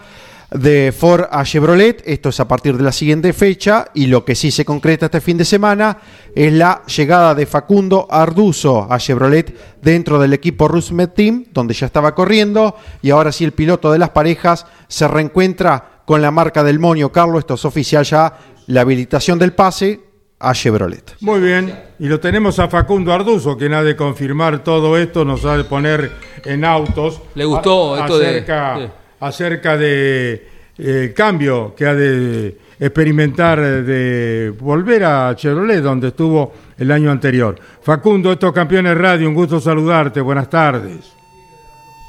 de 0.55 0.95
Ford 0.97 1.25
a 1.31 1.45
Chevrolet. 1.45 2.03
Esto 2.07 2.29
es 2.29 2.41
a 2.41 2.49
partir 2.49 2.77
de 2.77 2.85
la 2.85 2.93
siguiente 2.93 3.33
fecha 3.33 3.87
y 3.93 4.07
lo 4.07 4.25
que 4.25 4.35
sí 4.35 4.51
se 4.51 4.65
concreta 4.65 5.07
este 5.07 5.21
fin 5.21 5.37
de 5.37 5.45
semana 5.45 5.99
es 6.35 6.53
la 6.53 6.83
llegada 6.87 7.35
de 7.35 7.45
Facundo 7.45 8.07
Arduzo 8.09 8.87
a 8.91 8.99
Chevrolet 8.99 9.81
dentro 9.83 10.19
del 10.19 10.33
equipo 10.33 10.69
Rusmet 10.69 11.15
Team, 11.15 11.47
donde 11.53 11.75
ya 11.75 11.87
estaba 11.87 12.15
corriendo 12.15 12.77
y 13.03 13.11
ahora 13.11 13.33
sí 13.33 13.45
el 13.45 13.53
piloto 13.53 13.93
de 13.93 13.99
las 13.99 14.11
parejas 14.11 14.67
se 14.89 15.09
reencuentra 15.09 16.03
con 16.07 16.23
la 16.23 16.31
marca 16.31 16.63
del 16.63 16.79
Monio 16.79 17.11
Carlos. 17.11 17.41
Esto 17.41 17.55
es 17.55 17.65
oficial 17.65 18.05
ya 18.05 18.39
la 18.69 18.83
habilitación 18.83 19.39
del 19.39 19.53
pase 19.53 20.01
a 20.39 20.53
Chevrolet. 20.53 21.17
Muy 21.21 21.41
bien, 21.41 21.75
y 21.99 22.07
lo 22.07 22.21
tenemos 22.21 22.59
a 22.59 22.69
Facundo 22.69 23.13
Arduzo, 23.13 23.57
quien 23.57 23.73
ha 23.75 23.83
de 23.83 23.97
confirmar 23.97 24.63
todo 24.63 24.97
esto, 24.99 25.25
nos 25.25 25.45
ha 25.47 25.57
de 25.57 25.65
poner 25.65 26.13
en 26.45 26.65
autos. 26.65 27.21
Le 27.35 27.45
gustó 27.45 27.97
esto 27.97 28.19
de 28.19 28.45
acerca 29.21 29.77
de 29.77 30.49
eh, 30.79 31.13
cambio 31.17 31.75
que 31.77 31.87
ha 31.87 31.95
de 31.95 32.57
experimentar 32.81 33.61
de 33.61 34.53
volver 34.59 35.05
a 35.05 35.35
Chevrolet, 35.37 35.81
donde 35.81 36.09
estuvo 36.09 36.53
el 36.79 36.91
año 36.91 37.11
anterior. 37.11 37.57
Facundo, 37.83 38.33
estos 38.33 38.53
campeones 38.53 38.97
radio, 38.99 39.29
un 39.29 39.35
gusto 39.35 39.61
saludarte, 39.61 40.21
buenas 40.21 40.51
tardes. 40.51 41.15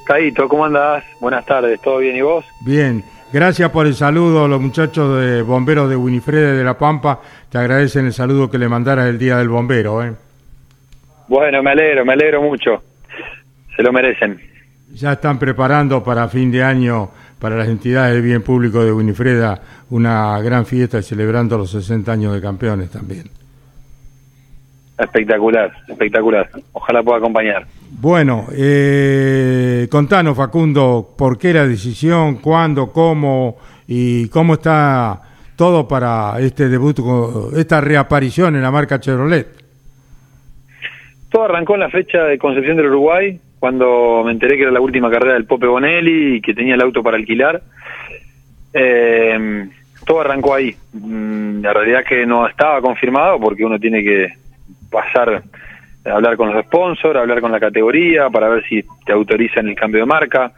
Caito, 0.06 0.48
¿cómo 0.48 0.66
andás? 0.66 1.04
Buenas 1.20 1.46
tardes, 1.46 1.80
¿todo 1.82 2.00
bien 2.00 2.16
y 2.16 2.22
vos? 2.22 2.46
Bien, 2.62 3.04
gracias 3.32 3.70
por 3.70 3.86
el 3.86 3.96
saludo, 3.96 4.48
los 4.48 4.62
muchachos 4.62 5.20
de 5.20 5.42
bomberos 5.42 5.90
de 5.90 5.96
Winifrede 5.96 6.58
de 6.58 6.64
La 6.64 6.78
Pampa, 6.78 7.20
te 7.50 7.58
agradecen 7.58 8.06
el 8.06 8.14
saludo 8.14 8.50
que 8.50 8.58
le 8.58 8.68
mandaras 8.68 9.08
el 9.08 9.18
Día 9.18 9.38
del 9.38 9.50
Bombero. 9.50 10.04
¿eh? 10.04 10.14
Bueno, 11.28 11.62
me 11.64 11.72
alegro, 11.72 12.06
me 12.06 12.14
alegro 12.14 12.42
mucho, 12.42 12.84
se 13.76 13.84
lo 13.84 13.92
merecen 13.92 14.55
ya 14.94 15.14
están 15.14 15.40
preparando 15.40 16.04
para 16.04 16.28
fin 16.28 16.52
de 16.52 16.64
año 16.64 17.10
para 17.40 17.58
las 17.58 17.68
entidades 17.68 18.16
de 18.16 18.22
bien 18.22 18.42
público 18.42 18.84
de 18.84 18.92
Winifreda 18.92 19.62
una 19.90 20.40
gran 20.42 20.66
fiesta 20.66 21.02
celebrando 21.02 21.58
los 21.58 21.72
60 21.72 22.12
años 22.12 22.34
de 22.34 22.42
campeones 22.42 22.90
también. 22.90 23.30
Espectacular, 24.98 25.74
espectacular. 25.88 26.50
Ojalá 26.72 27.04
pueda 27.04 27.18
acompañar. 27.18 27.66
Bueno, 27.92 28.46
eh, 28.54 29.88
contanos 29.92 30.38
Facundo, 30.38 31.14
¿por 31.18 31.38
qué 31.38 31.54
la 31.54 31.68
decisión? 31.68 32.38
¿Cuándo? 32.38 32.92
¿Cómo? 32.92 33.58
¿Y 33.88 34.30
cómo 34.30 34.54
está 34.54 35.22
todo 35.56 35.88
para 35.88 36.40
este 36.40 36.70
debut, 36.70 36.98
esta 37.56 37.82
reaparición 37.82 38.56
en 38.56 38.62
la 38.62 38.72
marca 38.72 39.00
Chevrolet? 39.00 39.48
Todo 41.30 41.44
arrancó 41.44 41.74
en 41.74 41.82
la 41.82 41.90
fecha 41.90 42.24
de 42.24 42.38
Concepción 42.38 42.78
del 42.78 42.88
Uruguay, 42.88 43.40
cuando 43.66 44.22
me 44.24 44.32
enteré 44.32 44.58
que 44.58 44.62
era 44.62 44.72
la 44.72 44.80
última 44.80 45.10
carrera 45.10 45.34
del 45.34 45.46
Pope 45.46 45.66
Bonelli 45.66 46.36
y 46.36 46.42
que 46.42 46.54
tenía 46.54 46.76
el 46.76 46.82
auto 46.84 47.02
para 47.02 47.18
alquilar. 47.18 47.64
Eh, 48.72 49.68
todo 50.06 50.22
arrancó 50.22 50.54
ahí. 50.54 50.76
Mm, 50.94 51.62
la 51.64 51.74
realidad 51.74 52.02
es 52.02 52.08
que 52.08 52.26
no 52.28 52.48
estaba 52.48 52.80
confirmado 52.80 53.40
porque 53.40 53.66
uno 53.66 53.80
tiene 53.80 54.04
que 54.04 54.34
pasar 54.92 55.42
a 56.06 56.12
hablar 56.12 56.38
con 56.38 56.54
los 56.54 56.64
sponsors, 56.64 57.18
hablar 57.18 57.42
con 57.42 57.52
la 57.52 57.60
categoría 57.60 58.30
para 58.30 58.50
ver 58.50 58.64
si 58.68 58.86
te 59.04 59.12
autorizan 59.12 59.68
el 59.68 59.76
cambio 59.76 60.02
de 60.02 60.06
marca. 60.06 60.52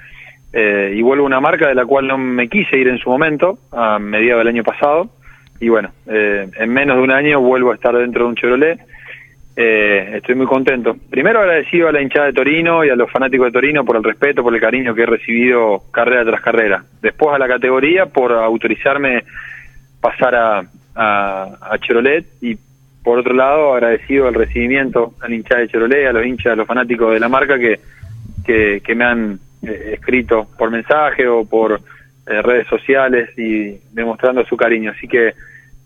Eh, 0.51 0.91
y 0.93 1.01
vuelvo 1.01 1.23
a 1.23 1.27
una 1.27 1.39
marca 1.39 1.69
de 1.69 1.75
la 1.75 1.85
cual 1.85 2.07
no 2.07 2.17
me 2.17 2.49
quise 2.49 2.75
ir 2.75 2.89
en 2.89 2.97
su 2.97 3.09
momento, 3.09 3.57
a 3.71 3.99
mediados 3.99 4.41
del 4.41 4.53
año 4.53 4.65
pasado. 4.65 5.09
Y 5.61 5.69
bueno, 5.69 5.91
eh, 6.07 6.45
en 6.59 6.73
menos 6.73 6.97
de 6.97 7.03
un 7.03 7.11
año 7.11 7.39
vuelvo 7.39 7.71
a 7.71 7.75
estar 7.75 7.95
dentro 7.95 8.25
de 8.25 8.29
un 8.31 8.35
Chevrolet 8.35 8.81
eh, 9.59 10.17
estoy 10.17 10.35
muy 10.35 10.45
contento. 10.45 10.95
Primero 11.09 11.39
agradecido 11.39 11.87
a 11.87 11.91
la 11.91 11.99
hinchada 11.99 12.27
de 12.27 12.33
Torino 12.33 12.85
y 12.85 12.89
a 12.89 12.95
los 12.95 13.09
fanáticos 13.09 13.47
de 13.47 13.51
Torino 13.51 13.83
por 13.83 13.95
el 13.95 14.03
respeto, 14.03 14.43
por 14.43 14.53
el 14.53 14.61
cariño 14.61 14.93
que 14.93 15.01
he 15.01 15.05
recibido 15.07 15.81
carrera 15.91 16.23
tras 16.25 16.41
carrera. 16.41 16.83
Después 17.01 17.33
a 17.33 17.39
la 17.39 17.47
categoría 17.47 18.05
por 18.05 18.33
autorizarme 18.33 19.23
pasar 19.99 20.35
a, 20.35 20.63
a, 20.93 21.77
Chevrolet 21.79 22.27
y 22.39 22.55
por 23.03 23.17
otro 23.17 23.33
lado 23.33 23.73
agradecido 23.73 24.27
al 24.27 24.35
recibimiento 24.35 25.13
a 25.21 25.27
la 25.27 25.33
hinchada 25.33 25.61
de 25.61 25.69
Chevrolet, 25.69 26.05
a 26.05 26.13
los 26.13 26.23
hinchas, 26.23 26.53
a 26.53 26.55
los 26.55 26.67
fanáticos 26.67 27.13
de 27.13 27.19
la 27.19 27.27
marca 27.27 27.57
que, 27.57 27.79
que, 28.45 28.95
me 28.95 29.05
han 29.05 29.39
eh, 29.63 29.93
escrito 29.93 30.47
por 30.55 30.69
mensaje 30.69 31.27
o 31.27 31.45
por 31.45 31.81
eh, 32.27 32.41
redes 32.43 32.67
sociales 32.67 33.35
y 33.35 33.75
demostrando 33.91 34.45
su 34.45 34.55
cariño. 34.55 34.91
Así 34.91 35.07
que 35.07 35.33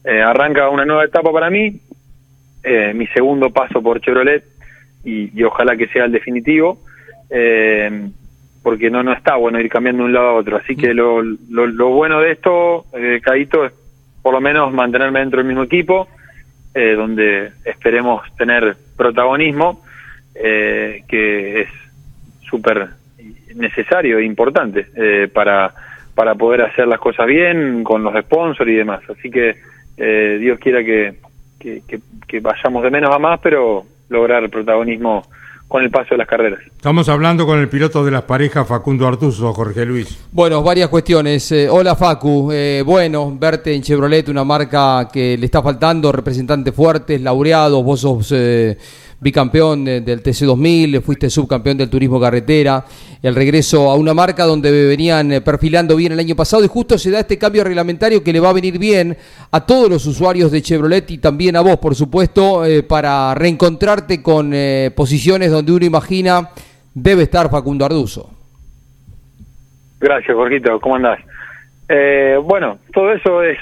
arranca 0.03 0.67
una 0.67 0.84
nueva 0.84 1.05
etapa 1.05 1.32
para 1.32 1.51
mí, 1.51 1.80
eh, 2.64 2.93
mi 2.93 3.07
segundo 3.07 3.49
paso 3.49 3.82
por 3.82 3.99
Chevrolet 4.01 4.43
y, 5.03 5.43
ojalá 5.43 5.76
que 5.76 5.88
sea 5.88 6.05
el 6.05 6.12
definitivo, 6.12 6.80
eh, 7.30 8.09
porque 8.62 8.91
no 8.91 9.01
no 9.01 9.14
está 9.14 9.36
bueno 9.36 9.59
ir 9.59 9.70
cambiando 9.70 10.03
de 10.03 10.09
un 10.09 10.14
lado 10.14 10.28
a 10.30 10.34
otro. 10.34 10.57
Así 10.57 10.76
que 10.76 10.93
lo, 10.93 11.22
lo, 11.22 11.89
bueno 11.89 12.20
de 12.20 12.34
esto, 12.34 12.86
eh, 12.93 13.20
Caito, 13.24 13.66
es 13.66 13.74
por 14.22 14.34
lo 14.34 14.41
menos 14.41 14.72
mantenerme 14.72 15.20
dentro 15.20 15.38
del 15.38 15.47
mismo 15.47 15.64
equipo, 15.64 16.07
eh, 16.76 16.93
donde 16.93 17.51
esperemos 17.66 18.22
tener 18.38 18.76
protagonismo, 18.95 19.84
que 20.34 21.62
es 21.62 21.68
súper 22.49 22.88
necesario 23.55 24.18
e 24.18 24.24
importante 24.24 24.88
para, 25.34 25.74
para 26.16 26.36
poder 26.36 26.62
hacer 26.62 26.88
las 26.88 26.99
cosas 26.99 27.28
bien 27.28 27.84
con 27.84 28.01
los 28.01 28.16
sponsors 28.24 28.70
y 28.70 28.76
demás. 28.76 29.01
Así 29.09 29.30
que 29.30 29.57
Dios 30.39 30.57
quiera 30.59 30.84
que, 30.84 31.16
que, 31.62 32.39
vayamos 32.41 32.84
de 32.84 32.91
menos 32.91 33.14
a 33.14 33.20
más, 33.20 33.39
pero 33.41 33.84
lograr 34.09 34.43
el 34.43 34.49
protagonismo 34.49 35.24
con 35.68 35.84
el 35.84 35.89
paso 35.89 36.09
de 36.12 36.18
las 36.18 36.28
carreras. 36.28 36.59
Estamos 36.66 37.07
hablando 37.07 37.45
con 37.45 37.59
el 37.59 37.70
piloto 37.70 38.03
de 38.03 38.12
las 38.12 38.24
parejas 38.24 38.68
Facundo 38.68 39.07
Artuso, 39.07 39.53
Jorge 39.53 39.86
Luis. 39.86 40.28
Bueno, 40.32 40.62
varias 40.62 40.89
cuestiones. 40.89 41.49
Eh, 41.53 41.70
hola 41.70 41.95
Facu, 41.95 42.51
eh, 42.51 42.84
bueno, 42.86 43.34
verte 43.39 43.74
en 43.74 43.82
Chevrolet, 43.82 44.28
una 44.28 44.43
marca 44.43 45.07
que 45.12 45.38
le 45.38 45.45
está 45.45 45.62
faltando, 45.62 46.12
representantes 46.12 46.76
fuertes, 46.76 47.22
laureados, 47.22 47.84
vos 47.84 48.01
sos... 48.01 48.32
Eh, 48.36 48.78
bicampeón 49.22 49.86
del 49.86 50.24
TC2000, 50.24 50.99
fuiste 51.01 51.30
subcampeón 51.30 51.78
del 51.78 51.91
turismo 51.91 52.19
carretera, 52.19 52.84
el 53.22 53.36
regreso 53.36 53.91
a 53.91 53.95
una 53.95 54.15
marca 54.15 54.45
donde 54.45 54.88
venían 54.88 55.32
eh, 55.32 55.41
perfilando 55.41 55.95
bien 55.95 56.11
el 56.11 56.19
año 56.19 56.36
pasado 56.36 56.65
y 56.65 56.67
justo 56.67 56.97
se 56.97 57.11
da 57.11 57.19
este 57.19 57.38
cambio 57.38 57.63
reglamentario 57.63 58.24
que 58.24 58.34
le 58.34 58.39
va 58.39 58.49
a 58.49 58.53
venir 58.53 58.80
bien 58.80 59.15
a 59.51 59.63
todos 59.63 59.91
los 59.91 60.07
usuarios 60.07 60.51
de 60.51 60.63
Chevrolet 60.63 61.11
y 61.11 61.19
también 61.19 61.55
a 61.55 61.61
vos, 61.61 61.78
por 61.78 61.93
supuesto, 61.93 62.65
eh, 62.65 62.82
para 62.82 63.36
reencontrarte 63.36 64.24
con 64.24 64.53
eh, 64.55 64.89
posiciones 64.95 65.51
donde 65.51 65.72
uno 65.72 65.86
imagina 65.86 66.49
debe 66.91 67.24
estar 67.24 67.51
Facundo 67.51 67.86
Arduzo. 67.86 68.28
Gracias, 69.99 70.36
Jorgito, 70.36 70.80
¿cómo 70.80 70.95
andás? 70.95 71.19
bueno, 72.45 72.80
todo 72.93 73.11
eso 73.11 73.43
es 73.43 73.57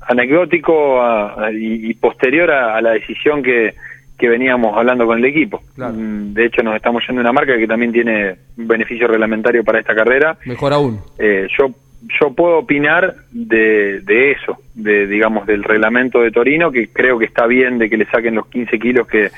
anecdótico 0.00 1.00
y, 1.52 1.94
posterior 1.94 2.50
a, 2.50 2.80
la 2.80 2.90
decisión 2.90 3.40
que, 3.40 3.72
que, 4.18 4.28
veníamos 4.28 4.76
hablando 4.76 5.06
con 5.06 5.18
el 5.18 5.24
equipo. 5.24 5.62
Mm, 5.76 6.32
de 6.32 6.46
hecho, 6.46 6.62
nos 6.62 6.76
estamos 6.76 7.02
yendo 7.06 7.20
a 7.20 7.24
una 7.24 7.32
marca 7.32 7.56
que 7.56 7.66
también 7.66 7.92
tiene 7.92 8.36
un 8.56 8.66
beneficio 8.68 9.06
reglamentario 9.06 9.64
para 9.64 9.80
esta 9.80 9.94
carrera. 9.94 10.36
Mejor 10.44 10.72
aún. 10.72 11.00
Eh, 11.18 11.48
yo 11.58 11.70
yo 12.20 12.34
puedo 12.34 12.58
opinar 12.58 13.14
de, 13.30 14.00
de 14.00 14.32
eso, 14.32 14.58
de 14.74 15.06
digamos 15.06 15.46
del 15.46 15.64
reglamento 15.64 16.20
de 16.20 16.30
Torino, 16.30 16.70
que 16.70 16.88
creo 16.88 17.18
que 17.18 17.24
está 17.24 17.46
bien 17.46 17.78
de 17.78 17.88
que 17.88 17.96
le 17.96 18.06
saquen 18.06 18.34
los 18.34 18.46
15 18.48 18.78
kilos 18.78 19.06
que, 19.06 19.30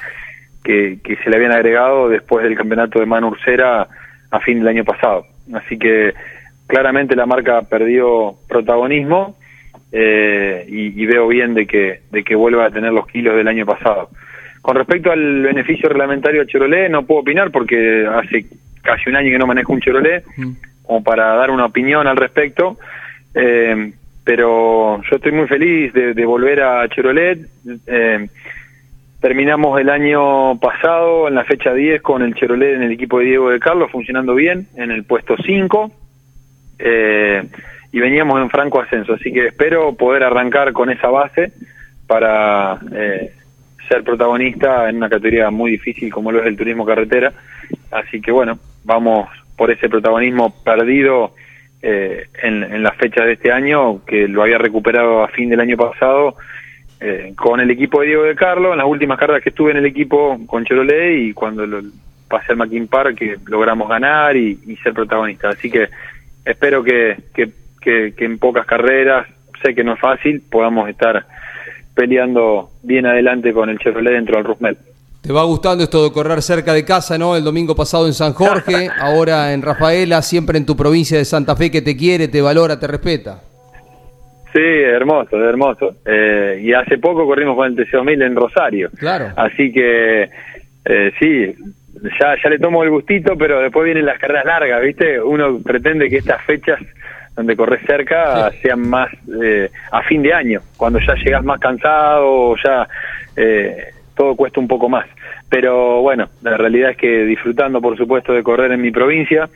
que, 0.64 0.98
que 1.02 1.16
se 1.16 1.30
le 1.30 1.36
habían 1.36 1.52
agregado 1.52 2.08
después 2.08 2.42
del 2.42 2.56
campeonato 2.56 2.98
de 2.98 3.06
Manu 3.06 3.28
Ursera 3.28 3.86
a 4.30 4.40
fin 4.40 4.58
del 4.58 4.68
año 4.68 4.84
pasado. 4.84 5.26
Así 5.52 5.78
que 5.78 6.12
claramente 6.66 7.14
la 7.14 7.26
marca 7.26 7.62
perdió 7.62 8.34
protagonismo 8.48 9.36
eh, 9.92 10.64
y, 10.68 11.06
veo 11.06 11.28
bien 11.28 11.54
de 11.54 11.66
que, 11.66 12.00
de 12.10 12.24
que 12.24 12.34
vuelva 12.34 12.66
a 12.66 12.70
tener 12.70 12.92
los 12.92 13.06
kilos 13.06 13.36
del 13.36 13.48
año 13.48 13.64
pasado. 13.64 14.10
Con 14.66 14.74
respecto 14.74 15.12
al 15.12 15.42
beneficio 15.42 15.88
reglamentario 15.88 16.40
de 16.40 16.48
Chevrolet, 16.48 16.90
no 16.90 17.06
puedo 17.06 17.20
opinar 17.20 17.52
porque 17.52 18.04
hace 18.04 18.46
casi 18.82 19.08
un 19.08 19.14
año 19.14 19.30
que 19.30 19.38
no 19.38 19.46
manejo 19.46 19.72
un 19.72 19.80
Chevrolet, 19.80 20.24
mm. 20.36 20.52
como 20.82 21.04
para 21.04 21.36
dar 21.36 21.52
una 21.52 21.66
opinión 21.66 22.08
al 22.08 22.16
respecto. 22.16 22.76
Eh, 23.32 23.92
pero 24.24 25.00
yo 25.08 25.16
estoy 25.18 25.30
muy 25.30 25.46
feliz 25.46 25.92
de, 25.92 26.24
volver 26.24 26.62
a 26.62 26.88
Chevrolet. 26.88 27.46
Eh, 27.86 28.28
terminamos 29.20 29.80
el 29.80 29.88
año 29.88 30.58
pasado 30.58 31.28
en 31.28 31.36
la 31.36 31.44
fecha 31.44 31.72
10 31.72 32.02
con 32.02 32.22
el 32.22 32.34
Chevrolet 32.34 32.74
en 32.74 32.82
el 32.82 32.90
equipo 32.90 33.20
de 33.20 33.26
Diego 33.26 33.50
de 33.50 33.60
Carlos 33.60 33.88
funcionando 33.92 34.34
bien 34.34 34.66
en 34.74 34.90
el 34.90 35.04
puesto 35.04 35.36
5 35.46 35.92
eh, 36.80 37.44
y 37.92 38.00
veníamos 38.00 38.42
en 38.42 38.50
franco 38.50 38.80
ascenso, 38.80 39.14
así 39.14 39.32
que 39.32 39.46
espero 39.46 39.94
poder 39.94 40.24
arrancar 40.24 40.72
con 40.72 40.90
esa 40.90 41.06
base 41.06 41.52
para 42.08 42.80
eh, 42.92 43.30
ser 43.88 44.02
protagonista 44.04 44.88
en 44.88 44.96
una 44.96 45.08
categoría 45.08 45.50
muy 45.50 45.72
difícil 45.72 46.12
como 46.12 46.32
lo 46.32 46.40
es 46.40 46.46
el 46.46 46.56
turismo 46.56 46.84
carretera, 46.84 47.32
así 47.90 48.20
que 48.20 48.32
bueno, 48.32 48.58
vamos 48.84 49.28
por 49.56 49.70
ese 49.70 49.88
protagonismo 49.88 50.54
perdido 50.62 51.34
eh, 51.82 52.26
en, 52.42 52.62
en 52.62 52.82
la 52.82 52.92
fecha 52.92 53.24
de 53.24 53.34
este 53.34 53.52
año, 53.52 54.04
que 54.04 54.28
lo 54.28 54.42
había 54.42 54.58
recuperado 54.58 55.22
a 55.22 55.28
fin 55.28 55.48
del 55.48 55.60
año 55.60 55.76
pasado, 55.76 56.36
eh, 56.98 57.34
con 57.36 57.60
el 57.60 57.70
equipo 57.70 58.00
de 58.00 58.06
Diego 58.06 58.22
de 58.22 58.34
Carlos, 58.34 58.72
en 58.72 58.78
las 58.78 58.86
últimas 58.86 59.18
carreras 59.18 59.42
que 59.42 59.50
estuve 59.50 59.70
en 59.70 59.76
el 59.76 59.86
equipo 59.86 60.38
con 60.46 60.64
Chevrolet 60.64 61.18
y 61.18 61.32
cuando 61.34 61.66
lo, 61.66 61.82
pasé 62.26 62.52
al 62.52 62.58
Mackin 62.58 62.88
Park 62.88 63.16
que 63.16 63.36
logramos 63.46 63.88
ganar 63.88 64.36
y, 64.36 64.56
ser 64.82 64.94
protagonista. 64.94 65.50
Así 65.50 65.70
que 65.70 65.88
espero 66.44 66.82
que, 66.82 67.16
en 67.84 68.38
pocas 68.38 68.66
carreras, 68.66 69.26
sé 69.62 69.74
que 69.74 69.84
no 69.84 69.94
es 69.94 70.00
fácil, 70.00 70.42
podamos 70.50 70.88
estar 70.88 71.26
peleando 71.96 72.70
bien 72.82 73.06
adelante 73.06 73.52
con 73.52 73.70
el 73.70 73.78
Chevrolet 73.78 74.12
dentro 74.12 74.36
del 74.36 74.44
Rusmel. 74.44 74.76
¿Te 75.22 75.32
va 75.32 75.42
gustando 75.42 75.82
esto 75.82 76.04
de 76.04 76.12
correr 76.12 76.40
cerca 76.42 76.72
de 76.72 76.84
casa, 76.84 77.18
no? 77.18 77.34
El 77.34 77.42
domingo 77.42 77.74
pasado 77.74 78.06
en 78.06 78.12
San 78.12 78.32
Jorge, 78.32 78.88
ahora 79.00 79.52
en 79.52 79.62
Rafaela, 79.62 80.22
siempre 80.22 80.58
en 80.58 80.66
tu 80.66 80.76
provincia 80.76 81.18
de 81.18 81.24
Santa 81.24 81.56
Fe 81.56 81.70
que 81.70 81.82
te 81.82 81.96
quiere, 81.96 82.28
te 82.28 82.40
valora, 82.40 82.78
te 82.78 82.86
respeta. 82.86 83.40
Sí, 84.52 84.60
hermoso, 84.62 85.36
hermoso. 85.36 85.96
Eh, 86.04 86.60
y 86.62 86.72
hace 86.72 86.98
poco 86.98 87.26
corrimos 87.26 87.56
con 87.56 87.66
el 87.66 87.76
TC2000 87.76 88.26
en 88.26 88.36
Rosario. 88.36 88.90
Claro. 88.96 89.32
Así 89.36 89.72
que, 89.72 90.30
eh, 90.84 91.12
sí, 91.18 91.54
ya, 92.20 92.36
ya 92.42 92.50
le 92.50 92.58
tomo 92.58 92.84
el 92.84 92.90
gustito, 92.90 93.36
pero 93.36 93.60
después 93.60 93.84
vienen 93.84 94.06
las 94.06 94.18
carreras 94.18 94.44
largas, 94.44 94.80
¿viste? 94.82 95.20
Uno 95.20 95.58
pretende 95.60 96.08
que 96.08 96.18
estas 96.18 96.42
fechas 96.44 96.78
donde 97.36 97.56
corres 97.56 97.84
cerca 97.86 98.50
sean 98.62 98.88
más 98.88 99.10
eh, 99.42 99.70
a 99.92 100.02
fin 100.02 100.22
de 100.22 100.32
año, 100.32 100.62
cuando 100.76 100.98
ya 101.00 101.14
llegas 101.14 101.44
más 101.44 101.60
cansado, 101.60 102.56
ya 102.64 102.88
eh, 103.36 103.92
todo 104.14 104.34
cuesta 104.34 104.58
un 104.58 104.68
poco 104.68 104.88
más. 104.88 105.06
Pero 105.48 106.00
bueno, 106.00 106.28
la 106.42 106.56
realidad 106.56 106.90
es 106.90 106.96
que 106.96 107.24
disfrutando, 107.24 107.80
por 107.80 107.96
supuesto, 107.96 108.32
de 108.32 108.42
correr 108.42 108.72
en 108.72 108.80
mi 108.80 108.90
provincia, 108.90 109.48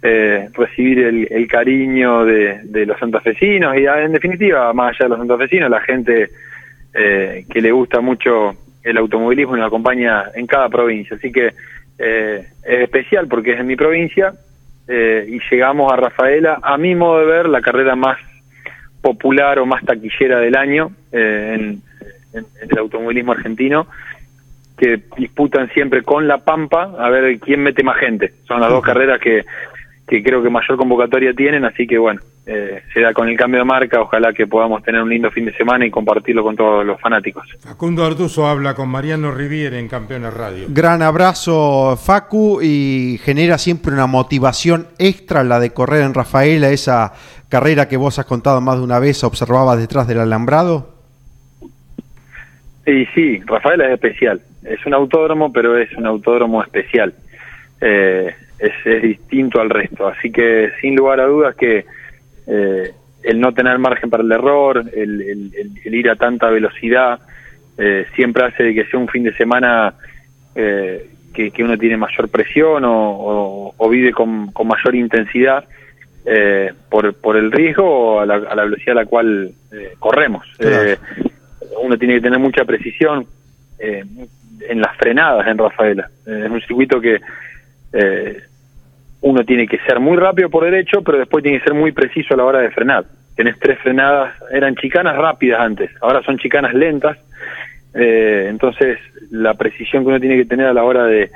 eh, 0.00 0.48
recibir 0.54 1.28
el, 1.30 1.48
cariño 1.48 2.24
de, 2.24 2.86
los 2.86 2.98
santafesinos 2.98 3.76
y 3.76 3.84
en 3.84 4.12
definitiva, 4.12 4.72
más 4.72 4.90
allá 4.90 5.06
de 5.06 5.08
los 5.08 5.18
santafesinos, 5.18 5.68
la 5.68 5.80
gente 5.80 6.30
eh, 6.94 7.44
que 7.50 7.60
le 7.60 7.72
gusta 7.72 8.00
mucho 8.00 8.54
el 8.84 8.96
automovilismo 8.96 9.56
y 9.56 9.58
nos 9.58 9.66
acompaña 9.66 10.26
en 10.34 10.46
cada 10.46 10.68
provincia. 10.68 11.16
Así 11.16 11.32
que 11.32 11.52
eh, 11.98 12.46
es 12.62 12.80
especial 12.80 13.26
porque 13.26 13.54
es 13.54 13.60
en 13.60 13.66
mi 13.66 13.74
provincia 13.74 14.32
y 14.88 15.40
llegamos 15.50 15.92
a 15.92 15.96
Rafaela, 15.96 16.60
a 16.62 16.78
mi 16.78 16.94
modo 16.94 17.20
de 17.20 17.26
ver, 17.26 17.48
la 17.48 17.60
carrera 17.60 17.94
más 17.94 18.18
popular 19.02 19.58
o 19.58 19.66
más 19.66 19.84
taquillera 19.84 20.40
del 20.40 20.56
año 20.56 20.90
en, 21.12 21.82
el 22.32 22.78
automovilismo 22.78 23.32
argentino 23.32 23.86
que 24.76 25.00
disputan 25.16 25.68
siempre 25.70 26.02
con 26.02 26.28
La 26.28 26.38
Pampa 26.38 26.94
a 26.98 27.10
ver 27.10 27.38
quién 27.40 27.62
mete 27.62 27.82
más 27.82 27.98
gente. 27.98 28.32
Son 28.46 28.60
las 28.60 28.70
dos 28.70 28.82
carreras 28.82 29.20
que 29.20 29.44
que 30.08 30.22
creo 30.22 30.42
que 30.42 30.48
mayor 30.48 30.76
convocatoria 30.78 31.34
tienen, 31.34 31.64
así 31.64 31.86
que 31.86 31.98
bueno, 31.98 32.20
eh, 32.50 32.82
será 32.94 33.12
con 33.12 33.28
el 33.28 33.36
cambio 33.36 33.60
de 33.60 33.66
marca, 33.66 34.00
ojalá 34.00 34.32
que 34.32 34.46
podamos 34.46 34.82
tener 34.82 35.02
un 35.02 35.10
lindo 35.10 35.30
fin 35.30 35.44
de 35.44 35.52
semana 35.52 35.84
y 35.84 35.90
compartirlo 35.90 36.42
con 36.42 36.56
todos 36.56 36.82
los 36.82 36.98
fanáticos. 36.98 37.46
Facundo 37.60 38.06
Arduzo 38.06 38.46
habla 38.46 38.74
con 38.74 38.88
Mariano 38.88 39.30
Riviere 39.32 39.78
en 39.78 39.86
Campeones 39.86 40.32
Radio. 40.32 40.64
Gran 40.70 41.02
abrazo 41.02 41.94
Facu 41.98 42.60
y 42.62 43.20
genera 43.22 43.58
siempre 43.58 43.92
una 43.92 44.06
motivación 44.06 44.86
extra 44.98 45.44
la 45.44 45.60
de 45.60 45.74
correr 45.74 46.02
en 46.02 46.14
Rafaela, 46.14 46.70
esa 46.70 47.12
carrera 47.50 47.86
que 47.86 47.98
vos 47.98 48.18
has 48.18 48.24
contado 48.24 48.62
más 48.62 48.78
de 48.78 48.84
una 48.84 48.98
vez, 48.98 49.22
observabas 49.24 49.78
detrás 49.78 50.08
del 50.08 50.20
alambrado. 50.20 50.94
Sí, 52.86 53.06
sí, 53.14 53.40
Rafaela 53.44 53.88
es 53.88 53.92
especial, 53.92 54.40
es 54.64 54.86
un 54.86 54.94
autódromo, 54.94 55.52
pero 55.52 55.76
es 55.76 55.92
un 55.92 56.06
autódromo 56.06 56.62
especial. 56.62 57.12
Eh, 57.82 58.34
es, 58.58 59.02
distinto 59.02 59.60
al 59.60 59.70
resto. 59.70 60.08
Así 60.08 60.30
que 60.30 60.70
sin 60.80 60.96
lugar 60.96 61.20
a 61.20 61.26
dudas 61.26 61.54
que 61.54 61.84
eh, 62.48 62.92
el 63.22 63.40
no 63.40 63.52
tener 63.52 63.78
margen 63.78 64.10
para 64.10 64.22
el 64.22 64.32
error, 64.32 64.84
el, 64.94 65.52
ir 65.84 66.10
a 66.10 66.16
tanta 66.16 66.48
velocidad, 66.48 67.20
eh, 67.76 68.06
siempre 68.14 68.44
hace 68.44 68.74
que 68.74 68.86
sea 68.86 68.98
un 68.98 69.08
fin 69.08 69.24
de 69.24 69.34
semana 69.34 69.94
eh, 70.54 71.10
que, 71.32 71.52
uno 71.62 71.76
tiene 71.78 71.96
mayor 71.96 72.28
presión 72.28 72.82
o, 72.86 73.88
vive 73.90 74.12
con, 74.12 74.52
mayor 74.64 74.94
intensidad 74.94 75.64
por, 76.90 77.14
por 77.14 77.36
el 77.36 77.50
riesgo 77.52 77.84
o 77.84 78.20
a 78.20 78.26
la, 78.26 78.64
velocidad 78.64 78.98
a 78.98 79.02
la 79.02 79.06
cual 79.06 79.52
corremos. 79.98 80.46
uno 81.82 81.96
tiene 81.96 82.14
que 82.14 82.20
tener 82.20 82.38
mucha 82.38 82.64
precisión 82.64 83.26
en 83.78 84.80
las 84.80 84.96
frenadas 84.96 85.46
en 85.46 85.58
Rafaela. 85.58 86.10
es 86.26 86.50
un 86.50 86.60
circuito 86.60 87.00
que 87.00 87.20
eh, 87.92 88.42
uno 89.20 89.44
tiene 89.44 89.66
que 89.66 89.78
ser 89.78 90.00
muy 90.00 90.16
rápido 90.16 90.48
por 90.48 90.64
derecho, 90.64 91.02
pero 91.02 91.18
después 91.18 91.42
tiene 91.42 91.58
que 91.58 91.64
ser 91.64 91.74
muy 91.74 91.92
preciso 91.92 92.34
a 92.34 92.36
la 92.36 92.44
hora 92.44 92.60
de 92.60 92.70
frenar. 92.70 93.04
Tenés 93.34 93.58
tres 93.58 93.78
frenadas, 93.80 94.34
eran 94.52 94.74
chicanas 94.76 95.16
rápidas 95.16 95.60
antes, 95.60 95.90
ahora 96.00 96.22
son 96.22 96.38
chicanas 96.38 96.74
lentas, 96.74 97.18
eh, 97.94 98.46
entonces 98.48 98.98
la 99.30 99.54
precisión 99.54 100.02
que 100.02 100.08
uno 100.08 100.20
tiene 100.20 100.36
que 100.36 100.44
tener 100.44 100.66
a 100.66 100.72
la 100.72 100.84
hora 100.84 101.04
de, 101.04 101.30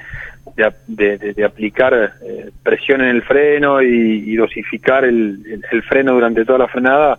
de, 0.87 1.45
aplicar 1.45 1.95
eh, 1.95 2.51
presión 2.62 3.01
en 3.01 3.09
el 3.09 3.22
freno 3.22 3.80
y, 3.83 4.35
dosificar 4.37 5.05
el, 5.05 5.62
freno 5.89 6.12
durante 6.12 6.45
toda 6.45 6.61
la 6.61 6.68
frenada 6.68 7.18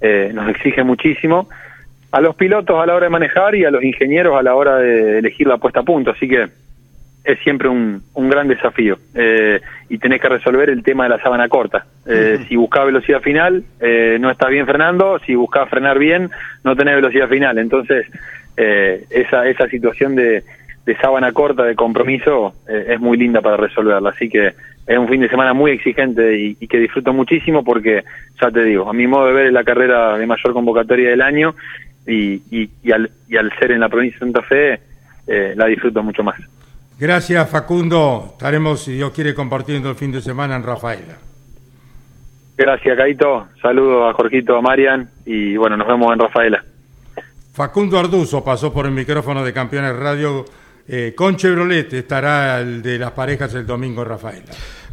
eh, 0.00 0.30
nos 0.32 0.48
exige 0.48 0.82
muchísimo 0.82 1.48
a 2.10 2.20
los 2.20 2.34
pilotos 2.36 2.80
a 2.80 2.86
la 2.86 2.94
hora 2.94 3.06
de 3.06 3.10
manejar 3.10 3.54
y 3.54 3.64
a 3.64 3.70
los 3.70 3.82
ingenieros 3.82 4.38
a 4.38 4.42
la 4.42 4.54
hora 4.54 4.76
de 4.76 5.18
elegir 5.18 5.46
la 5.46 5.58
puesta 5.58 5.80
a 5.80 5.84
punto, 5.84 6.10
así 6.10 6.28
que 6.28 6.48
es 7.24 7.38
siempre 7.40 7.68
un, 7.68 8.02
un 8.14 8.28
gran 8.28 8.48
desafío 8.48 8.98
eh, 9.14 9.60
y 9.88 9.98
tenés 9.98 10.20
que 10.20 10.28
resolver 10.28 10.70
el 10.70 10.82
tema 10.82 11.04
de 11.04 11.10
la 11.10 11.22
sábana 11.22 11.48
corta. 11.48 11.86
Eh, 12.06 12.44
si 12.48 12.56
buscas 12.56 12.86
velocidad 12.86 13.20
final, 13.20 13.62
eh, 13.80 14.18
no 14.20 14.30
estás 14.30 14.50
bien 14.50 14.66
frenando, 14.66 15.20
si 15.20 15.34
buscas 15.34 15.68
frenar 15.68 15.98
bien, 15.98 16.30
no 16.64 16.74
tenés 16.74 16.96
velocidad 16.96 17.28
final. 17.28 17.58
Entonces, 17.58 18.06
esa, 18.56 19.46
esa 19.48 19.66
situación 19.68 20.14
de, 20.14 20.42
de 20.84 20.96
sábana 20.96 21.32
corta, 21.32 21.64
de 21.64 21.74
compromiso, 21.74 22.54
es 22.68 23.00
muy 23.00 23.16
linda 23.16 23.40
para 23.40 23.56
resolverla. 23.56 24.10
Así 24.10 24.28
que 24.28 24.54
es 24.86 24.98
un 24.98 25.08
fin 25.08 25.20
de 25.20 25.28
semana 25.28 25.52
muy 25.52 25.70
exigente 25.70 26.38
y, 26.38 26.56
y, 26.60 26.66
que 26.66 26.78
disfruto 26.78 27.12
muchísimo 27.12 27.64
porque, 27.64 28.02
ya 28.40 28.50
te 28.50 28.64
digo, 28.64 28.88
a 28.88 28.92
mi 28.92 29.06
modo 29.06 29.26
de 29.28 29.32
ver 29.32 29.46
es 29.46 29.52
la 29.52 29.64
carrera 29.64 30.18
de 30.18 30.26
mayor 30.26 30.52
convocatoria 30.52 31.10
del 31.10 31.22
año 31.22 31.54
y, 32.06 32.42
y, 32.50 32.70
y, 32.82 32.92
al, 32.92 33.10
y 33.28 33.36
al 33.36 33.50
ser 33.58 33.72
en 33.72 33.80
la 33.80 33.88
provincia 33.88 34.18
de 34.18 34.32
Santa 34.32 34.42
Fe, 34.42 34.80
la 35.56 35.66
disfruto 35.66 36.02
mucho 36.02 36.22
más. 36.22 36.36
Gracias 37.02 37.50
Facundo, 37.50 38.28
estaremos, 38.30 38.84
si 38.84 38.92
Dios 38.92 39.10
quiere, 39.10 39.34
compartiendo 39.34 39.90
el 39.90 39.96
fin 39.96 40.12
de 40.12 40.22
semana 40.22 40.54
en 40.54 40.62
Rafaela. 40.62 41.18
Gracias 42.56 42.96
Caito, 42.96 43.48
saludo 43.60 44.08
a 44.08 44.14
Jorgito, 44.14 44.56
a 44.56 44.62
Marian 44.62 45.10
y 45.26 45.56
bueno, 45.56 45.76
nos 45.76 45.88
vemos 45.88 46.12
en 46.12 46.20
Rafaela. 46.20 46.64
Facundo 47.54 47.98
Arduzo 47.98 48.44
pasó 48.44 48.72
por 48.72 48.86
el 48.86 48.92
micrófono 48.92 49.44
de 49.44 49.52
Campeones 49.52 49.96
Radio 49.96 50.44
eh, 50.86 51.12
con 51.16 51.34
Chevrolet, 51.34 51.92
estará 51.92 52.60
el 52.60 52.80
de 52.82 53.00
las 53.00 53.10
parejas 53.10 53.52
el 53.54 53.66
domingo 53.66 54.02
en 54.02 54.08
Rafaela. 54.08 54.52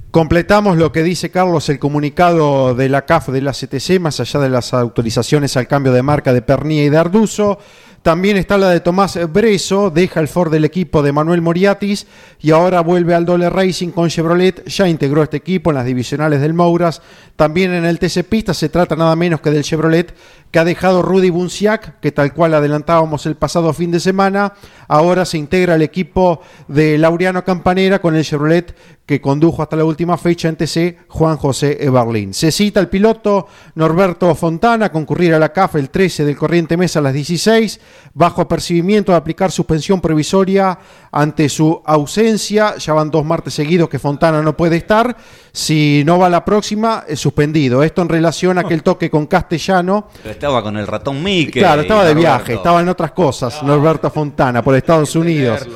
Completamos 0.10 0.78
lo 0.78 0.92
que 0.92 1.04
dice 1.04 1.30
Carlos, 1.30 1.70
el 1.70 1.78
comunicado 1.78 2.74
de 2.74 2.90
la 2.90 3.06
CAF 3.06 3.30
de 3.30 3.44
la 3.44 3.52
CTC, 3.52 4.00
más 4.00 4.20
allá 4.20 4.40
de 4.40 4.50
las 4.50 4.74
autorizaciones 4.74 5.56
al 5.56 5.68
cambio 5.68 5.92
de 5.92 6.02
marca 6.02 6.34
de 6.34 6.42
Pernilla 6.42 6.86
y 6.86 6.90
de 6.90 6.98
Arduzo. 6.98 7.60
También 8.02 8.38
está 8.38 8.58
la 8.58 8.70
de 8.70 8.80
Tomás 8.80 9.20
Breso, 9.32 9.90
deja 9.90 10.22
el 10.22 10.30
Ford 10.30 10.52
del 10.52 10.64
equipo 10.64 11.04
de 11.04 11.12
Manuel 11.12 11.42
Moriatis 11.42 12.08
y 12.40 12.52
ahora 12.52 12.80
vuelve 12.80 13.14
al 13.14 13.26
Dole 13.26 13.50
Racing 13.50 13.90
con 13.90 14.10
Chevrolet. 14.10 14.66
Ya 14.68 14.88
integró 14.88 15.22
este 15.22 15.38
equipo 15.38 15.72
en 15.72 15.76
las 15.76 15.86
divisionales 15.86 16.40
del 16.40 16.54
Mouras. 16.54 17.02
También 17.36 17.74
en 17.74 17.86
el 17.86 18.00
TC 18.00 18.24
Pista 18.24 18.54
se 18.54 18.70
trata 18.70 18.96
nada 18.96 19.16
menos 19.16 19.42
que 19.42 19.52
del 19.52 19.64
Chevrolet 19.64 20.14
que 20.52 20.60
ha 20.60 20.66
dejado 20.66 21.02
Rudy 21.02 21.30
Bunciak, 21.30 22.00
que 22.00 22.12
tal 22.12 22.34
cual 22.34 22.54
adelantábamos 22.54 23.26
el 23.26 23.36
pasado 23.36 23.72
fin 23.74 23.92
de 23.92 24.00
semana, 24.00 24.54
ahora 24.88 25.26
se 25.26 25.38
integra 25.38 25.76
al 25.76 25.82
equipo 25.82 26.42
de 26.68 26.98
Laureano 26.98 27.44
Campanera 27.44 28.00
con 28.00 28.16
el 28.16 28.24
Chevrolet 28.24 28.76
que 29.10 29.22
condujo 29.22 29.64
hasta 29.64 29.76
la 29.76 29.86
última 29.86 30.20
fecha 30.20 30.50
en 30.50 30.56
TC 30.56 31.08
Juan 31.08 31.36
José 31.36 31.84
Eberlin. 31.84 32.32
Se 32.32 32.52
cita 32.52 32.80
el 32.80 32.90
piloto 32.90 33.48
Norberto 33.74 34.36
Fontana 34.36 34.86
a 34.86 34.92
concurrir 34.92 35.34
a 35.34 35.40
la 35.40 35.52
CAF 35.52 35.78
el 35.78 35.90
13 35.90 36.26
del 36.26 36.38
corriente 36.38 36.78
mes 36.78 36.96
a 36.96 37.02
las 37.02 37.12
16, 37.14 37.80
bajo 38.14 38.42
apercibimiento 38.42 39.12
de 39.12 39.18
aplicar 39.18 39.52
suspensión 39.52 40.00
provisoria 40.00 40.78
ante 41.12 41.50
su 41.50 41.82
ausencia. 41.86 42.78
Ya 42.78 42.94
van 42.94 43.10
dos 43.10 43.26
martes 43.26 43.56
seguidos 43.56 43.90
que 43.90 43.98
Fontana 43.98 44.44
no 44.44 44.56
puede 44.56 44.78
estar. 44.78 45.18
Si 45.52 46.04
no 46.06 46.20
va 46.20 46.30
la 46.30 46.46
próxima, 46.46 47.04
es 47.08 47.20
suspendido. 47.20 47.82
Esto 47.82 48.04
en 48.04 48.10
relación 48.10 48.60
a 48.60 48.62
aquel 48.62 48.84
toque 48.84 49.10
con 49.10 49.26
Castellano 49.26 50.08
estaba 50.40 50.64
con 50.64 50.78
el 50.78 50.88
ratón 50.88 51.22
Mickey. 51.22 51.62
Claro, 51.62 51.82
estaba 51.82 52.06
de 52.06 52.14
viaje, 52.14 52.54
estaba 52.54 52.80
en 52.80 52.88
otras 52.88 53.12
cosas, 53.12 53.62
Norberto 53.62 54.10
Fontana, 54.10 54.64
por 54.64 54.74
Estados 54.74 55.14
Unidos 55.16 55.68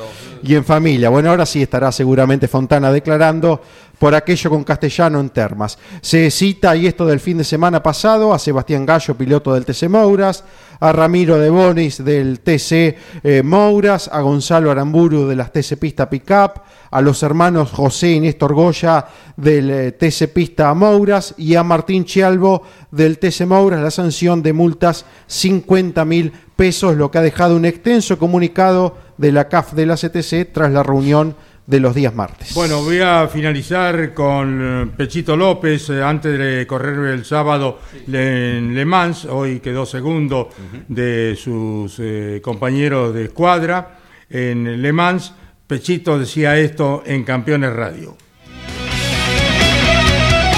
y 0.42 0.54
en 0.54 0.64
familia. 0.64 1.10
Bueno, 1.10 1.28
ahora 1.30 1.44
sí 1.44 1.62
estará 1.62 1.92
seguramente 1.92 2.48
Fontana 2.48 2.90
declarando 2.90 3.60
por 3.98 4.14
aquello 4.14 4.50
con 4.50 4.64
Castellano 4.64 5.20
en 5.20 5.30
Termas. 5.30 5.78
Se 6.00 6.30
cita, 6.30 6.74
y 6.76 6.86
esto 6.86 7.06
del 7.06 7.20
fin 7.20 7.38
de 7.38 7.44
semana 7.44 7.82
pasado, 7.82 8.34
a 8.34 8.38
Sebastián 8.38 8.86
Gallo, 8.86 9.14
piloto 9.14 9.54
del 9.54 9.64
TC 9.64 9.88
Mouras, 9.88 10.44
a 10.80 10.92
Ramiro 10.92 11.38
de 11.38 11.50
Bonis 11.50 12.04
del 12.04 12.40
TC 12.40 12.96
eh, 13.22 13.42
Mouras, 13.44 14.08
a 14.12 14.20
Gonzalo 14.20 14.70
Aramburu 14.70 15.26
de 15.26 15.36
las 15.36 15.52
TC 15.52 15.78
Pista 15.78 16.10
Pickup, 16.10 16.62
a 16.90 17.00
los 17.00 17.22
hermanos 17.22 17.70
José 17.70 18.12
y 18.12 18.20
Néstor 18.20 18.54
Goya 18.54 19.06
del 19.36 19.70
eh, 19.70 19.92
TC 19.92 20.32
Pista 20.32 20.72
Mouras 20.74 21.34
y 21.36 21.54
a 21.54 21.62
Martín 21.62 22.04
Chialvo 22.04 22.62
del 22.90 23.18
TC 23.18 23.46
Mouras 23.46 23.80
la 23.80 23.90
sanción 23.90 24.42
de 24.42 24.52
multas 24.52 25.04
50 25.26 26.04
mil 26.04 26.32
pesos, 26.54 26.96
lo 26.96 27.10
que 27.10 27.18
ha 27.18 27.22
dejado 27.22 27.56
un 27.56 27.64
extenso 27.64 28.18
comunicado 28.18 28.96
de 29.16 29.32
la 29.32 29.48
CAF 29.48 29.72
de 29.72 29.86
la 29.86 29.96
CTC 29.96 30.52
tras 30.52 30.72
la 30.72 30.82
reunión 30.82 31.36
de 31.66 31.80
los 31.80 31.94
días 31.94 32.14
martes. 32.14 32.52
Bueno, 32.54 32.82
voy 32.82 33.00
a 33.00 33.26
finalizar 33.28 34.12
con 34.12 34.60
eh, 34.62 34.92
Pechito 34.96 35.36
López, 35.36 35.88
eh, 35.90 36.02
antes 36.02 36.38
de 36.38 36.66
correr 36.66 37.12
el 37.12 37.24
sábado 37.24 37.80
en 38.06 38.74
Le 38.74 38.84
Mans, 38.84 39.24
hoy 39.24 39.60
quedó 39.60 39.86
segundo 39.86 40.50
de 40.88 41.36
sus 41.36 42.00
compañeros 42.42 43.14
de 43.14 43.24
escuadra 43.24 43.98
en 44.28 44.82
Le 44.82 44.92
Mans. 44.92 45.32
Pechito 45.66 46.18
decía 46.18 46.58
esto 46.58 47.02
en 47.06 47.24
Campeones 47.24 47.72
Radio. 47.72 48.16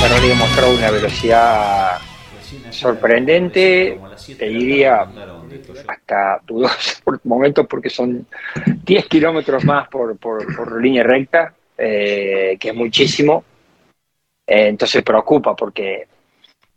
Bueno, 0.00 0.26
le 0.26 0.34
mostrado 0.34 0.74
una 0.74 0.90
velocidad 0.90 1.98
sorprendente, 2.70 3.98
te 4.38 4.48
diría 4.48 5.07
hasta 5.88 6.40
dudoso 6.44 7.01
por 7.05 7.20
momentos 7.24 7.66
porque 7.66 7.90
son 7.90 8.26
10 8.84 9.07
kilómetros 9.07 9.64
más 9.64 9.88
por, 9.88 10.16
por, 10.18 10.80
línea 10.80 11.03
recta, 11.03 11.55
eh, 11.76 12.57
que 12.59 12.68
es 12.68 12.74
muchísimo. 12.74 13.44
Eh, 14.47 14.68
entonces 14.68 15.03
preocupa 15.03 15.55
porque 15.57 16.07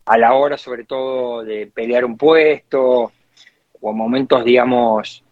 a 0.06 0.18
la 0.18 0.34
hora 0.34 0.58
sobre 0.58 0.86
todo 0.86 1.44
de 1.44 1.68
pelear 1.68 2.04
un 2.04 2.18
puesto 2.18 3.12
o 3.82 3.94
momentos, 3.94 4.44
digamos, 4.44 5.24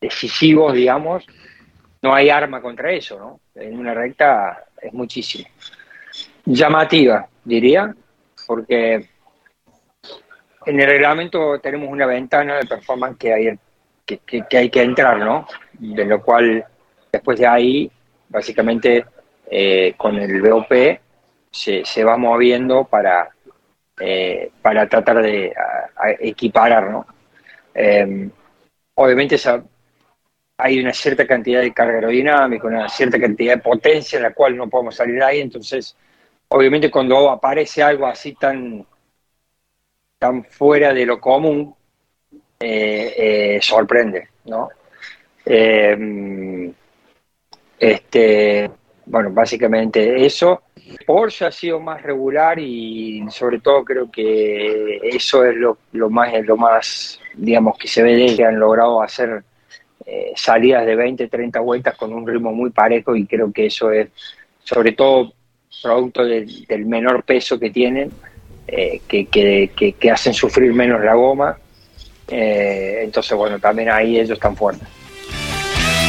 decisivos, 0.00 0.74
digamos, 0.74 1.26
no 2.02 2.14
hay 2.14 2.30
arma 2.30 2.60
contra 2.60 2.92
eso, 2.92 3.18
¿no? 3.18 3.40
En 3.54 3.78
una 3.78 3.94
recta 3.94 4.66
es 4.80 4.92
muchísimo. 4.92 5.48
Llamativa, 6.44 7.28
diría, 7.44 7.94
porque 8.46 9.08
en 10.68 10.78
el 10.78 10.86
reglamento 10.86 11.58
tenemos 11.60 11.88
una 11.88 12.04
ventana 12.04 12.56
de 12.56 12.66
performance 12.66 13.16
que 13.16 13.32
hay 13.32 13.58
que, 14.04 14.44
hay 14.56 14.68
que 14.68 14.82
entrar, 14.82 15.18
¿no? 15.18 15.46
De 15.72 16.04
lo 16.04 16.22
cual, 16.22 16.64
después 17.10 17.38
de 17.38 17.46
ahí, 17.46 17.90
básicamente, 18.28 19.04
eh, 19.50 19.94
con 19.96 20.16
el 20.16 20.42
BOP 20.42 20.70
se, 21.50 21.84
se 21.84 22.04
va 22.04 22.18
moviendo 22.18 22.84
para, 22.84 23.30
eh, 23.98 24.50
para 24.60 24.86
tratar 24.86 25.22
de 25.22 25.54
equiparar, 26.20 26.90
¿no? 26.90 27.06
Eh, 27.74 28.28
obviamente 28.94 29.36
hay 30.58 30.80
una 30.80 30.92
cierta 30.92 31.26
cantidad 31.26 31.62
de 31.62 31.72
carga 31.72 31.94
aerodinámica, 31.94 32.66
una 32.66 32.88
cierta 32.90 33.18
cantidad 33.18 33.54
de 33.54 33.62
potencia 33.62 34.18
en 34.18 34.24
la 34.24 34.34
cual 34.34 34.56
no 34.56 34.68
podemos 34.68 34.96
salir 34.96 35.22
ahí, 35.22 35.40
entonces 35.40 35.96
obviamente 36.48 36.90
cuando 36.90 37.30
aparece 37.30 37.82
algo 37.82 38.06
así 38.06 38.34
tan, 38.34 38.84
tan 40.18 40.44
fuera 40.44 40.92
de 40.92 41.06
lo 41.06 41.20
común, 41.20 41.74
eh, 42.60 43.14
eh, 43.16 43.58
sorprende, 43.62 44.28
¿no? 44.46 44.68
Eh, 45.44 46.72
este, 47.78 48.70
bueno, 49.06 49.30
básicamente 49.30 50.24
eso. 50.24 50.62
Porsche 51.06 51.44
ha 51.44 51.52
sido 51.52 51.80
más 51.80 52.02
regular 52.02 52.58
y 52.58 53.22
sobre 53.30 53.60
todo 53.60 53.84
creo 53.84 54.10
que 54.10 55.00
eso 55.02 55.44
es 55.44 55.54
lo, 55.56 56.10
más, 56.10 56.32
lo 56.44 56.56
más, 56.56 57.20
digamos, 57.34 57.76
que 57.78 57.88
se 57.88 58.02
ve 58.02 58.16
de 58.16 58.36
que 58.36 58.44
han 58.44 58.58
logrado 58.58 59.02
hacer 59.02 59.44
eh, 60.06 60.32
salidas 60.34 60.86
de 60.86 60.96
20, 60.96 61.28
30 61.28 61.60
vueltas 61.60 61.96
con 61.96 62.12
un 62.12 62.26
ritmo 62.26 62.52
muy 62.52 62.70
parejo 62.70 63.14
y 63.14 63.26
creo 63.26 63.52
que 63.52 63.66
eso 63.66 63.90
es 63.90 64.08
sobre 64.64 64.92
todo 64.92 65.32
producto 65.82 66.24
del 66.24 66.86
menor 66.86 67.22
peso 67.22 67.58
que 67.58 67.70
tienen, 67.70 68.10
eh, 68.68 69.00
que, 69.08 70.10
hacen 70.10 70.34
sufrir 70.34 70.72
menos 70.72 71.02
la 71.02 71.14
goma. 71.14 71.56
Eh, 72.28 73.00
entonces, 73.02 73.36
bueno, 73.36 73.58
también 73.58 73.90
ahí 73.90 74.18
ellos 74.18 74.32
están 74.32 74.56
fuertes. 74.56 74.86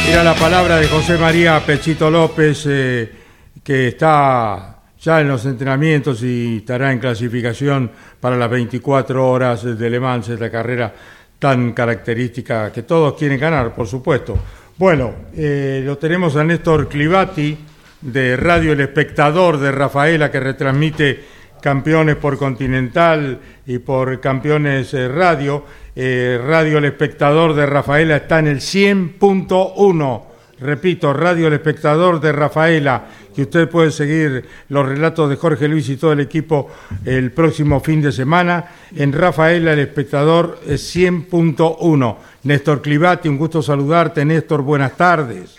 Era 0.08 0.22
la 0.22 0.34
palabra 0.34 0.76
de 0.76 0.86
José 0.86 1.16
María 1.16 1.60
Pechito 1.64 2.10
López, 2.10 2.64
que 2.64 3.88
está 3.88 4.76
ya 5.00 5.20
en 5.20 5.28
los 5.28 5.46
entrenamientos 5.46 6.22
y 6.22 6.58
estará 6.58 6.92
en 6.92 6.98
clasificación 6.98 7.90
para 8.20 8.36
las 8.36 8.50
24 8.50 9.28
horas 9.28 9.78
de 9.78 9.90
Le 9.90 9.98
Mans, 9.98 10.28
la 10.28 10.50
carrera 10.50 10.92
tan 11.38 11.72
característica 11.72 12.70
que 12.70 12.82
todos 12.82 13.14
quieren 13.14 13.40
ganar, 13.40 13.74
por 13.74 13.86
supuesto. 13.86 14.38
Bueno, 14.76 15.14
eh, 15.34 15.82
lo 15.84 15.96
tenemos 15.96 16.36
a 16.36 16.44
Néstor 16.44 16.88
Clivati 16.88 17.56
de 18.02 18.36
Radio 18.36 18.72
El 18.72 18.80
Espectador 18.80 19.58
de 19.58 19.72
Rafaela 19.72 20.30
que 20.30 20.40
retransmite 20.40 21.24
campeones 21.60 22.16
por 22.16 22.38
Continental 22.38 23.38
y 23.66 23.78
por 23.78 24.20
Campeones 24.20 24.92
eh, 24.94 25.08
Radio. 25.08 25.64
Eh, 25.94 26.40
Radio 26.44 26.78
El 26.78 26.86
Espectador 26.86 27.54
de 27.54 27.66
Rafaela 27.66 28.16
está 28.16 28.38
en 28.38 28.48
el 28.48 28.58
100.1. 28.58 30.22
Repito, 30.60 31.12
Radio 31.12 31.46
El 31.46 31.54
Espectador 31.54 32.20
de 32.20 32.32
Rafaela 32.32 33.04
que 33.34 33.42
usted 33.42 33.68
puede 33.68 33.90
seguir 33.90 34.44
los 34.68 34.86
relatos 34.86 35.30
de 35.30 35.36
Jorge 35.36 35.68
Luis 35.68 35.88
y 35.88 35.96
todo 35.96 36.12
el 36.12 36.20
equipo 36.20 36.70
el 37.04 37.32
próximo 37.32 37.80
fin 37.80 38.02
de 38.02 38.12
semana 38.12 38.64
en 38.96 39.12
Rafaela, 39.12 39.72
el 39.72 39.78
espectador 39.80 40.58
100.1. 40.66 42.16
Néstor 42.42 42.82
Clivati, 42.82 43.28
un 43.28 43.38
gusto 43.38 43.62
saludarte. 43.62 44.24
Néstor, 44.24 44.62
buenas 44.62 44.96
tardes. 44.96 45.58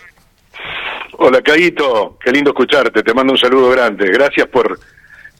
Hola, 1.18 1.40
Caguito, 1.40 2.18
qué 2.22 2.32
lindo 2.32 2.50
escucharte. 2.50 3.02
Te 3.02 3.14
mando 3.14 3.32
un 3.32 3.38
saludo 3.38 3.70
grande. 3.70 4.10
Gracias 4.12 4.46
por, 4.48 4.78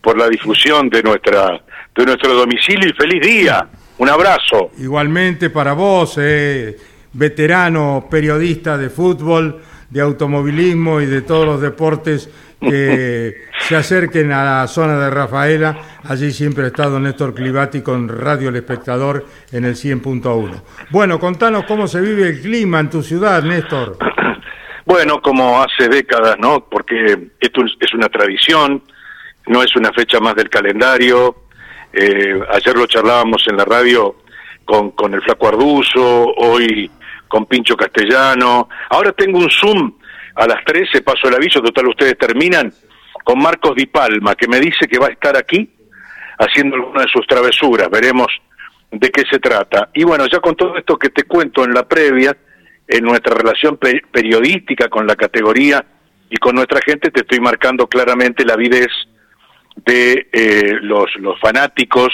por 0.03 0.19
la 0.19 0.29
difusión 0.29 0.91
de, 0.91 1.03
nuestra, 1.03 1.63
de 1.95 2.05
nuestro 2.05 2.35
domicilio 2.35 2.91
y 2.91 2.93
feliz 2.93 3.23
día. 3.23 3.67
Un 3.99 4.09
abrazo. 4.09 4.73
Igualmente 4.79 5.49
para 5.49 5.75
vos, 5.75 6.19
eh, 6.21 6.77
veterano 7.13 8.09
periodista 8.11 8.77
de 8.77 8.91
fútbol 8.91 9.63
de 9.89 10.01
automovilismo 10.01 11.01
y 11.01 11.07
de 11.07 11.23
todos 11.23 11.47
los 11.47 11.61
deportes 11.61 12.31
que 12.61 13.43
se 13.61 13.77
acerquen 13.77 14.33
a 14.33 14.61
la 14.61 14.67
zona 14.67 14.99
de 14.99 15.11
Rafaela. 15.11 15.77
Allí 16.05 16.33
siempre 16.33 16.65
ha 16.65 16.69
estado 16.69 16.99
Néstor 16.99 17.35
Clivati 17.35 17.83
con 17.83 18.09
Radio 18.09 18.49
El 18.49 18.57
Espectador 18.57 19.27
en 19.53 19.65
el 19.65 19.75
100.1. 19.75 20.63
Bueno, 20.91 21.21
contanos 21.21 21.65
cómo 21.67 21.87
se 21.87 22.01
vive 22.01 22.29
el 22.29 22.41
clima 22.41 22.81
en 22.81 22.91
tu 22.91 23.03
ciudad, 23.03 23.43
Néstor. 23.43 23.99
Bueno, 24.85 25.23
como 25.23 25.63
hace 25.63 25.89
décadas, 25.89 26.37
¿no? 26.41 26.69
Porque 26.69 27.29
esto 27.39 27.65
es 27.65 27.95
una 27.95 28.09
tradición, 28.09 28.83
no 29.47 29.63
es 29.63 29.75
una 29.77 29.93
fecha 29.93 30.21
más 30.21 30.35
del 30.35 30.49
calendario. 30.49 31.45
Eh, 31.93 32.41
ayer 32.51 32.77
lo 32.77 32.87
charlábamos 32.87 33.43
en 33.49 33.57
la 33.57 33.65
radio 33.65 34.17
con, 34.65 34.93
con 34.93 35.13
el 35.15 35.23
Flaco 35.23 35.49
Arduzo, 35.49 36.27
hoy 36.37 36.91
con 37.29 37.47
Pincho 37.47 37.77
Castellano. 37.77 38.69
Ahora 38.91 39.13
tengo 39.13 39.39
un 39.39 39.51
Zoom 39.51 39.93
a 40.35 40.47
las 40.47 40.65
13, 40.65 41.03
paso 41.03 41.29
el 41.29 41.35
aviso, 41.35 41.61
total 41.61 41.89
ustedes 41.89 42.17
terminan 42.17 42.73
con 43.25 43.39
Marcos 43.39 43.77
Di 43.77 43.87
Palma, 43.87 44.35
que 44.35 44.49
me 44.49 44.59
dice 44.59 44.89
que 44.89 44.99
va 44.99 45.09
a 45.09 45.11
estar 45.11 45.37
aquí 45.37 45.69
haciendo 46.39 46.77
alguna 46.77 47.03
de 47.03 47.09
sus 47.09 47.27
travesuras. 47.27 47.89
Veremos 47.91 48.29
de 48.91 49.11
qué 49.11 49.25
se 49.31 49.39
trata. 49.39 49.91
Y 49.95 50.05
bueno, 50.05 50.27
ya 50.27 50.41
con 50.41 50.57
todo 50.57 50.77
esto 50.77 50.99
que 50.99 51.11
te 51.11 51.25
cuento 51.25 51.65
en 51.65 51.73
la 51.73 51.87
previa, 51.87 52.37
en 52.89 53.05
nuestra 53.05 53.35
relación 53.35 53.79
periodística 53.79 54.89
con 54.89 55.07
la 55.07 55.17
categoría 55.17 55.85
y 56.29 56.37
con 56.37 56.55
nuestra 56.55 56.81
gente, 56.85 57.11
te 57.11 57.21
estoy 57.21 57.41
marcando 57.41 57.87
claramente 57.87 58.45
la 58.45 58.55
avidez 58.55 58.89
de 59.77 60.29
eh, 60.33 60.79
los, 60.81 61.15
los 61.17 61.39
fanáticos. 61.41 62.13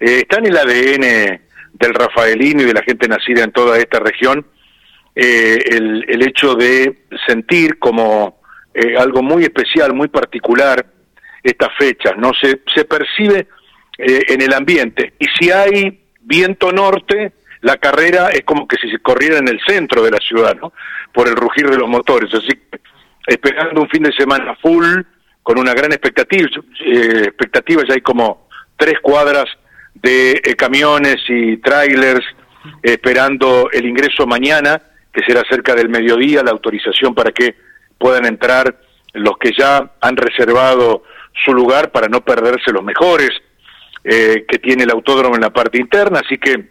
Eh, 0.00 0.20
está 0.20 0.38
en 0.38 0.46
el 0.46 0.56
ADN 0.56 1.40
del 1.72 1.94
rafaelino 1.94 2.62
y 2.62 2.66
de 2.66 2.74
la 2.74 2.82
gente 2.82 3.08
nacida 3.08 3.44
en 3.44 3.52
toda 3.52 3.78
esta 3.78 3.98
región 3.98 4.46
eh, 5.14 5.58
el, 5.70 6.04
el, 6.08 6.22
hecho 6.22 6.54
de 6.54 7.04
sentir 7.26 7.78
como 7.78 8.40
algo 8.98 9.22
muy 9.22 9.44
especial, 9.44 9.94
muy 9.94 10.08
particular, 10.08 10.84
estas 11.42 11.68
fechas, 11.78 12.16
¿no? 12.16 12.32
Se, 12.34 12.60
se 12.74 12.84
percibe 12.84 13.46
en 13.96 14.42
el 14.42 14.52
ambiente. 14.52 15.12
Y 15.20 15.26
si 15.38 15.52
hay 15.52 16.00
viento 16.20 16.72
norte, 16.72 17.32
la 17.60 17.76
carrera 17.76 18.28
es 18.28 18.42
como 18.44 18.66
que 18.66 18.76
si 18.76 18.90
se 18.90 18.98
corriera 18.98 19.38
en 19.38 19.48
el 19.48 19.60
centro 19.66 20.02
de 20.02 20.10
la 20.10 20.18
ciudad, 20.18 20.56
¿no? 20.60 20.72
Por 21.12 21.28
el 21.28 21.36
rugir 21.36 21.70
de 21.70 21.78
los 21.78 21.88
motores. 21.88 22.32
Así 22.34 22.48
que 22.48 22.80
esperando 23.26 23.80
un 23.80 23.88
fin 23.88 24.02
de 24.02 24.12
semana 24.12 24.54
full, 24.56 25.02
con 25.44 25.58
una 25.58 25.74
gran 25.74 25.92
expectativa, 25.92 26.48
eh, 26.84 27.24
expectativa 27.26 27.82
ya 27.86 27.94
hay 27.94 28.00
como 28.00 28.48
tres 28.76 28.94
cuadras 29.00 29.44
de 29.94 30.32
eh, 30.32 30.56
camiones 30.56 31.16
y 31.28 31.58
trailers 31.58 32.24
esperando 32.82 33.68
el 33.70 33.84
ingreso 33.84 34.26
mañana, 34.26 34.80
que 35.12 35.22
será 35.24 35.42
cerca 35.48 35.74
del 35.74 35.90
mediodía, 35.90 36.42
la 36.42 36.50
autorización 36.50 37.14
para 37.14 37.30
que 37.30 37.54
puedan 37.98 38.24
entrar 38.24 38.74
los 39.12 39.36
que 39.36 39.52
ya 39.56 39.92
han 40.00 40.16
reservado 40.16 41.02
su 41.44 41.52
lugar 41.52 41.92
para 41.92 42.08
no 42.08 42.24
perderse 42.24 42.72
los 42.72 42.82
mejores 42.82 43.30
eh, 44.02 44.46
que 44.48 44.58
tiene 44.58 44.84
el 44.84 44.90
autódromo 44.90 45.34
en 45.34 45.42
la 45.42 45.50
parte 45.50 45.78
interna, 45.78 46.20
así 46.24 46.38
que, 46.38 46.70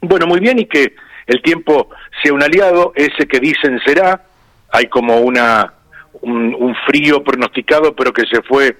bueno, 0.00 0.26
muy 0.26 0.40
bien 0.40 0.58
y 0.58 0.64
que 0.64 0.94
el 1.26 1.42
tiempo 1.42 1.90
sea 2.22 2.32
un 2.32 2.42
aliado, 2.42 2.92
ese 2.96 3.28
que 3.28 3.38
dicen 3.38 3.78
será, 3.84 4.24
hay 4.72 4.86
como 4.86 5.18
una 5.18 5.74
un, 6.22 6.74
frío 6.86 7.22
pronosticado, 7.22 7.94
pero 7.94 8.12
que 8.12 8.26
se 8.26 8.42
fue 8.42 8.76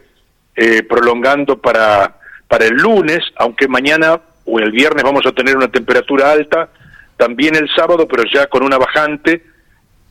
eh, 0.57 0.83
prolongando 0.83 1.59
para, 1.59 2.19
para 2.47 2.67
el 2.67 2.75
lunes, 2.75 3.21
aunque 3.37 3.69
mañana 3.69 4.21
o 4.45 4.59
el 4.59 4.73
viernes 4.73 5.05
vamos 5.05 5.27
a 5.27 5.33
tener 5.33 5.57
una 5.57 5.69
temperatura 5.69 6.33
alta, 6.33 6.71
también 7.17 7.57
el 7.57 7.69
sábado, 7.75 8.07
pero 8.09 8.25
ya 8.33 8.47
con 8.47 8.63
una 8.63 8.79
bajante. 8.79 9.45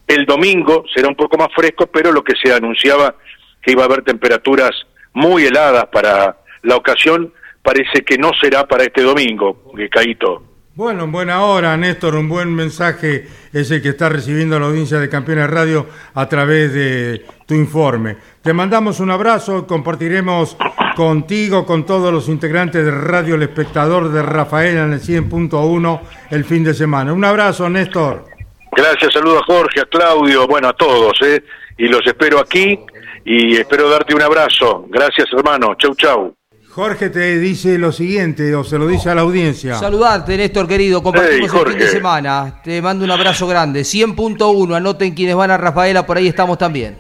El 0.08 0.26
domingo 0.26 0.84
será 0.94 1.08
un 1.08 1.16
poco 1.16 1.38
más 1.38 1.50
fresco, 1.56 1.88
pero 1.88 2.12
lo 2.12 2.24
que 2.24 2.34
se 2.42 2.54
anunciaba 2.54 3.16
que 3.62 3.72
iba 3.72 3.84
a 3.84 3.86
haber 3.86 4.04
temperaturas 4.04 4.72
muy 5.14 5.46
heladas 5.46 5.88
para 5.88 6.38
la 6.64 6.76
ocasión, 6.76 7.34
parece 7.62 8.04
que 8.06 8.18
no 8.18 8.32
será 8.40 8.66
para 8.66 8.84
este 8.84 9.02
domingo, 9.02 9.74
Caíto. 9.90 10.44
Bueno, 10.78 11.06
en 11.06 11.12
buena 11.12 11.42
hora, 11.42 11.76
Néstor, 11.76 12.14
un 12.14 12.30
buen 12.30 12.54
mensaje 12.54 13.26
es 13.52 13.72
el 13.72 13.82
que 13.82 13.90
está 13.90 14.10
recibiendo 14.10 14.60
la 14.60 14.68
audiencia 14.68 15.00
de 15.00 15.10
Campeones 15.10 15.50
Radio 15.50 15.88
a 16.14 16.30
través 16.30 16.72
de 16.72 17.26
tu 17.48 17.56
informe. 17.56 18.18
Te 18.44 18.54
mandamos 18.54 19.00
un 19.00 19.10
abrazo, 19.10 19.66
compartiremos 19.66 20.56
contigo, 20.96 21.66
con 21.66 21.84
todos 21.84 22.14
los 22.14 22.30
integrantes 22.30 22.86
de 22.86 22.92
Radio 22.92 23.34
El 23.34 23.42
Espectador 23.42 24.12
de 24.12 24.22
Rafael 24.22 24.78
en 24.78 24.94
el 24.94 25.02
100.1 25.02 26.00
el 26.30 26.46
fin 26.46 26.64
de 26.64 26.76
semana. 26.76 27.12
Un 27.12 27.26
abrazo, 27.26 27.68
Néstor. 27.68 28.26
Gracias, 28.72 29.14
saludos 29.14 29.42
a 29.42 29.52
Jorge, 29.52 29.82
a 29.82 29.86
Claudio, 29.86 30.46
bueno, 30.46 30.68
a 30.68 30.74
todos, 30.74 31.14
¿eh? 31.24 31.44
Y 31.80 31.88
los 31.88 32.06
espero 32.06 32.38
aquí 32.40 32.80
y 33.26 33.56
espero 33.56 33.90
darte 33.90 34.14
un 34.14 34.22
abrazo. 34.22 34.86
Gracias, 34.90 35.26
hermano. 35.34 35.74
Chau, 35.74 35.96
chau. 35.96 36.37
Jorge 36.78 37.10
te 37.10 37.40
dice 37.40 37.80
lo 37.80 37.92
siguiente, 37.92 38.54
o 38.54 38.64
se 38.64 38.78
lo 38.78 38.86
dice 38.86 39.10
a 39.10 39.16
la 39.16 39.22
audiencia. 39.22 39.74
Saludarte, 39.74 40.38
Néstor, 40.38 40.68
querido. 40.68 41.02
Compartimos 41.02 41.52
el 41.52 41.70
fin 41.72 41.80
de 41.80 41.88
semana. 41.88 42.62
Te 42.64 42.80
mando 42.84 43.04
un 43.04 43.10
abrazo 43.10 43.48
grande. 43.48 43.82
100.1, 43.82 44.76
anoten 44.76 45.16
quienes 45.16 45.36
van 45.36 45.50
a 45.50 45.58
Rafaela, 45.58 46.06
por 46.06 46.18
ahí 46.18 46.28
estamos 46.28 46.56
también. 46.60 47.00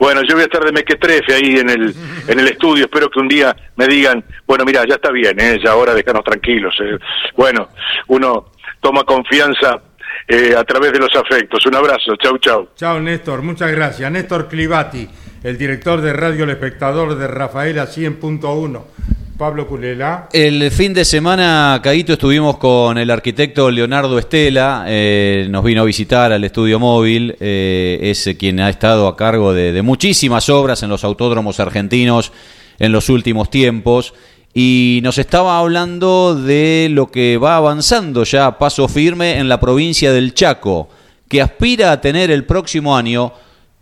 Bueno, 0.00 0.22
yo 0.28 0.34
voy 0.34 0.42
a 0.42 0.46
estar 0.46 0.64
de 0.64 0.72
mequetrefe 0.72 1.34
ahí 1.34 1.54
en 1.54 1.70
el, 1.70 1.94
en 2.26 2.40
el 2.40 2.48
estudio. 2.48 2.86
Espero 2.86 3.08
que 3.08 3.20
un 3.20 3.28
día 3.28 3.54
me 3.76 3.86
digan, 3.86 4.24
bueno, 4.44 4.64
mira, 4.64 4.82
ya 4.84 4.96
está 4.96 5.12
bien, 5.12 5.38
¿eh? 5.38 5.60
ya 5.64 5.70
ahora 5.70 5.94
dejarnos 5.94 6.24
tranquilos. 6.24 6.74
¿eh? 6.80 6.98
Bueno, 7.36 7.68
uno 8.08 8.50
toma 8.80 9.04
confianza 9.04 9.82
eh, 10.26 10.52
a 10.58 10.64
través 10.64 10.92
de 10.92 10.98
los 10.98 11.14
afectos. 11.14 11.64
Un 11.64 11.76
abrazo, 11.76 12.16
chau, 12.20 12.38
chau. 12.38 12.70
Chau, 12.74 12.98
Néstor, 12.98 13.40
muchas 13.42 13.70
gracias. 13.70 14.10
Néstor 14.10 14.48
Clivati 14.48 15.08
el 15.46 15.56
director 15.58 16.00
de 16.00 16.12
Radio 16.12 16.42
El 16.42 16.50
Espectador 16.50 17.16
de 17.16 17.28
Rafaela 17.28 17.86
100.1. 17.86 18.80
Pablo 19.38 19.68
Culela. 19.68 20.28
El 20.32 20.72
fin 20.72 20.92
de 20.92 21.04
semana, 21.04 21.78
Caíto, 21.84 22.14
estuvimos 22.14 22.56
con 22.56 22.98
el 22.98 23.08
arquitecto 23.12 23.70
Leonardo 23.70 24.18
Estela, 24.18 24.86
eh, 24.88 25.46
nos 25.48 25.62
vino 25.62 25.82
a 25.82 25.84
visitar 25.84 26.32
al 26.32 26.42
estudio 26.42 26.80
móvil, 26.80 27.36
eh, 27.38 28.00
es 28.02 28.28
quien 28.36 28.58
ha 28.58 28.68
estado 28.68 29.06
a 29.06 29.16
cargo 29.16 29.54
de, 29.54 29.80
muchísimas 29.82 30.48
obras 30.48 30.82
en 30.82 30.88
los 30.88 31.04
autódromos 31.04 31.60
argentinos 31.60 32.32
en 32.80 32.90
los 32.90 33.08
últimos 33.08 33.48
tiempos 33.48 34.14
y 34.52 34.98
nos 35.04 35.16
estaba 35.16 35.60
hablando 35.60 36.34
de 36.34 36.88
lo 36.90 37.12
que 37.12 37.36
va 37.36 37.56
avanzando 37.56 38.24
ya 38.24 38.46
a 38.46 38.58
paso 38.58 38.88
firme 38.88 39.38
en 39.38 39.48
la 39.48 39.60
provincia 39.60 40.12
del 40.12 40.34
Chaco, 40.34 40.88
que 41.28 41.40
aspira 41.40 41.92
a 41.92 42.00
tener 42.00 42.32
el 42.32 42.44
próximo 42.44 42.96
año 42.96 43.32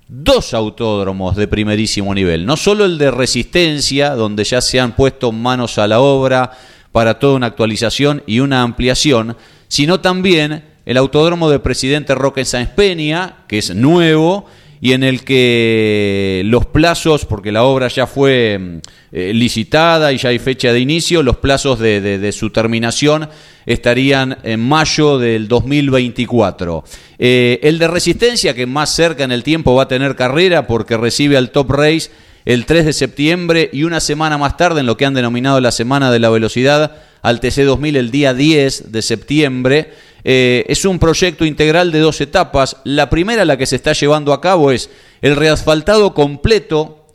dos 0.08 0.54
autódromos 0.54 1.36
de 1.36 1.48
primerísimo 1.48 2.14
nivel, 2.14 2.46
no 2.46 2.56
solo 2.56 2.84
el 2.84 2.98
de 2.98 3.10
resistencia, 3.10 4.10
donde 4.10 4.44
ya 4.44 4.60
se 4.60 4.80
han 4.80 4.94
puesto 4.94 5.32
manos 5.32 5.78
a 5.78 5.86
la 5.86 6.00
obra 6.00 6.52
para 6.92 7.18
toda 7.18 7.34
una 7.34 7.46
actualización 7.46 8.22
y 8.26 8.40
una 8.40 8.62
ampliación, 8.62 9.36
sino 9.68 10.00
también 10.00 10.64
el 10.86 10.96
autódromo 10.96 11.50
de 11.50 11.58
Presidente 11.58 12.14
Roque 12.14 12.44
Sáenz 12.44 12.70
Peña, 12.70 13.44
que 13.48 13.58
es 13.58 13.74
nuevo 13.74 14.46
y 14.84 14.92
en 14.92 15.02
el 15.02 15.24
que 15.24 16.42
los 16.44 16.66
plazos, 16.66 17.24
porque 17.24 17.50
la 17.50 17.64
obra 17.64 17.88
ya 17.88 18.06
fue 18.06 18.58
mm, 18.58 18.78
eh, 19.12 19.32
licitada 19.32 20.12
y 20.12 20.18
ya 20.18 20.28
hay 20.28 20.38
fecha 20.38 20.74
de 20.74 20.80
inicio, 20.80 21.22
los 21.22 21.38
plazos 21.38 21.78
de, 21.78 22.30
su 22.32 22.50
terminación 22.50 23.30
estarían 23.64 24.36
en 24.42 24.60
mayo 24.60 25.18
del 25.18 25.48
2024. 25.48 26.84
Eh, 27.18 27.60
el 27.62 27.78
de 27.78 27.88
Resistencia, 27.88 28.54
que 28.54 28.66
más 28.66 28.94
cerca 28.94 29.24
en 29.24 29.32
el 29.32 29.42
tiempo 29.42 29.74
va 29.74 29.84
a 29.84 29.88
tener 29.88 30.16
carrera 30.16 30.66
porque 30.66 30.98
recibe 30.98 31.38
al 31.38 31.48
Top 31.48 31.70
Race 31.70 32.10
el 32.44 32.66
3 32.66 32.84
de 32.84 32.92
septiembre 32.92 33.70
y 33.72 33.84
una 33.84 34.00
semana 34.00 34.36
más 34.36 34.58
tarde 34.58 34.80
en 34.80 34.86
lo 34.86 34.98
que 34.98 35.06
han 35.06 35.14
denominado 35.14 35.62
la 35.62 35.72
Semana 35.72 36.12
de 36.12 36.18
la 36.18 36.28
Velocidad 36.28 36.92
al 37.22 37.40
TC2000 37.40 37.96
el 37.96 38.10
día 38.10 38.34
10 38.34 38.92
de 38.92 39.00
septiembre. 39.00 39.94
Eh, 40.24 40.64
es 40.68 40.86
un 40.86 40.98
proyecto 40.98 41.44
integral 41.44 41.92
de 41.92 42.00
dos 42.00 42.20
etapas. 42.20 42.78
La 42.84 43.10
primera, 43.10 43.44
la 43.44 43.58
que 43.58 43.66
se 43.66 43.76
está 43.76 43.92
llevando 43.92 44.32
a 44.32 44.40
cabo, 44.40 44.70
es 44.70 44.90
el 45.20 45.36
reasfaltado 45.36 46.14
completo, 46.14 47.06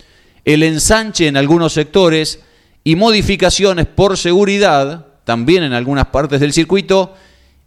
el 0.45 0.61
ensanche 0.63 1.27
en 1.27 1.35
algunos 1.35 1.73
sectores 1.73 2.39
y 2.83 2.95
modificaciones 2.95 3.87
por 3.87 4.17
seguridad, 4.17 5.07
también 5.23 5.63
en 5.63 5.73
algunas 5.73 6.07
partes 6.07 6.39
del 6.39 6.53
circuito, 6.53 7.15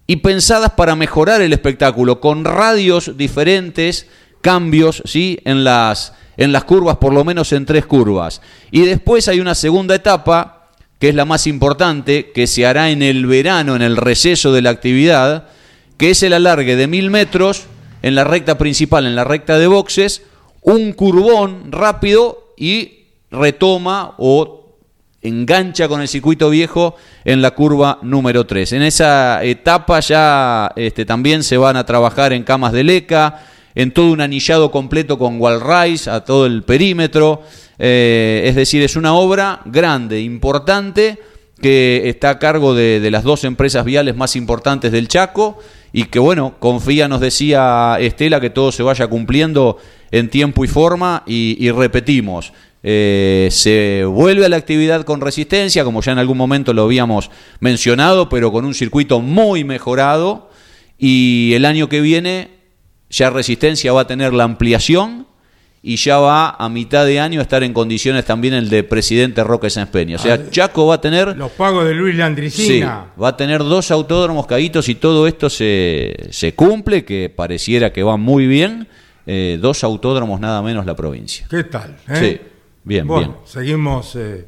y 0.07 0.17
pensadas 0.17 0.73
para 0.73 0.97
mejorar 0.97 1.43
el 1.43 1.53
espectáculo, 1.53 2.21
con 2.21 2.45
radios 2.45 3.17
diferentes, 3.17 4.07
cambios 4.41 5.03
¿sí? 5.05 5.39
en, 5.45 5.65
las, 5.65 6.13
en 6.37 6.53
las 6.53 6.65
curvas, 6.65 6.97
por 6.97 7.13
lo 7.13 7.25
menos 7.25 7.53
en 7.53 7.67
tres 7.67 7.87
curvas. 7.87 8.41
Y 8.71 8.83
después 8.83 9.27
hay 9.29 9.41
una 9.41 9.55
segunda 9.55 9.95
etapa 9.95 10.62
que 11.03 11.09
es 11.09 11.17
la 11.17 11.25
más 11.25 11.49
importante, 11.49 12.31
que 12.31 12.47
se 12.47 12.65
hará 12.65 12.91
en 12.91 13.03
el 13.03 13.27
verano, 13.27 13.75
en 13.75 13.83
el 13.83 13.97
receso 13.97 14.53
de 14.53 14.63
la 14.63 14.71
actividad, 14.71 15.49
que 15.97 16.11
es 16.11 16.23
el 16.23 16.33
alargue 16.33 16.77
de 16.77 16.87
mil 16.87 17.11
metros 17.11 17.65
en 18.03 18.15
la 18.15 18.23
recta 18.23 18.57
principal, 18.57 19.05
en 19.07 19.17
la 19.17 19.25
recta 19.25 19.59
de 19.59 19.67
boxes, 19.67 20.23
un 20.61 20.93
curbón 20.93 21.73
rápido 21.73 22.55
y 22.57 23.07
retoma 23.33 24.15
o 24.17 24.77
engancha 25.23 25.89
con 25.89 26.03
el 26.03 26.07
circuito 26.07 26.49
viejo 26.51 26.95
en 27.25 27.43
la 27.43 27.51
curva 27.51 27.99
número 28.03 28.47
3. 28.47 28.75
En 28.75 28.83
esa 28.83 29.43
etapa 29.43 29.99
ya 29.99 30.71
este, 30.77 31.05
también 31.05 31.43
se 31.43 31.57
van 31.57 31.77
a 31.77 31.85
trabajar 31.85 32.33
en 32.33 32.45
camas 32.45 32.73
de 32.73 32.85
leca, 32.85 33.45
en 33.75 33.93
todo 33.93 34.13
un 34.13 34.21
anillado 34.21 34.71
completo 34.71 35.19
con 35.19 35.41
wall 35.41 35.61
rise 35.61 36.09
a 36.09 36.21
todo 36.25 36.47
el 36.47 36.63
perímetro. 36.63 37.43
Eh, 37.85 38.43
es 38.45 38.55
decir, 38.55 38.81
es 38.81 38.95
una 38.95 39.15
obra 39.15 39.61
grande, 39.65 40.21
importante, 40.21 41.19
que 41.61 42.03
está 42.05 42.31
a 42.31 42.39
cargo 42.39 42.77
de, 42.77 43.11
las 43.11 43.25
dos 43.25 43.43
empresas 43.43 43.85
viales 43.85 44.15
más 44.15 44.37
importantes 44.37 44.93
del 44.93 45.09
Chaco 45.09 45.59
y 45.93 46.05
que, 46.05 46.21
bueno, 46.21 46.55
confía, 46.61 47.09
nos 47.09 47.21
decía 47.21 47.97
Estela, 47.99 48.41
que 48.41 48.51
todo 48.51 48.71
se 48.71 48.85
vaya 48.85 49.09
cumpliendo 49.09 49.79
en 50.13 50.31
tiempo 50.31 50.65
y 50.65 50.69
forma 50.69 51.25
y, 51.27 51.69
repetimos. 51.73 52.53
Eh, 52.85 53.49
se 53.51 54.05
vuelve 54.05 54.47
a 54.47 54.49
la 54.49 54.59
actividad 54.59 55.03
con 55.03 55.21
resistencia, 55.21 55.83
como 55.83 56.03
ya 56.03 56.13
en 56.13 56.19
algún 56.19 56.39
momento 56.39 56.73
lo 56.73 56.85
habíamos 56.85 57.33
mencionado, 57.59 58.29
pero 58.29 58.53
con 58.53 58.65
un 58.65 58.75
circuito 58.75 59.19
muy 59.21 59.65
mejorado. 59.65 60.51
Y 60.99 61.53
el 61.55 61.65
año 61.65 61.89
que 61.89 62.01
viene 62.01 62.51
ya 63.11 63.31
Resistencia 63.31 63.93
va 63.93 64.03
a 64.03 64.07
tener 64.07 64.33
la 64.33 64.45
ampliación 64.45 65.27
y 65.85 65.97
ya 65.97 66.19
va 66.19 66.51
a 66.51 66.69
mitad 66.69 67.05
de 67.05 67.19
año 67.19 67.41
a 67.41 67.43
estar 67.43 67.65
en 67.65 67.73
condiciones 67.73 68.25
también 68.25 68.55
el 68.55 68.69
de 68.69 68.85
presidente 68.85 69.43
Roque 69.43 69.69
Sáenz 69.69 69.91
Peña. 69.91 70.15
O 70.15 70.19
sea, 70.19 70.35
ah, 70.35 70.51
Chaco 70.51 70.87
va 70.87 70.95
a 70.95 71.01
tener... 71.01 71.37
Los 71.37 71.51
pagos 71.51 71.85
de 71.85 71.95
Luis 71.95 72.15
Landricina. 72.15 73.07
Sí, 73.17 73.21
va 73.21 73.29
a 73.29 73.37
tener 73.37 73.65
dos 73.65 73.91
autódromos 73.91 74.47
caídos 74.47 74.89
y 74.89 74.95
todo 74.95 75.27
esto 75.27 75.51
se, 75.51 76.15
se 76.31 76.55
cumple, 76.55 77.05
que 77.05 77.33
pareciera 77.35 77.93
que 77.93 78.05
va 78.05 78.17
muy 78.17 78.47
bien. 78.47 78.87
Eh, 79.27 79.59
dos 79.61 79.83
autódromos 79.83 80.39
nada 80.39 80.63
menos 80.63 80.87
la 80.87 80.95
provincia. 80.95 81.47
¿Qué 81.51 81.65
tal? 81.65 81.97
Eh? 82.09 82.17
Sí, 82.17 82.41
bien, 82.85 83.09
bien. 83.09 83.35
Seguimos 83.45 84.15
eh, 84.15 84.47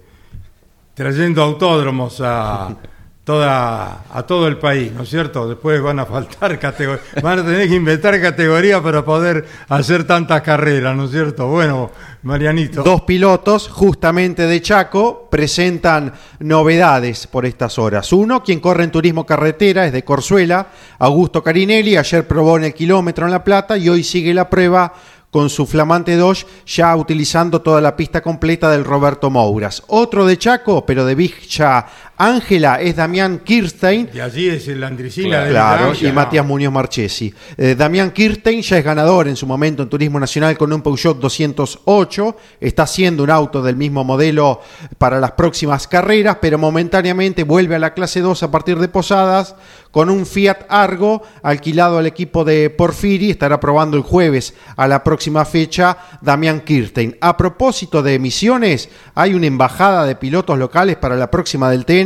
trayendo 0.95 1.43
autódromos 1.43 2.20
a... 2.20 2.76
toda, 3.25 4.05
a 4.12 4.22
todo 4.25 4.47
el 4.47 4.59
país, 4.59 4.93
¿no 4.93 5.03
es 5.03 5.09
cierto? 5.09 5.49
Después 5.49 5.83
van 5.83 5.99
a 5.99 6.07
faltar 6.07 6.59
categorías, 6.61 7.05
van 7.22 7.39
a 7.41 7.45
tener 7.45 7.68
que 7.68 7.75
inventar 7.75 8.20
categorías 8.20 8.81
para 8.83 9.05
poder 9.05 9.47
hacer 9.68 10.05
tantas 10.07 10.43
carreras, 10.43 10.95
¿no 10.95 11.07
es 11.07 11.11
cierto? 11.11 11.49
Bueno, 11.49 11.91
Marianito. 12.22 12.83
Dos 12.83 13.03
pilotos, 13.03 13.68
justamente 13.68 14.47
de 14.47 14.61
Chaco, 14.61 15.29
presentan 15.31 16.12
novedades 16.39 17.27
por 17.27 17.47
estas 17.47 17.79
horas. 17.79 18.12
Uno, 18.12 18.43
quien 18.43 18.61
corre 18.61 18.85
en 18.85 18.91
turismo 18.91 19.25
carretera, 19.25 19.87
es 19.87 19.93
de 19.93 20.05
Corzuela, 20.05 20.68
Augusto 20.99 21.43
Carinelli, 21.43 21.97
ayer 21.97 22.29
probó 22.29 22.59
en 22.59 22.64
el 22.64 22.75
kilómetro 22.75 23.25
en 23.25 23.33
La 23.33 23.43
Plata 23.43 23.79
y 23.79 23.89
hoy 23.89 24.05
sigue 24.05 24.35
la 24.35 24.51
prueba 24.51 24.93
con 25.35 25.51
su 25.51 25.66
flamante 25.66 26.14
Dodge, 26.14 26.47
ya 26.64 26.95
utilizando 26.95 27.61
toda 27.61 27.81
la 27.81 27.97
pista 27.97 28.22
completa 28.22 28.70
del 28.70 28.85
Roberto 28.85 29.31
Mouras. 29.31 29.83
Otro 29.89 30.25
de 30.27 30.39
Chaco, 30.39 30.87
pero 30.87 31.05
de 31.05 31.16
Villa 31.16 31.85
Ángela, 32.16 32.80
es 32.80 32.94
Damián 32.94 33.40
Kirstein. 33.40 34.08
Y 34.14 34.20
allí 34.20 34.48
es 34.48 34.68
el 34.68 34.84
Andricina 34.84 35.48
Claro, 35.48 35.92
y 36.00 36.12
Matías 36.12 36.46
Muñoz 36.46 36.72
Marchesi. 36.72 37.34
Eh, 37.56 37.74
Damián 37.76 38.12
Kirstein 38.12 38.62
ya 38.62 38.78
es 38.78 38.84
ganador 38.84 39.26
en 39.26 39.34
su 39.34 39.46
momento 39.46 39.82
en 39.82 39.88
Turismo 39.88 40.20
Nacional 40.20 40.56
con 40.56 40.72
un 40.72 40.80
Peugeot 40.80 41.18
208. 41.18 42.36
Está 42.60 42.84
haciendo 42.84 43.24
un 43.24 43.30
auto 43.30 43.62
del 43.62 43.74
mismo 43.76 44.04
modelo 44.04 44.60
para 44.98 45.18
las 45.18 45.32
próximas 45.32 45.88
carreras, 45.88 46.38
pero 46.40 46.56
momentáneamente 46.56 47.42
vuelve 47.42 47.74
a 47.74 47.80
la 47.80 47.94
clase 47.94 48.20
2 48.20 48.44
a 48.44 48.50
partir 48.50 48.78
de 48.78 48.88
Posadas 48.88 49.56
con 49.90 50.10
un 50.10 50.26
Fiat 50.26 50.66
Argo 50.68 51.22
alquilado 51.42 51.98
al 51.98 52.06
equipo 52.06 52.44
de 52.44 52.70
Porfiri. 52.70 53.30
Estará 53.30 53.58
probando 53.58 53.96
el 53.96 54.02
jueves 54.04 54.54
a 54.76 54.86
la 54.86 55.02
próxima 55.02 55.44
fecha 55.44 55.98
Damián 56.20 56.60
Kirstein. 56.60 57.16
A 57.20 57.36
propósito 57.36 58.02
de 58.02 58.14
emisiones, 58.14 58.88
hay 59.14 59.34
una 59.34 59.46
embajada 59.46 60.04
de 60.06 60.16
pilotos 60.16 60.58
locales 60.58 60.96
para 60.96 61.16
la 61.16 61.30
próxima 61.30 61.70
del 61.70 61.84
TN 61.84 62.03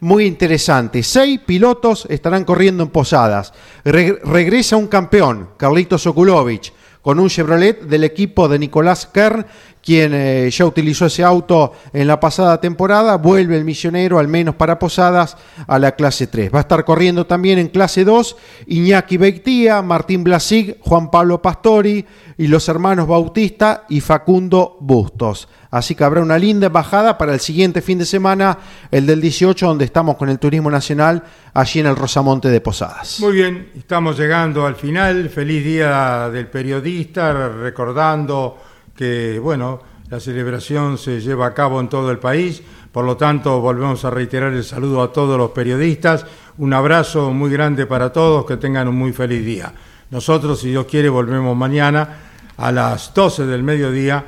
muy 0.00 0.24
interesante. 0.24 1.02
Seis 1.02 1.40
pilotos 1.44 2.06
estarán 2.08 2.44
corriendo 2.44 2.82
en 2.82 2.90
Posadas. 2.90 3.52
regresa 3.84 4.76
un 4.76 4.88
campeón, 4.88 5.50
Carlitos 5.56 6.02
Sokulovich 6.02 6.72
con 7.02 7.20
un 7.20 7.30
Chevrolet 7.30 7.82
del 7.84 8.04
equipo 8.04 8.48
de 8.48 8.58
Nicolás 8.58 9.06
Kern, 9.06 9.46
quien 9.88 10.12
eh, 10.12 10.50
ya 10.50 10.66
utilizó 10.66 11.06
ese 11.06 11.24
auto 11.24 11.72
en 11.94 12.06
la 12.06 12.20
pasada 12.20 12.60
temporada, 12.60 13.16
vuelve 13.16 13.56
el 13.56 13.64
misionero, 13.64 14.18
al 14.18 14.28
menos 14.28 14.54
para 14.54 14.78
Posadas, 14.78 15.38
a 15.66 15.78
la 15.78 15.92
clase 15.92 16.26
3. 16.26 16.52
Va 16.52 16.58
a 16.58 16.60
estar 16.60 16.84
corriendo 16.84 17.24
también 17.24 17.58
en 17.58 17.68
clase 17.68 18.04
2 18.04 18.36
Iñaki 18.66 19.16
Beitía, 19.16 19.80
Martín 19.80 20.24
Blasig, 20.24 20.76
Juan 20.82 21.10
Pablo 21.10 21.40
Pastori 21.40 22.04
y 22.36 22.48
los 22.48 22.68
hermanos 22.68 23.08
Bautista 23.08 23.86
y 23.88 24.02
Facundo 24.02 24.76
Bustos. 24.80 25.48
Así 25.70 25.94
que 25.94 26.04
habrá 26.04 26.20
una 26.20 26.36
linda 26.36 26.68
bajada 26.68 27.16
para 27.16 27.32
el 27.32 27.40
siguiente 27.40 27.80
fin 27.80 27.96
de 27.96 28.04
semana, 28.04 28.58
el 28.90 29.06
del 29.06 29.22
18, 29.22 29.68
donde 29.68 29.86
estamos 29.86 30.18
con 30.18 30.28
el 30.28 30.38
Turismo 30.38 30.70
Nacional, 30.70 31.22
allí 31.54 31.80
en 31.80 31.86
el 31.86 31.96
Rosamonte 31.96 32.50
de 32.50 32.60
Posadas. 32.60 33.20
Muy 33.20 33.32
bien, 33.32 33.70
estamos 33.74 34.18
llegando 34.18 34.66
al 34.66 34.76
final. 34.76 35.30
Feliz 35.30 35.64
día 35.64 36.28
del 36.28 36.46
periodista, 36.48 37.48
recordando 37.48 38.67
que, 38.98 39.38
bueno, 39.38 39.80
la 40.10 40.18
celebración 40.18 40.98
se 40.98 41.20
lleva 41.20 41.46
a 41.46 41.54
cabo 41.54 41.78
en 41.78 41.88
todo 41.88 42.10
el 42.10 42.18
país. 42.18 42.60
Por 42.90 43.04
lo 43.04 43.16
tanto, 43.16 43.60
volvemos 43.60 44.04
a 44.04 44.10
reiterar 44.10 44.52
el 44.52 44.64
saludo 44.64 45.02
a 45.02 45.12
todos 45.12 45.38
los 45.38 45.52
periodistas. 45.52 46.26
Un 46.58 46.74
abrazo 46.74 47.30
muy 47.30 47.48
grande 47.48 47.86
para 47.86 48.12
todos, 48.12 48.44
que 48.44 48.56
tengan 48.56 48.88
un 48.88 48.96
muy 48.96 49.12
feliz 49.12 49.44
día. 49.44 49.72
Nosotros, 50.10 50.58
si 50.60 50.70
Dios 50.70 50.86
quiere, 50.86 51.08
volvemos 51.08 51.56
mañana 51.56 52.16
a 52.56 52.72
las 52.72 53.14
12 53.14 53.46
del 53.46 53.62
mediodía 53.62 54.24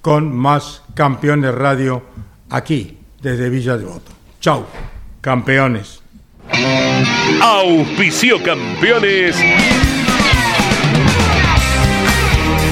con 0.00 0.34
más 0.34 0.82
campeones 0.94 1.54
radio 1.54 2.02
aquí, 2.48 2.96
desde 3.20 3.50
Villa 3.50 3.76
Devoto. 3.76 4.10
Chau, 4.40 4.64
campeones. 5.20 6.00
Auspicio 7.42 8.42
campeones. 8.42 9.36